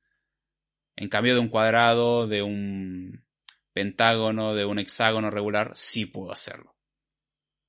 [0.96, 3.24] En cambio de un cuadrado, de un
[3.72, 6.76] pentágono, de un hexágono regular, sí puedo hacerlo.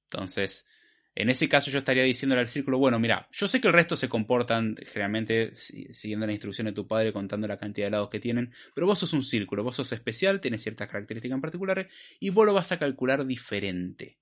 [0.09, 0.67] Entonces,
[1.15, 3.95] en ese caso yo estaría diciéndole al círculo, bueno, mira, yo sé que el resto
[3.95, 8.19] se comportan generalmente siguiendo la instrucción de tu padre contando la cantidad de lados que
[8.19, 12.31] tienen, pero vos sos un círculo, vos sos especial, tienes ciertas características en particulares y
[12.31, 14.17] vos lo vas a calcular diferente.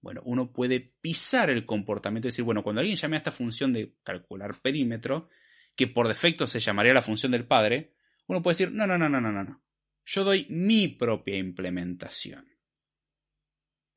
[0.00, 3.72] Bueno, uno puede pisar el comportamiento y decir, bueno, cuando alguien llame a esta función
[3.72, 5.28] de calcular perímetro,
[5.74, 7.94] que por defecto se llamaría la función del padre,
[8.28, 9.62] uno puede decir, no, no, no, no, no, no.
[10.04, 12.48] Yo doy mi propia implementación.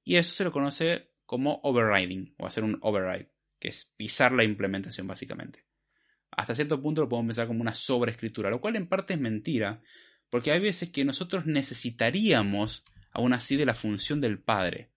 [0.03, 3.29] Y eso se lo conoce como overriding o hacer un override,
[3.59, 5.63] que es pisar la implementación básicamente.
[6.31, 9.83] Hasta cierto punto lo podemos pensar como una sobreescritura, lo cual en parte es mentira,
[10.31, 14.89] porque hay veces que nosotros necesitaríamos aún así de la función del padre.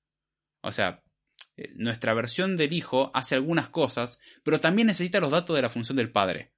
[0.63, 1.03] O sea,
[1.59, 5.69] eh, nuestra versión del hijo hace algunas cosas, pero también necesita los datos de la
[5.69, 6.55] función del padre,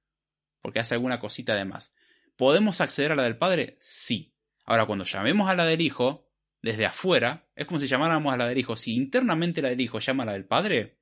[0.61, 1.93] porque hace alguna cosita además.
[2.37, 3.75] ¿Podemos acceder a la del padre?
[3.81, 4.33] Sí.
[4.63, 6.24] Ahora, cuando llamemos a la del hijo,
[6.65, 8.75] desde afuera, es como si llamáramos a la del hijo.
[8.75, 10.97] Si internamente la del hijo llama a la del padre,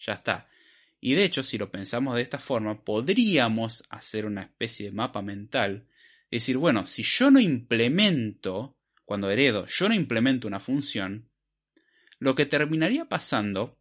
[0.00, 0.48] ya está.
[1.00, 5.22] Y de hecho, si lo pensamos de esta forma, podríamos hacer una especie de mapa
[5.22, 5.86] mental.
[6.32, 11.30] Decir, bueno, si yo no implemento, cuando heredo, yo no implemento una función,
[12.18, 13.78] lo que terminaría pasando,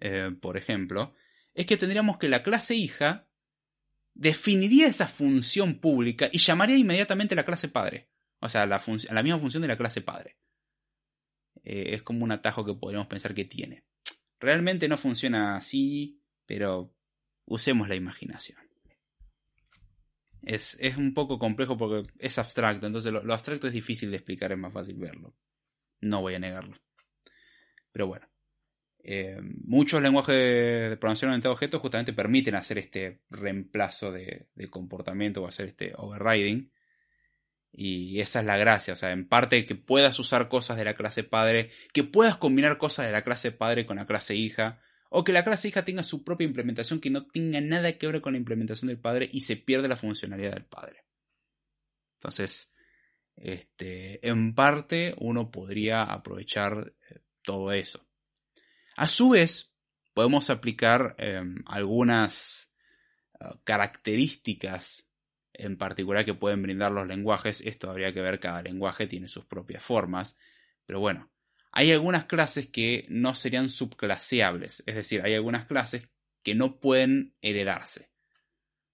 [0.00, 1.14] eh, por ejemplo,
[1.54, 3.28] es que tendríamos que la clase hija
[4.14, 8.11] definiría esa función pública y llamaría inmediatamente la clase padre.
[8.42, 10.36] O sea, la, la misma función de la clase padre.
[11.62, 13.84] Eh, es como un atajo que podríamos pensar que tiene.
[14.40, 16.92] Realmente no funciona así, pero
[17.46, 18.58] usemos la imaginación.
[20.42, 24.58] Es, un poco complejo porque es abstracto, entonces lo, abstracto es difícil de explicar, es
[24.58, 25.36] más fácil verlo.
[26.00, 26.76] No voy a negarlo.
[27.92, 28.28] Pero bueno.
[29.04, 35.42] Eh, muchos lenguajes de programación orientada a objetos justamente permiten hacer este reemplazo de comportamiento
[35.42, 36.71] o hacer este overriding.
[37.72, 40.94] Y esa es la gracia, o sea, en parte que puedas usar cosas de la
[40.94, 45.24] clase padre, que puedas combinar cosas de la clase padre con la clase hija, o
[45.24, 48.34] que la clase hija tenga su propia implementación que no tenga nada que ver con
[48.34, 51.04] la implementación del padre y se pierde la funcionalidad del padre.
[52.16, 52.70] Entonces,
[53.36, 58.06] este, en parte uno podría aprovechar eh, todo eso.
[58.96, 59.72] A su vez,
[60.14, 62.70] podemos aplicar em, algunas
[63.40, 65.08] ah, características
[65.62, 67.60] en particular que pueden brindar los lenguajes.
[67.60, 70.36] Esto habría que ver, cada lenguaje tiene sus propias formas.
[70.86, 71.30] Pero bueno,
[71.70, 74.82] hay algunas clases que no serían subclaseables.
[74.86, 76.08] Es decir, hay algunas clases
[76.42, 78.10] que no pueden heredarse.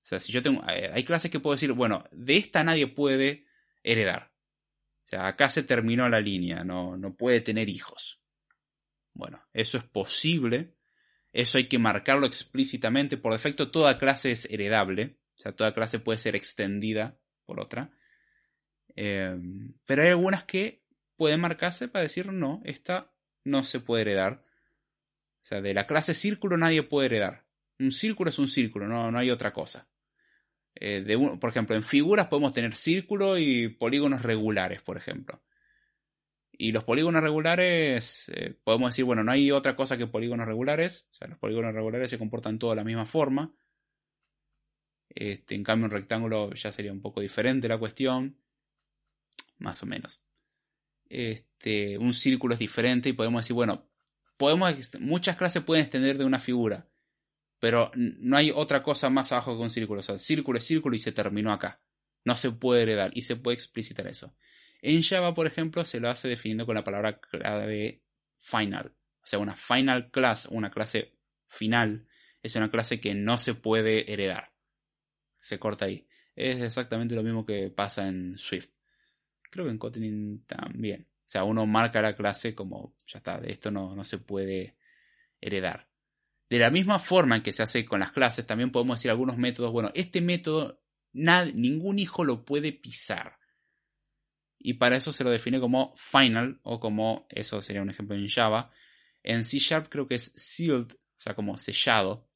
[0.03, 0.63] O sea, si yo tengo.
[0.69, 3.47] Eh, hay clases que puedo decir, bueno, de esta nadie puede
[3.83, 4.33] heredar.
[5.03, 8.21] O sea, acá se terminó la línea, no, no puede tener hijos.
[9.15, 10.75] Bueno, eso es posible.
[11.33, 13.17] Eso hay que marcarlo explícitamente.
[13.17, 15.19] Por defecto, toda clase es heredable.
[15.39, 17.91] O sea, toda clase puede ser extendida por otra.
[18.97, 20.83] Em, pero hay algunas que
[21.17, 23.13] pueden marcarse para decir no, esta
[23.45, 24.45] no se puede heredar.
[25.43, 27.47] O sea, de la clase círculo nadie puede heredar.
[27.79, 29.89] Un círculo es un círculo, no, no hay otra cosa.
[30.75, 35.43] Eh, de por ejemplo, en figuras podemos tener círculo y polígonos regulares, por ejemplo.
[36.53, 41.07] Y los polígonos regulares, eh, podemos decir, bueno, no hay otra cosa que polígonos regulares.
[41.13, 43.55] O sea, los polígonos regulares se comportan todos de la misma forma.
[45.11, 48.37] Este, en cambio, un rectángulo ya sería un poco diferente la cuestión.
[49.59, 50.23] Más o menos.
[51.09, 53.89] este, un círculo es diferente y podemos decir, bueno,
[54.37, 56.89] podemos, muchas clases pueden extender de una figura,
[57.61, 60.01] pero no hay otra cosa más abajo que un círculo.
[60.01, 61.81] O sea, círculo es círculo y se terminó acá.
[62.25, 64.35] No se puede heredar y se puede explicitar eso.
[64.81, 68.03] En Java, por ejemplo, se lo hace definiendo con la palabra clave
[68.39, 68.95] final.
[69.23, 71.17] O sea, una final class, una clase
[71.49, 72.07] final,
[72.43, 74.53] es una clase que no se puede heredar.
[75.49, 76.07] Se corta ahí.
[76.37, 78.69] Es exactamente lo mismo que pasa en Swift.
[79.51, 81.09] Creo que en Kotlin también.
[81.11, 84.77] O sea, uno marca la clase como, ya está, de esto no, no se puede
[85.41, 85.89] heredar.
[86.51, 89.39] De la misma forma en que se hace con las clases, también podemos decir algunos
[89.39, 90.83] métodos, bueno, este método
[91.15, 93.39] ningún hijo lo puede pisar.
[94.59, 98.29] Y para eso se lo define como final o como, eso sería un ejemplo en
[98.29, 98.71] Java.
[99.23, 102.29] En C Sharp creo que es sealed, o sea, como sellado.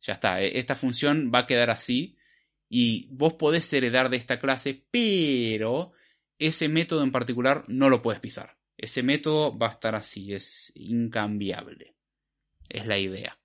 [0.00, 2.16] Ya está, e, esta función va a quedar así
[2.72, 5.92] y vos podés heredar de esta clase, pero
[6.38, 8.56] ese método en particular no lo puedes pisar.
[8.78, 11.94] Ese método va a estar así, es incambiable.
[12.68, 13.36] Es la idea.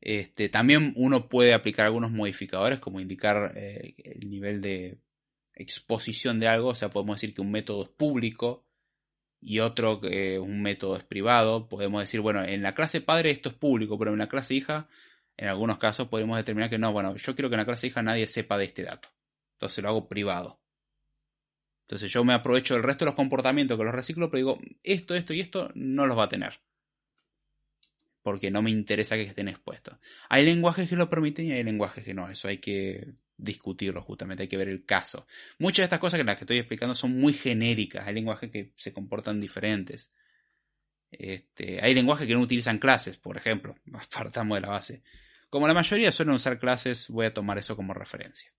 [0.00, 4.98] Este, también uno puede aplicar algunos modificadores como indicar eh, el nivel de
[5.54, 6.68] exposición de algo.
[6.68, 8.64] O sea, podemos decir que un método es público
[9.40, 11.68] y otro que un método es privado.
[11.68, 14.88] Podemos decir, bueno, en la clase padre esto es público, pero en la clase hija,
[15.36, 18.02] en algunos casos podemos determinar que no, bueno, yo quiero que en la clase hija
[18.02, 19.08] nadie sepa de este dato.
[19.54, 20.60] Entonces lo hago privado.
[21.82, 25.14] Entonces yo me aprovecho del resto de los comportamientos que los reciclo, pero digo, esto,
[25.14, 26.60] esto y esto no los va a tener
[28.24, 29.98] porque no me interesa que estén expuestos.
[30.30, 34.44] Hay lenguajes que lo permiten y hay lenguajes que no, eso hay que discutirlo justamente,
[34.44, 35.26] hay que ver el caso.
[35.58, 38.72] Muchas de estas cosas que las que estoy explicando son muy genéricas, hay lenguajes que
[38.76, 40.10] se comportan diferentes.
[41.10, 43.76] Este, hay lenguajes que no utilizan clases, por ejemplo,
[44.10, 45.02] partamos de la base.
[45.54, 48.52] Como la mayoría suelen usar clases, voy a tomar eso como referencia.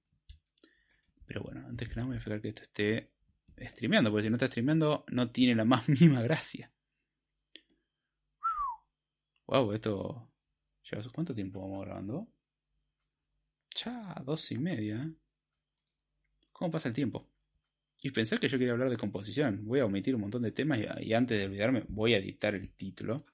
[1.26, 3.12] Pero bueno, antes que nada voy a fijar que esto esté
[3.60, 6.72] streameando, porque si no está streameando no tiene la más mínima gracia.
[9.46, 10.32] Wow, esto.
[11.14, 12.30] ¿Cuánto tiempo vamos grabando?
[13.76, 15.12] Ya, dos y media.
[16.54, 17.28] ¿Cómo pasa el tiempo?
[18.04, 19.66] Y pensar que yo quería hablar de composición.
[19.66, 22.70] Voy a omitir un montón de temas y, antes de olvidarme voy a editar el
[22.74, 23.26] título.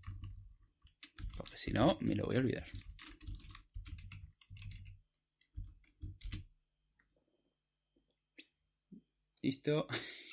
[1.36, 2.68] Porque si no, me lo voy a olvidar.
[9.42, 9.88] Listo.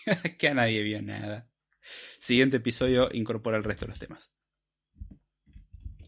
[0.39, 1.51] que a nadie vio nada.
[2.19, 4.31] Siguiente episodio incorpora el resto de los temas.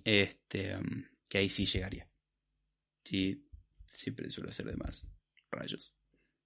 [0.05, 0.77] Este.
[0.77, 2.09] Um, que ahí sí llegaría.
[3.05, 3.49] Sí,
[3.93, 5.09] siempre suelo hacer de más.
[5.51, 5.94] Rayos.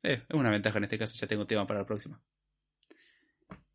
[0.03, 2.21] Eh, es una ventaja en este caso, ya tengo tema para la próxima.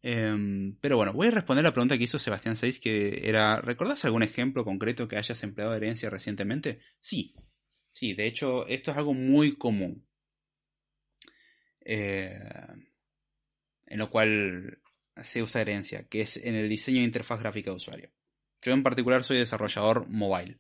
[0.04, 4.04] Em, pero bueno, voy a responder la pregunta que hizo Sebastián 6, que era, ¿recordás
[4.06, 6.80] algún ejemplo concreto que hayas empleado herencia recientemente?
[7.00, 7.36] Sí,
[7.94, 10.08] sí, de hecho, esto es algo muy común.
[11.82, 12.40] Eh,
[13.88, 14.82] en lo cual
[15.22, 18.12] se usa herencia, que es en el diseño de interfaz gráfica de usuario.
[18.62, 20.60] Yo en particular soy desarrollador mobile,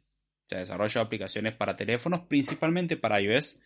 [0.51, 3.59] sea, desarrollo aplicaciones para teléfonos, principalmente para iOS.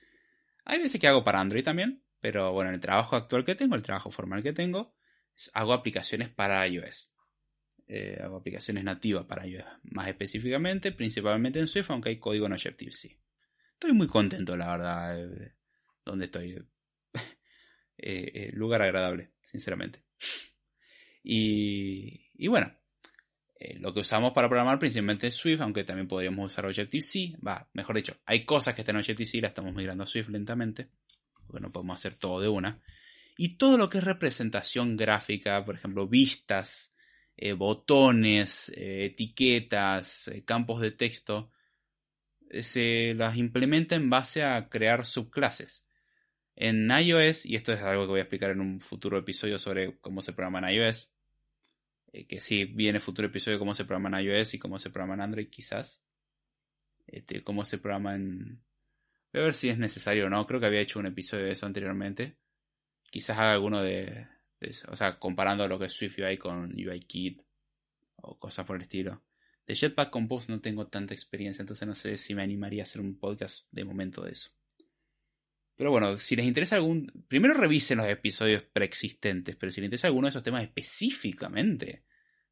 [0.66, 3.76] Hay veces que hago para Android también, pero bueno, en el trabajo actual que tengo,
[3.76, 4.96] el trabajo formal que tengo,
[5.54, 7.12] hago aplicaciones para iOS.
[7.88, 12.54] Eh, hago aplicaciones nativas para iOS, más específicamente, principalmente en Swift, aunque hay código en
[12.54, 13.20] Objective-C.
[13.74, 15.54] Estoy muy contento, la verdad, de
[16.06, 16.64] donde estoy.
[17.98, 20.04] Eh, eh, lugar agradable, sinceramente.
[21.24, 22.78] Y, bueno,
[23.58, 27.38] eh, lo que usamos para programar principalmente es Swift, aunque también podríamos usar Objective-C.
[27.46, 30.90] Va, mejor dicho, hay cosas que están en Objective-C las estamos migrando a Swift lentamente,
[31.48, 32.82] porque no podemos hacer todo de una.
[33.38, 36.94] Y todo lo que es representación gráfica, por ejemplo, vistas,
[37.58, 41.52] botones, etiquetas, campos de texto,
[42.62, 45.86] se las implementa en base a crear subclases.
[46.56, 50.00] En iOS, y esto es algo que voy a explicar en un futuro episodio sobre
[50.00, 51.12] cómo se programa en iOS,
[52.16, 54.90] eh, que sí viene futuro episodio de cómo se programa en iOS y cómo se
[54.90, 56.02] programa en Android quizás,
[57.08, 58.64] este, cómo se programa en...
[59.34, 61.52] Voy a ver si es necesario o no, creo que había hecho un episodio de
[61.52, 62.38] eso anteriormente,
[63.12, 64.28] quizás haga alguno de,
[64.62, 67.42] eso, o sea, comparando lo que es Swift UI con UIKit
[68.16, 69.22] o cosas por el estilo.
[69.68, 73.02] De Jetpack Compose no tengo tanta experiencia, entonces no sé si me animaría a hacer
[73.02, 74.52] un podcast de momento de eso.
[75.76, 77.12] Pero bueno, si les interesa algún.
[77.28, 82.04] Primero revisen los episodios preexistentes, pero si les interesa alguno de esos temas específicamente,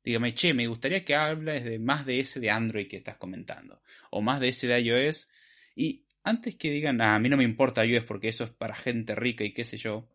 [0.04, 3.82] dígame, che, me gustaría que hables de más de ese de Android que estás comentando,
[4.12, 5.30] o más de ese de iOS.
[5.76, 8.76] Y antes que digan, ah, a mí no me importa iOS porque eso es para
[8.76, 10.10] gente rica y qué sé yo,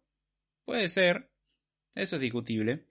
[0.64, 1.30] puede ser,
[1.94, 2.84] eso es discutible.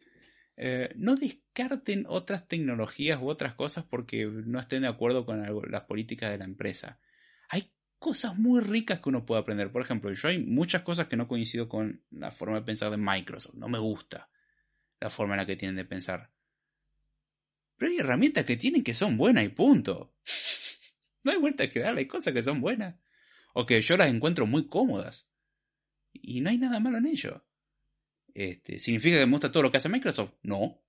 [0.58, 5.42] eh, no descarten otras tecnologías u otras cosas porque no estén de acuerdo con
[5.72, 7.00] las políticas de la empresa.
[8.00, 9.72] Cosas muy ricas que uno puede aprender.
[9.72, 12.98] Por ejemplo, yo hay muchas cosas que no coincido con la forma de pensar de
[12.98, 13.56] Microsoft.
[13.56, 14.30] No me gusta
[15.00, 16.32] la forma en la que tienen de pensar.
[17.78, 20.16] Pero hay herramientas que tienen que son buenas y punto.
[21.24, 22.96] no hay vuelta que darle, hay cosas que son buenas.
[23.54, 25.30] O que yo las encuentro muy cómodas.
[26.14, 27.46] Y no hay nada malo en ello.
[28.34, 30.34] Este, ¿Significa que me gusta todo lo que hace Microsoft?
[30.44, 30.84] No.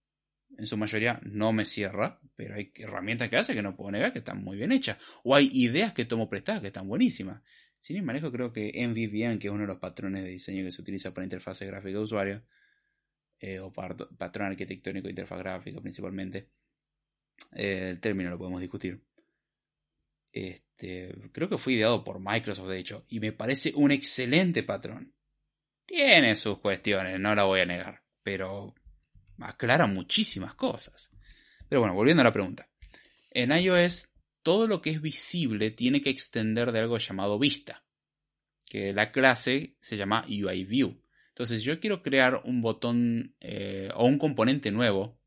[0.57, 4.13] En su mayoría no me cierra, pero hay herramientas que hace que no puedo negar
[4.13, 4.99] que están muy bien hechas.
[5.23, 7.43] O hay ideas que tomo prestadas que están buenísimas.
[7.79, 10.73] Sin el manejo creo que MVVM, que es uno de los patrones de diseño que
[10.73, 12.43] se utiliza para interfaz gráfica de usuario,
[13.41, 16.49] eh, o patrón arquitectónico de interfaz gráfica principalmente,
[17.55, 19.01] eh, el término lo podemos discutir.
[20.33, 25.15] Este, creo que fue ideado por Microsoft, de hecho, y me parece un excelente patrón.
[25.87, 28.75] Tiene sus cuestiones, no la voy a negar, pero
[29.41, 31.11] aclara muchísimas cosas.
[31.69, 32.69] Pero bueno, volviendo a la pregunta.
[33.31, 34.09] En iOS,
[34.43, 37.85] todo lo que es visible tiene que extender de algo llamado vista,
[38.69, 41.03] que la clase se llama UIView.
[41.29, 45.19] Entonces, yo quiero crear un botón eh, o un componente nuevo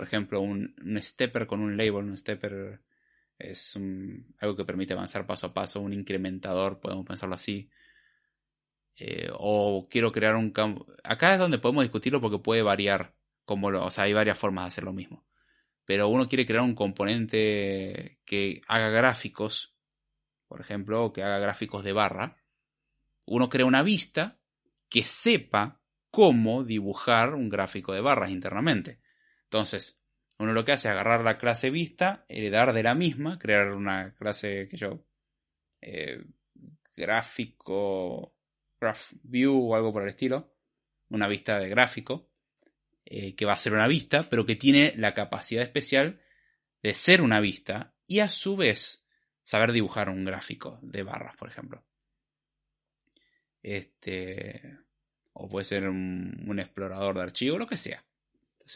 [0.00, 2.80] por ejemplo, un, stepper con un label, un stepper
[3.38, 3.78] es
[4.38, 7.68] algo que permite avanzar paso a paso, un incrementador, podemos pensarlo así.
[9.02, 10.86] Eh, o quiero crear un campo.
[11.02, 13.14] Acá es donde podemos discutirlo porque puede variar.
[13.46, 15.24] Como o sea, hay varias formas de hacer lo mismo.
[15.86, 19.74] Pero uno quiere crear un componente que haga gráficos,
[20.46, 22.36] por ejemplo, que haga gráficos de barra.
[23.24, 24.38] Uno crea una vista
[24.90, 29.00] que sepa cómo dibujar un gráfico de barras internamente.
[29.44, 30.02] Entonces,
[30.38, 34.14] uno lo que hace es agarrar la clase vista, heredar de la misma, crear una
[34.14, 35.06] clase que yo,
[35.80, 36.22] eh,
[36.94, 38.34] gráfico,
[38.80, 40.52] graph view o algo por el estilo,
[41.08, 42.28] una vista de gráfico,
[43.04, 46.20] eh, que va a ser una vista, pero que tiene la capacidad especial
[46.82, 49.06] de ser una vista y a su vez
[49.42, 51.84] saber dibujar un gráfico de barras, por ejemplo.
[53.62, 54.78] Este,
[55.32, 58.04] o puede ser un, explorador de archivo, lo que sea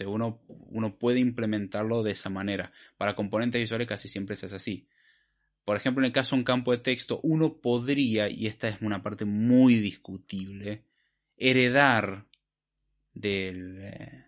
[0.07, 2.73] uno, uno puede implementarlo de esa manera.
[2.97, 4.89] Para componentes visuales casi siempre se hace así.
[5.65, 8.83] Por ejemplo, en el caso de un campo de texto, uno podría, y esta es
[8.83, 10.85] una parte muy discutible,
[11.37, 12.27] heredar
[13.15, 14.27] del,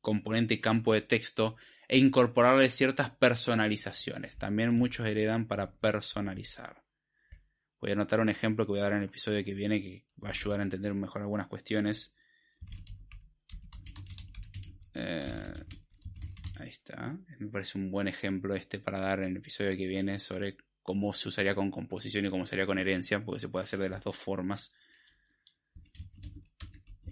[0.00, 1.56] componente campo de texto
[1.86, 4.38] e incorporarle ciertas personalizaciones.
[4.38, 6.82] También muchos heredan para personalizar.
[7.80, 10.06] Voy a anotar un ejemplo que voy a dar en el episodio que viene que
[10.22, 12.14] va a ayudar a entender mejor algunas cuestiones.
[14.94, 15.52] Eh,
[16.58, 17.16] ahí está.
[17.38, 21.12] Me parece un buen ejemplo este para dar en el episodio que viene sobre cómo
[21.12, 24.02] se usaría con composición y cómo sería con herencia, porque se puede hacer de las
[24.02, 24.72] dos formas.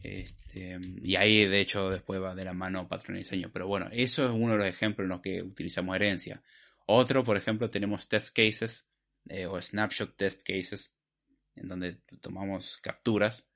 [0.02, 3.50] Este, y ahí de hecho después va de la mano patrón y diseño.
[3.52, 6.42] Pero bueno, eso es uno de los ejemplos en los que utilizamos herencia.
[6.86, 8.86] Otro, por ejemplo, tenemos test cases
[9.28, 10.92] eh, o snapshot test cases,
[11.56, 13.48] en donde tomamos capturas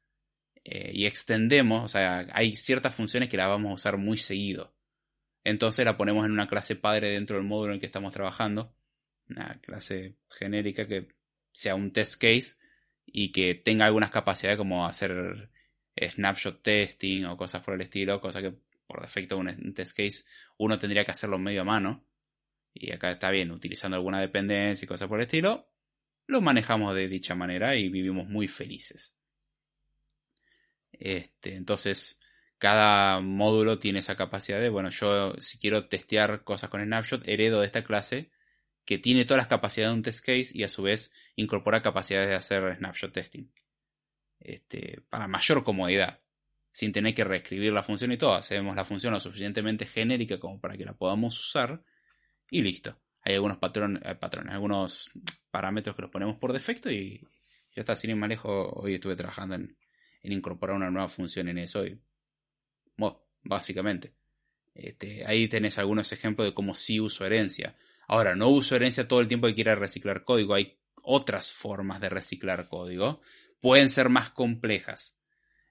[0.65, 4.75] eh, y extendemos, o sea, hay ciertas funciones que la vamos a usar muy seguido.
[5.49, 8.75] Entonces la ponemos en una clase padre dentro del módulo en que estamos trabajando,
[9.31, 11.09] una clase genérica que
[11.53, 12.57] sea un test case
[13.07, 15.49] y que tenga algunas capacidades como hacer
[15.99, 18.53] snapshot testing o cosas por el estilo, cosa que
[18.87, 20.25] por defecto un test case
[20.59, 22.05] uno tendría que hacerlo medio a mano.
[22.75, 25.67] Y acá está bien, utilizando alguna dependencia y cosas por el estilo,
[26.27, 29.17] lo manejamos de dicha manera y vivimos muy felices.
[30.93, 32.18] Este, entonces,
[32.59, 37.61] cada módulo tiene esa capacidad de, bueno, yo si quiero testear cosas con Snapshot, heredo
[37.61, 38.31] de esta clase
[38.85, 42.31] que tiene todas las capacidades de un test case y a su vez incorpora capacidades
[42.31, 43.45] de hacer snapshot testing.
[44.41, 46.21] Este, para mayor comodidad,
[46.71, 48.35] sin tener que reescribir la función y todo.
[48.35, 51.83] Hacemos la función lo suficientemente genérica como para que la podamos usar
[52.51, 52.99] y listo.
[53.21, 55.11] Hay algunos patrones, eh, patrones algunos
[55.51, 57.21] parámetros que los ponemos por defecto y
[57.77, 58.71] ya está, sin ir más lejos.
[58.73, 59.77] Hoy estuve trabajando en,
[60.23, 61.85] en incorporar una nueva función en eso.
[61.85, 62.01] Y,
[63.43, 64.13] básicamente.
[64.75, 67.77] Este, ahí tenés algunos ejemplos de cómo sí uso herencia.
[68.07, 70.55] Ahora, no uso herencia todo el tiempo que quiera reciclar código.
[70.55, 73.21] Hay otras formas de reciclar código.
[73.61, 75.17] Pueden ser más complejas.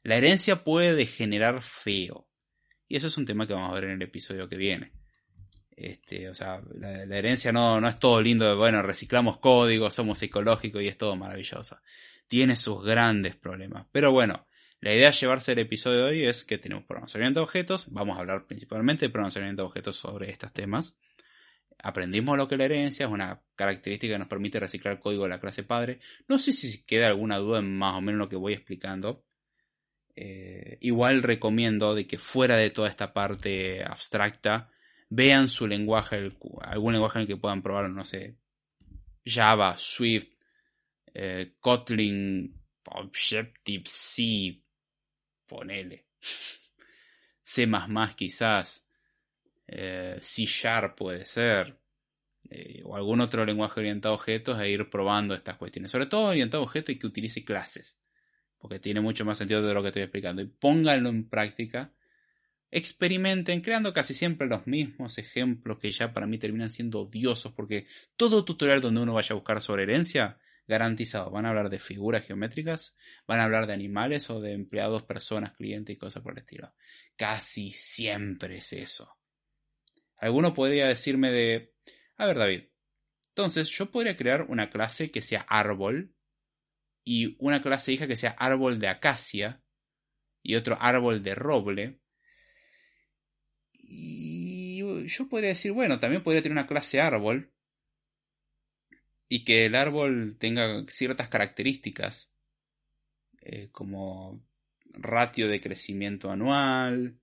[0.03, 2.27] La herencia puede degenerar feo.
[2.87, 4.91] Y eso es un tema que vamos a ver en el episodio que viene.
[5.75, 10.17] Este, o sea, la, herencia no, no, es todo lindo de, bueno, reciclamos código, somos
[10.17, 11.77] psicológicos y es todo maravilloso
[12.27, 13.85] tiene sus grandes problemas.
[13.91, 14.45] Pero bueno,
[14.81, 18.17] la idea de llevarse el episodio de hoy es que tenemos pronunciamiento de objetos, vamos
[18.17, 20.95] a hablar principalmente de pronunciamiento de objetos sobre estos temas.
[21.79, 25.39] Aprendimos lo que la herencia es una característica que nos permite reciclar código de la
[25.39, 25.99] clase padre.
[26.27, 29.23] No sé si queda alguna duda en más o menos lo que voy explicando.
[30.15, 34.71] eh, igual recomiendo de que fuera de toda esta parte abstracta,
[35.09, 36.31] vean su lenguaje,
[36.61, 38.37] algún lenguaje en el que puedan probar, no sé,
[39.25, 40.29] Java, Swift,
[41.13, 42.53] eh, Kotlin,
[42.85, 44.63] Objective-C,
[45.47, 46.05] ponele.
[47.41, 47.67] C++
[48.15, 48.85] quizás,
[49.67, 51.77] eh, C Sharp puede ser,
[52.49, 55.91] eh, o algún otro lenguaje orientado a objetos e ir probando estas cuestiones.
[55.91, 57.97] Sobre todo orientado a objetos y que utilice clases,
[58.57, 60.41] porque tiene mucho más sentido de lo que estoy explicando.
[60.41, 61.93] Y pónganlo en práctica.
[62.69, 67.87] Experimenten creando casi siempre los mismos ejemplos que ya para mí terminan siendo odiosos porque
[68.17, 70.37] todo tutorial donde uno vaya a buscar sobre herencia
[70.67, 71.31] garantizado.
[71.31, 72.95] Van a hablar de figuras geométricas,
[73.25, 76.73] van a hablar de animales o de empleados, personas, clientes y cosas por el estilo.
[77.15, 79.17] Casi siempre es eso.
[80.17, 81.73] Alguno podría decirme de,
[82.17, 82.63] a ver David,
[83.29, 86.15] entonces yo podría crear una clase que sea árbol
[87.03, 89.61] y una clase hija que sea árbol de acacia
[90.41, 92.01] y otro árbol de roble.
[93.73, 97.53] Y yo podría decir, bueno, también podría tener una clase árbol
[99.29, 102.29] y que el árbol tenga ciertas características,
[103.41, 104.41] eh, como
[104.93, 107.17] ratio de crecimiento anual,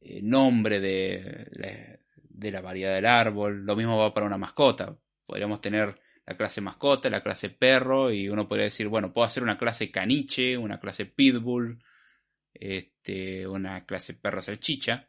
[0.00, 1.98] eh, nombre de,
[2.30, 4.96] de, la variedad del árbol, lo mismo va para una mascota.
[5.26, 9.42] Podríamos tener la clase mascota, la clase perro, y uno podría decir, bueno, puedo hacer
[9.42, 11.82] una clase caniche, una clase pitbull,
[12.52, 15.08] este, una clase perro salchicha,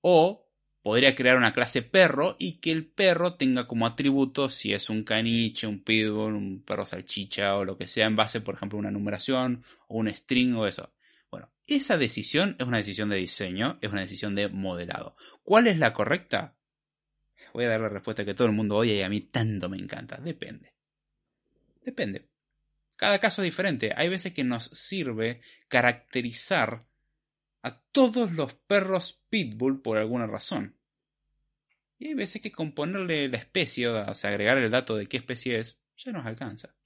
[0.00, 0.43] o
[0.84, 5.02] podría crear una clase perro y que el perro tenga como atributo si es un
[5.02, 8.80] caniche, un pitbull, un perro salchicha o lo que sea en base, por ejemplo, a
[8.80, 10.92] una numeración o un string o eso.
[11.30, 15.16] Bueno, esa decisión es una decisión de diseño, es una decisión de modelado.
[15.42, 16.54] ¿Cuál es la correcta?
[17.54, 19.78] Voy a dar la respuesta que todo el mundo oye y a mí tanto me
[19.78, 20.18] encanta.
[20.18, 20.74] Depende.
[21.82, 22.28] Depende.
[22.96, 23.94] Cada caso es diferente.
[23.96, 26.80] Hay veces que nos sirve caracterizar
[27.64, 30.76] a todos los perros pitbull por alguna razón.
[31.98, 35.16] Y hay veces que con ponerle la especie, o sea, agregar el dato de qué
[35.16, 36.76] especie es, ya nos alcanza.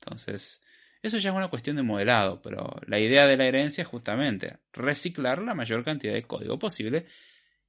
[0.00, 0.60] Entonces,
[1.02, 4.58] eso ya es una cuestión de modelado, pero la idea de la herencia es justamente
[4.72, 7.06] reciclar la mayor cantidad de código posible,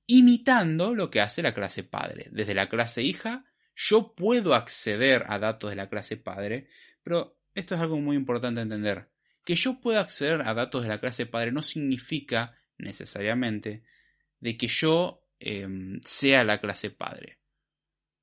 [0.08, 2.30] imitando lo que hace la clase padre.
[2.32, 3.46] Desde la clase hija,
[3.76, 6.68] yo puedo acceder a datos de la clase padre,
[7.04, 9.12] pero esto es algo muy importante entender.
[9.48, 13.86] Que yo pueda acceder a datos de la clase padre no significa necesariamente
[14.42, 17.40] de que yo em, sea la clase padre.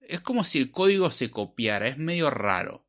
[0.02, 2.86] Es como si el código se copiara, es medio raro.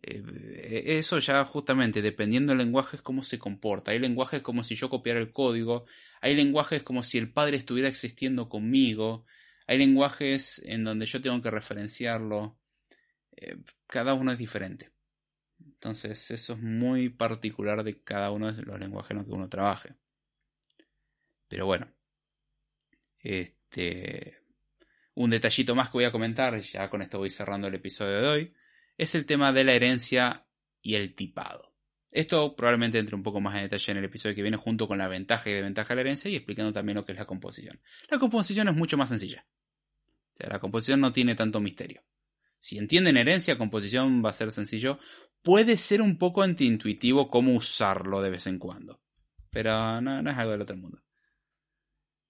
[0.00, 3.90] Eh, eso ya justamente, dependiendo del lenguaje, es cómo se comporta.
[3.90, 5.84] Hay lenguajes como si yo copiara el código,
[6.22, 9.26] hay lenguajes como si el padre estuviera existiendo conmigo,
[9.66, 12.58] hay lenguajes en donde yo tengo que referenciarlo.
[13.36, 14.93] Eh, cada uno es diferente.
[15.58, 19.48] Entonces eso es muy particular de cada uno de los lenguajes en los que uno
[19.48, 19.94] trabaje.
[21.48, 21.88] Pero bueno,
[23.22, 24.38] este,
[25.14, 28.26] un detallito más que voy a comentar, ya con esto voy cerrando el episodio de
[28.28, 28.54] hoy,
[28.96, 30.46] es el tema de la herencia
[30.82, 31.74] y el tipado.
[32.10, 34.98] Esto probablemente entre un poco más en detalle en el episodio que viene junto con
[34.98, 37.80] la ventaja y desventaja de la herencia y explicando también lo que es la composición.
[38.08, 39.44] La composición es mucho más sencilla.
[40.32, 42.04] O sea, la composición no tiene tanto misterio.
[42.58, 44.98] Si entienden herencia, composición va a ser sencillo.
[45.44, 49.02] Puede ser un poco antiintuitivo cómo usarlo de vez en cuando.
[49.50, 51.02] Pero no, es algo del otro mundo.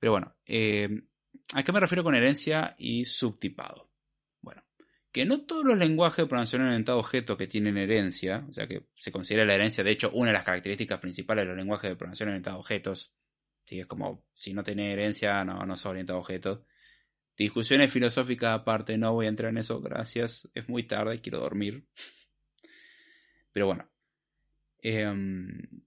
[0.00, 0.88] Pero bueno, eh,
[1.54, 3.88] ¿a qué me refiero con herencia y subtipado?
[4.42, 4.64] Bueno,
[5.12, 8.66] que no todos los lenguajes de programación orientada a objetos que tienen herencia, o sea
[8.66, 11.90] que se considera la herencia, de hecho, una de las características principales de los lenguajes
[11.90, 13.14] de programación orientada a objetos,
[13.64, 13.78] ¿sí?
[13.78, 16.62] es como si no tiene herencia, no, no es orientado a objetos.
[17.36, 20.50] Discusiones filosóficas aparte, no voy a entrar en eso, gracias.
[20.52, 21.86] Es muy tarde, quiero dormir.
[23.54, 23.88] Pero bueno.
[24.82, 25.82] Em,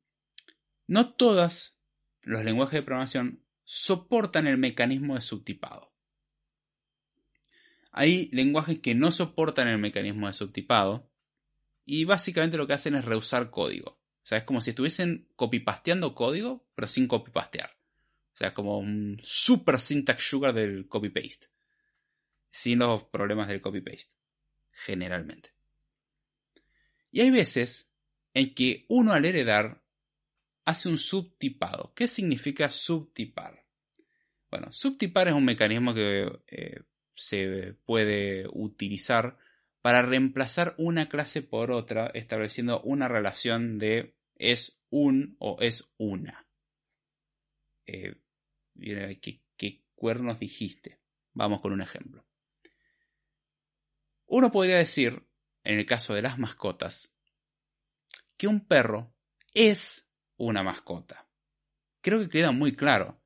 [0.87, 1.77] no todos
[2.23, 5.93] los lenguajes de programación soportan el mecanismo de subtipado.
[7.91, 11.11] Hay lenguajes que no soportan el mecanismo de subtipado
[11.85, 13.91] y básicamente lo que hacen es reusar código.
[13.91, 17.71] O sea, es como si estuviesen copypasteando código, pero sin copypastear.
[18.33, 21.47] O sea, como un super syntax sugar del copy-paste.
[22.49, 24.11] Sin los problemas del copy-paste.
[24.71, 25.56] Generalmente.
[27.11, 27.91] Y hay veces
[28.33, 29.83] en que uno al heredar
[30.65, 31.93] hace un subtipado.
[31.95, 33.65] ¿Qué significa subtipar?
[34.49, 36.81] Bueno, subtipar es un mecanismo que eh,
[37.15, 39.37] se puede utilizar
[39.81, 46.47] para reemplazar una clase por otra estableciendo una relación de es un o es una.
[47.85, 48.15] Eh,
[49.57, 50.99] ¿qué, cuernos dijiste?
[51.33, 52.25] Vamos con un ejemplo.
[54.25, 55.26] Uno podría decir,
[55.67, 57.11] en el caso de las mascotas,
[58.37, 59.13] que un perro
[59.53, 60.07] es
[60.37, 61.27] una mascota.
[61.99, 63.19] Creo que queda muy claro.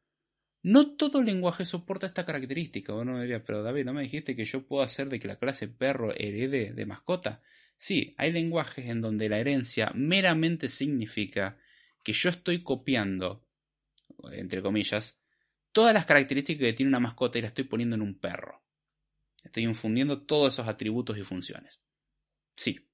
[0.63, 2.95] No todo lenguaje soporta esta característica.
[2.95, 5.67] Uno diría, pero David, ¿no me dijiste que yo puedo hacer de que la clase
[5.67, 7.43] perro herede de mascota?
[7.77, 11.59] Sí, hay lenguajes en donde la herencia meramente significa
[12.03, 13.45] que yo estoy copiando,
[14.31, 15.19] entre comillas,
[15.71, 18.63] todas las características que tiene una mascota y la estoy poniendo en un perro.
[19.43, 21.79] Estoy infundiendo todos esos atributos y funciones.
[22.61, 22.87] Sí.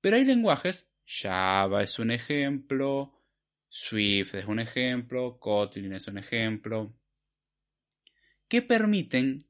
[0.00, 3.12] Pero hay lenguajes, Java es un ejemplo,
[3.68, 6.98] Swift es un ejemplo, Kotlin es un ejemplo,
[8.48, 9.40] que permiten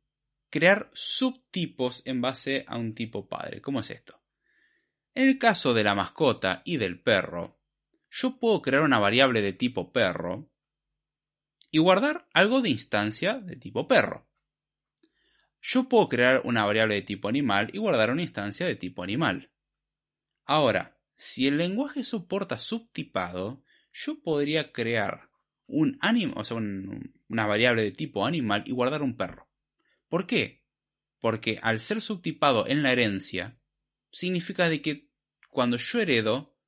[0.50, 3.62] crear subtipos en base a un tipo padre.
[3.62, 4.20] ¿Cómo es esto?
[5.14, 7.60] En el caso de la mascota y del perro,
[8.10, 10.50] yo puedo crear una variable de tipo perro
[11.70, 14.31] y guardar algo de instancia de tipo perro.
[15.62, 19.52] Yo puedo crear una variable de tipo animal y guardar una instancia de tipo animal.
[20.44, 25.30] Ahora, si el lenguaje soporta subtipado, yo podría crear
[25.68, 25.98] un
[26.34, 29.48] o sea, una variable de tipo animal y guardar un perro.
[30.08, 30.64] ¿Por qué?
[31.20, 33.56] Porque al ser subtipado en la herencia,
[34.10, 35.10] significa de que
[35.48, 36.58] cuando yo heredo,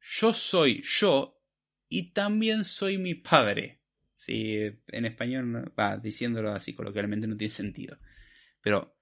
[0.00, 1.40] yo soy yo
[1.88, 3.80] y también soy mi padre.
[4.14, 4.56] Si
[4.88, 7.98] en español, va, diciéndolo así coloquialmente no tiene sentido.
[8.60, 8.96] Pero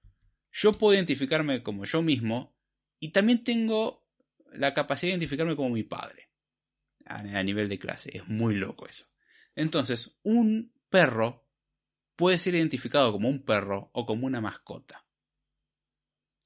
[0.51, 2.55] yo puedo identificarme como yo mismo
[2.99, 4.07] y también tengo
[4.51, 6.29] la capacidad de identificarme como mi padre.
[7.05, 8.15] A, nivel de clase.
[8.15, 9.07] Es muy loco eso.
[9.55, 11.47] Entonces, un perro
[12.15, 15.07] puede ser identificado como un perro o como una mascota.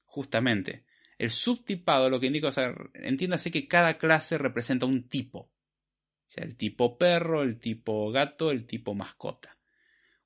[0.04, 0.86] Justamente,
[1.18, 5.40] el subtipado lo que indica, o sea, entiéndase que cada clase representa un tipo.
[5.40, 9.53] O sea, el tipo perro, el tipo gato, el tipo mascota.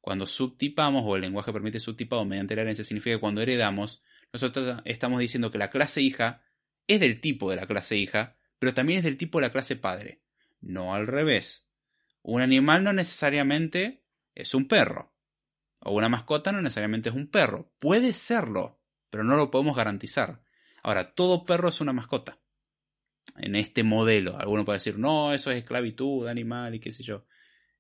[0.08, 4.02] Cuando subtipamos, o el lenguaje permite subtipado mediante la herencia, significa que cuando heredamos,
[4.32, 6.40] nosotros estamos diciendo que la clase hija
[6.86, 9.76] es del tipo de la clase hija, pero también es del tipo de la clase
[9.76, 10.22] padre.
[10.62, 11.68] No al revés.
[12.22, 14.02] Un animal no necesariamente
[14.34, 15.12] es un perro.
[15.80, 17.70] O una mascota no necesariamente es un perro.
[17.78, 18.80] Puede serlo,
[19.10, 20.40] pero no lo podemos garantizar.
[20.82, 22.38] Ahora, todo perro es una mascota.
[23.36, 27.26] En este modelo, alguno puede decir, no, eso es esclavitud animal y qué sé yo.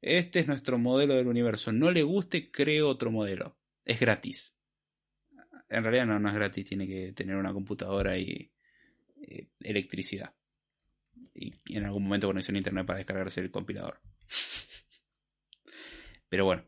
[0.00, 1.72] Este es nuestro modelo del universo.
[1.72, 3.56] No le guste, cree otro modelo.
[3.84, 4.54] Es gratis.
[5.68, 8.52] En realidad no, es gratis, tiene que tener una computadora y
[9.22, 10.34] eh, electricidad.
[11.34, 14.00] Y, en algún momento conexión a internet para descargarse el compilador.
[16.28, 16.64] Pero bueno,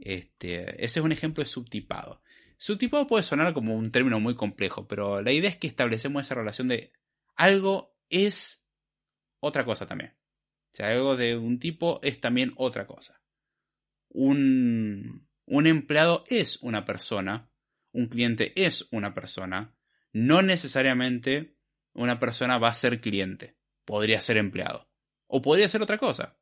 [0.00, 2.22] este, ese es un ejemplo de subtipado.
[2.58, 6.34] Subtipado puede sonar como un término muy complejo, pero la idea es que establecemos esa
[6.34, 6.92] relación de
[7.36, 8.66] algo es
[9.40, 10.14] otra cosa también.
[10.76, 13.22] Sea, algo de un tipo es también otra cosa.
[14.10, 17.50] Un, un empleado es una persona,
[17.92, 19.74] un cliente es una persona,
[20.12, 21.56] no necesariamente
[21.94, 24.86] una persona va a ser cliente, podría ser empleado,
[25.28, 26.36] o podría ser otra cosa.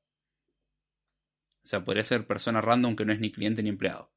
[1.63, 4.13] O sea, podría ser persona random que no es ni cliente ni empleado.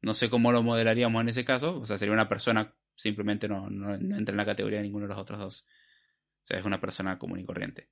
[0.00, 1.80] No sé cómo lo modelaríamos en ese caso.
[1.80, 5.08] O sea, sería una persona, simplemente no, no, entra en la categoría de ninguno de
[5.08, 5.66] los otros dos.
[6.44, 7.90] O sea, es una persona común y corriente.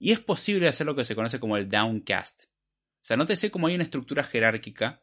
[0.00, 2.44] Y es posible hacer lo que se conoce como el downcast.
[2.44, 5.02] O sea, nótese cómo hay una estructura jerárquica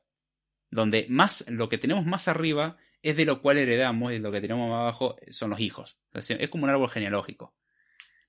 [0.70, 4.42] donde más lo que tenemos más arriba es de lo cual heredamos y lo que
[4.42, 6.00] tenemos más abajo son los hijos.
[6.14, 7.56] es como un árbol genealógico.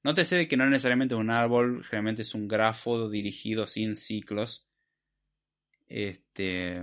[0.05, 4.69] Nótese de que no necesariamente un árbol, generalmente es un grafo dirigido sin ciclos.
[5.89, 6.81] Este,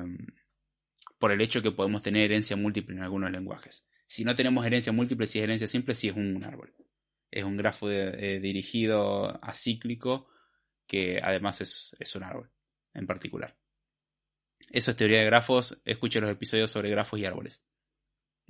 [1.20, 3.86] por el hecho que podemos tener herencia múltiple en algunos lenguajes.
[4.07, 6.74] Si no tenemos herencia múltiple, si es herencia simple, si es un árbol.
[7.36, 10.30] Es un grafo eh, dirigido acíclico
[10.88, 12.49] que además es, un árbol
[12.94, 13.57] en particular.
[14.70, 15.78] Eso es teoría de grafos.
[15.84, 17.62] Escuche los episodios sobre grafos y árboles.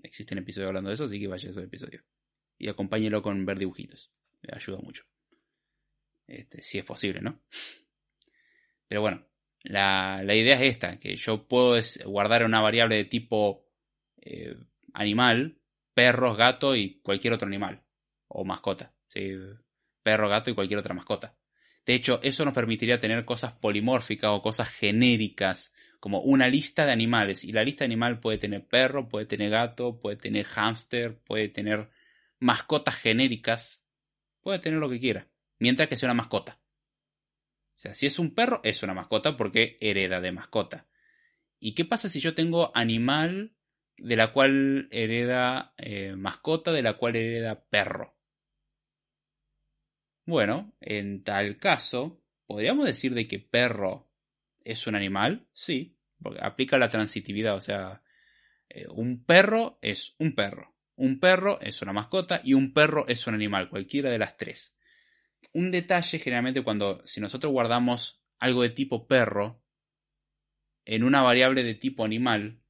[0.03, 2.03] Existen episodios hablando de eso, así que vaya a esos episodios.
[2.59, 4.11] Y acompáñelo con ver dibujitos.
[4.43, 5.03] Le ayuda mucho.
[6.27, 7.41] Este, si es posible, ¿no?
[8.87, 9.25] Pero bueno,
[9.63, 13.65] la, idea es esta, que yo puedo guardar una variable de tipo
[14.21, 14.55] eh,
[14.93, 15.57] animal,
[15.95, 17.84] perros, gato y cualquier otro animal.
[18.27, 18.93] O mascota.
[20.03, 21.35] Perro, gato y cualquier otra mascota.
[21.85, 26.91] De hecho, eso nos permitiría tener cosas polimórficas o cosas genéricas, como una lista de
[26.91, 27.43] animales.
[27.43, 31.49] Y la lista de animal puede tener perro, puede tener gato, puede tener hámster, puede
[31.49, 31.89] tener
[32.39, 33.83] mascotas genéricas.
[34.41, 35.27] Puede tener lo que quiera,
[35.57, 36.59] mientras que sea una mascota.
[37.75, 40.87] O sea, si es un perro, es una mascota porque hereda de mascota.
[41.59, 43.55] ¿Y qué pasa si yo tengo animal
[43.97, 48.14] de la cual hereda eh, mascota, de la cual hereda perro?
[50.25, 54.09] Bueno, en tal caso, ¿podríamos decir de que perro
[54.63, 55.47] es un animal?
[55.53, 58.01] Sí, porque aplica la transitividad, o sea,
[58.69, 63.27] eh, un perro es un perro, un perro es una mascota y un perro es
[63.27, 64.75] un animal, cualquiera de las tres.
[65.53, 69.63] un detalle generalmente cuando si nosotros guardamos algo de tipo perro
[70.85, 72.61] en una variable de tipo animal,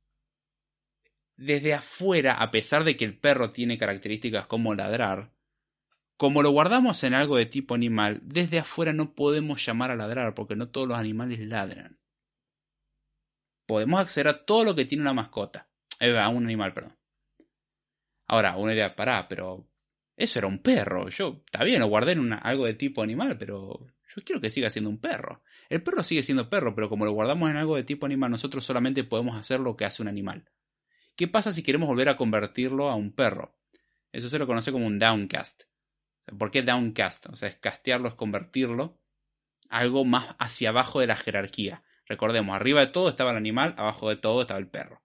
[1.38, 5.35] desde afuera, a pesar de que el perro tiene características como ladrar,
[6.18, 10.34] como lo guardamos en algo de tipo animal, desde afuera no podemos llamar a ladrar
[10.34, 12.00] porque no todos los animales ladran.
[13.66, 15.68] Podemos acceder a todo lo que tiene una mascota.
[16.00, 16.98] Eh, a un animal, perdón.
[18.28, 19.68] Ahora, una idea, pará, pero
[20.16, 21.10] eso era un perro.
[21.10, 24.70] Yo, está bien, lo guardé en algo de tipo animal, pero yo quiero que siga
[24.70, 25.44] siendo un perro.
[25.70, 28.64] El perro sigue siendo perro, pero como lo guardamos en algo de tipo animal, nosotros
[28.64, 30.50] solamente podemos hacer lo que hace un animal.
[31.16, 33.58] ¿Qué pasa si queremos volver a convertirlo a un perro?
[34.12, 35.64] Eso se lo conoce como un downcast.
[36.38, 37.28] ¿Por qué downcast?
[37.28, 39.00] O sea, es castearlo, es convertirlo
[39.70, 41.84] algo más hacia abajo de la jerarquía.
[42.08, 45.02] Recordemos, arriba de todo estaba el animal, abajo de todo estaba el perro.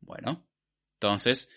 [0.00, 0.48] Bueno,
[0.94, 1.50] entonces,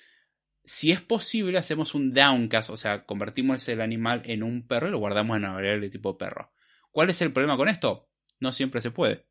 [0.64, 4.92] si es posible, hacemos un downcast, o sea, convertimos el animal en un perro y
[4.92, 6.52] lo guardamos en una variable de tipo perro.
[6.92, 8.10] ¿Cuál es el problema con esto?
[8.40, 9.28] No siempre se puede.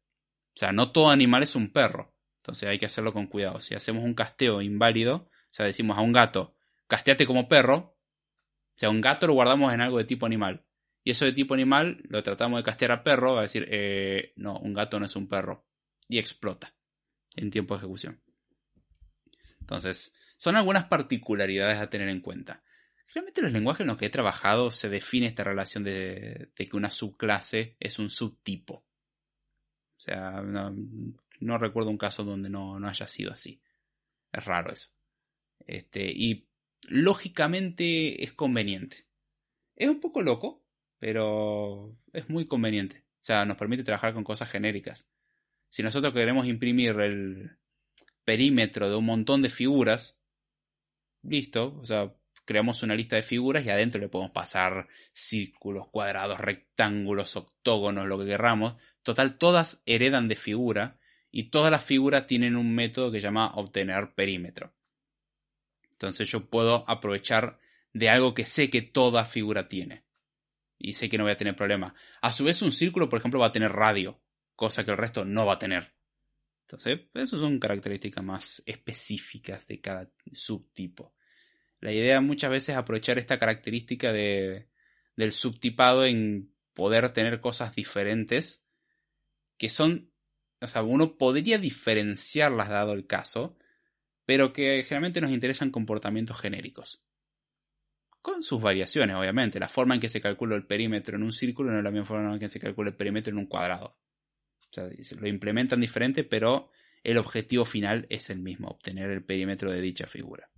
[0.55, 2.15] O sea, no todo animal es un perro.
[2.39, 3.61] Entonces hay que hacerlo con cuidado.
[3.61, 6.57] Si hacemos un casteo inválido, o sea, decimos a un gato,
[6.87, 7.97] casteate como perro,
[8.81, 10.65] sea, un gato lo guardamos en algo de tipo animal.
[11.05, 14.33] Y eso de tipo animal lo tratamos de castear a perro, va a decir, eh,
[14.37, 15.67] no, un gato no es un perro.
[16.09, 16.75] Y explota
[17.37, 18.23] en tiempo de ejecución.
[19.61, 22.63] Entonces, son algunas particularidades a tener en cuenta.
[23.13, 26.91] Realmente los lenguajes en los que he trabajado se define esta relación de, que una
[26.91, 28.87] subclase es un subtipo.
[29.97, 33.61] O sea, no, recuerdo un caso donde no, no, haya sido así.
[34.33, 34.89] Es raro eso.
[35.67, 36.49] Este, y
[36.89, 39.07] lógicamente es conveniente.
[39.77, 40.65] Es un poco loco,
[40.99, 43.05] pero es muy conveniente.
[43.21, 45.07] O sea, nos permite trabajar con cosas genéricas.
[45.69, 47.59] Si nosotros queremos imprimir el
[48.25, 50.21] perímetro de un montón de figuras,
[51.23, 56.41] listo, o sea, creamos una lista de figuras y adentro le podemos pasar círculos, cuadrados,
[56.41, 58.75] rectángulos, octógonos, lo que querramos.
[59.03, 60.99] Total, todas heredan de figura
[61.31, 64.75] y todas las figuras tienen un método que se llama obtener perímetro.
[66.01, 67.61] Entonces yo puedo aprovechar
[67.93, 70.07] de algo que sé que toda figura tiene.
[70.79, 71.95] Y sé que no voy a tener problema.
[72.23, 74.19] A su vez un círculo, por ejemplo, va a tener radio,
[74.57, 75.93] cosa que el resto no va a tener.
[76.63, 81.15] Entonces, esas son características más específicas de cada subtipo.
[81.81, 84.71] La idea muchas veces es aprovechar esta característica de,
[85.17, 88.65] del subtipado en poder tener cosas diferentes
[89.59, 90.11] que son,
[90.63, 93.59] o sea, uno podría diferenciarlas dado el caso,
[94.31, 97.03] pero que generalmente nos interesan comportamientos genéricos.
[98.23, 99.59] Con sus variaciones, obviamente.
[99.59, 102.07] La forma en que se calcula el perímetro en un círculo no es la misma
[102.07, 103.99] forma en que se calcula el perímetro en un cuadrado.
[104.61, 104.89] O sea,
[105.19, 106.71] lo implementan diferente, pero
[107.03, 110.49] el objetivo final es el mismo, obtener el perímetro de dicha figura.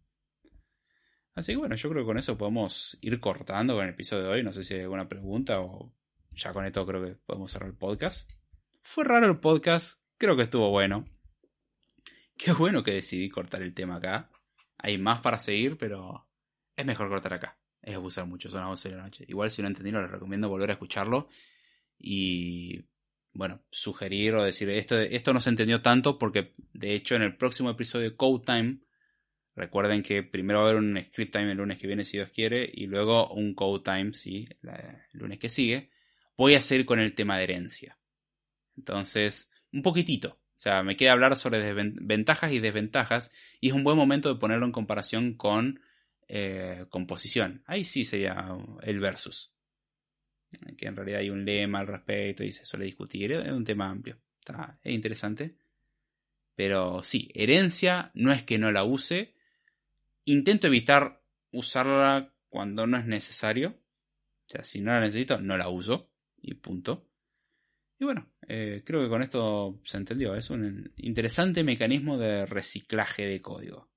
[1.34, 4.28] Así que bueno, yo creo que con eso podemos ir cortando con el episodio de
[4.28, 4.42] hoy.
[4.42, 5.94] No sé si hay alguna pregunta o
[6.32, 8.30] ya con esto creo que podemos cerrar el podcast.
[8.82, 11.06] Fue raro el podcast, creo que estuvo bueno.
[12.36, 14.30] Qué bueno que decidí cortar el tema acá.
[14.78, 16.26] Hay más para seguir, pero
[16.76, 17.58] es mejor cortar acá.
[17.80, 19.24] Es abusar mucho, son las 11 de la noche.
[19.28, 21.28] Igual si no entendieron, les recomiendo volver a escucharlo
[21.98, 22.84] y,
[23.32, 27.36] bueno, sugerir o decir, esto, esto no se entendió tanto porque, de hecho, en el
[27.36, 28.78] próximo episodio de Code Time
[29.54, 32.30] Recuerden que primero va a haber un script time el lunes que viene si Dios
[32.30, 35.90] quiere y luego un code time si el lunes que sigue.
[36.38, 37.98] Voy a seguir con el tema de herencia.
[38.76, 40.38] Entonces, un poquitito.
[40.62, 44.38] O sea, me queda hablar sobre ventajas y desventajas y es un buen momento de
[44.38, 45.80] ponerlo en comparación con
[46.28, 47.64] eh, composición.
[47.66, 48.46] Ahí sí sería
[48.82, 49.52] el versus.
[50.78, 53.32] Que en realidad hay un lema al respecto y se suele discutir.
[53.32, 54.20] Es un tema amplio.
[54.38, 55.56] Está, es interesante.
[56.54, 59.34] Pero sí, herencia no es que no la use,
[60.26, 63.70] Intento evitar usarla cuando no es necesario.
[64.46, 66.08] O sea, si no la necesito, no la uso.
[66.40, 67.08] Y punto.
[68.02, 70.34] Y bueno, eh, creo que con esto se entendió.
[70.34, 73.88] Es un interesante mecanismo de reciclaje de código.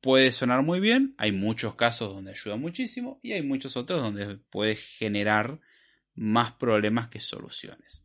[0.00, 4.38] Puede sonar muy bien, hay muchos casos donde ayuda muchísimo y hay muchos otros donde
[4.48, 5.60] puede generar
[6.14, 8.02] más problemas que soluciones.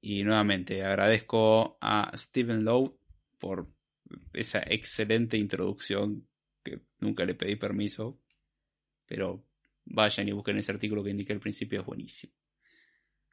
[0.00, 2.98] Y nuevamente agradezco a Stephen Lowe
[3.38, 3.68] por
[4.32, 6.26] esa excelente introducción
[6.64, 8.18] que nunca le pedí permiso,
[9.04, 9.44] pero
[9.84, 12.32] vayan y busquen ese artículo que indiqué al principio, es buenísimo.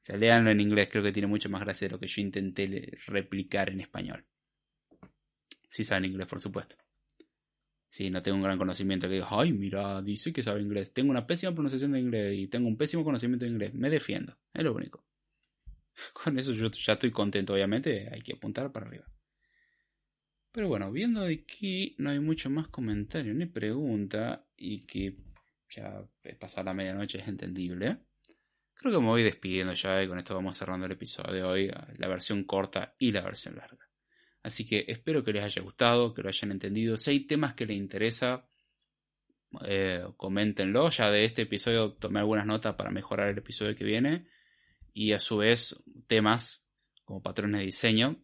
[0.03, 2.21] O sea, leanlo en inglés, creo que tiene mucho más gracia de lo que yo
[2.21, 4.25] intenté replicar en español.
[5.69, 6.75] Si saben inglés, por supuesto.
[7.87, 10.93] Si no tengo un gran conocimiento que diga, ay, mira, dice que sabe inglés.
[10.93, 13.73] Tengo una pésima pronunciación de inglés y tengo un pésimo conocimiento de inglés.
[13.73, 15.05] Me defiendo, es lo único.
[16.13, 19.05] Con eso yo ya estoy contento, obviamente, hay que apuntar para arriba.
[20.51, 25.15] Pero bueno, viendo de que no hay mucho más comentario ni pregunta y que
[25.69, 26.05] ya
[26.39, 27.99] pasar la medianoche es entendible,
[28.83, 31.71] creo que me voy despidiendo ya y con esto vamos cerrando el episodio de hoy,
[31.97, 33.89] la versión corta y la versión larga.
[34.43, 36.97] Así que espero que les haya gustado, que lo hayan entendido.
[36.97, 38.45] Si hay temas que les interesa,
[39.65, 40.03] eh.
[40.91, 44.27] Ya de este episodio tomé algunas notas para mejorar el episodio que viene.
[44.93, 46.67] Y a su vez, temas
[47.05, 48.21] como patrones de diseño.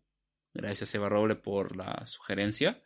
[0.54, 2.82] Gracias Eva Roble por la sugerencia.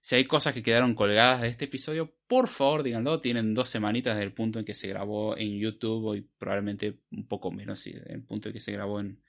[0.00, 3.20] Si hay cosas que quedaron colgadas de este episodio, por favor díganlo.
[3.20, 7.26] Tienen dos semanitas desde el punto en que se grabó en YouTube y probablemente un
[7.26, 9.22] poco menos, desde el punto en que se grabó en,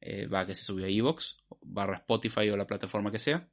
[0.00, 3.48] eh, va que se subió a Evox, barra Spotify o la plataforma que sea.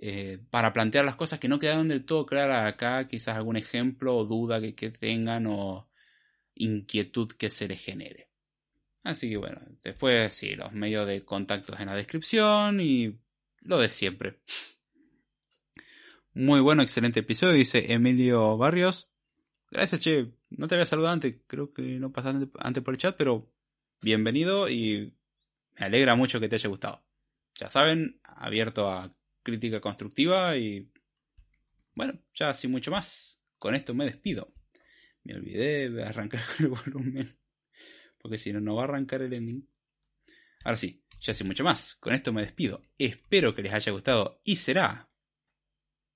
[0.00, 4.16] Eh, para plantear las cosas que no quedaron del todo claras acá, quizás algún ejemplo
[4.16, 5.88] o duda que, que tengan o
[6.54, 8.28] inquietud que se les genere.
[9.04, 13.18] Así que bueno, después sí, los medios de contactos en la descripción y
[13.60, 14.40] lo de siempre.
[16.34, 19.12] Muy bueno, excelente episodio, dice Emilio Barrios.
[19.70, 20.32] Gracias, che.
[20.48, 23.52] No te había saludado antes, creo que no pasaste antes por el chat, pero
[24.00, 25.14] bienvenido y
[25.78, 27.02] me alegra mucho que te haya gustado.
[27.60, 30.90] Ya saben, abierto a crítica constructiva y
[31.94, 33.38] bueno, ya sin mucho más.
[33.58, 34.54] Con esto me despido.
[35.24, 37.36] Me olvidé de arrancar el volumen.
[38.16, 39.68] Porque si no, no va a arrancar el ending.
[40.64, 41.94] Ahora sí, ya sin mucho más.
[41.96, 42.82] Con esto me despido.
[42.96, 45.11] Espero que les haya gustado y será.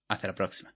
[0.08, 0.75] Hasta la próxima.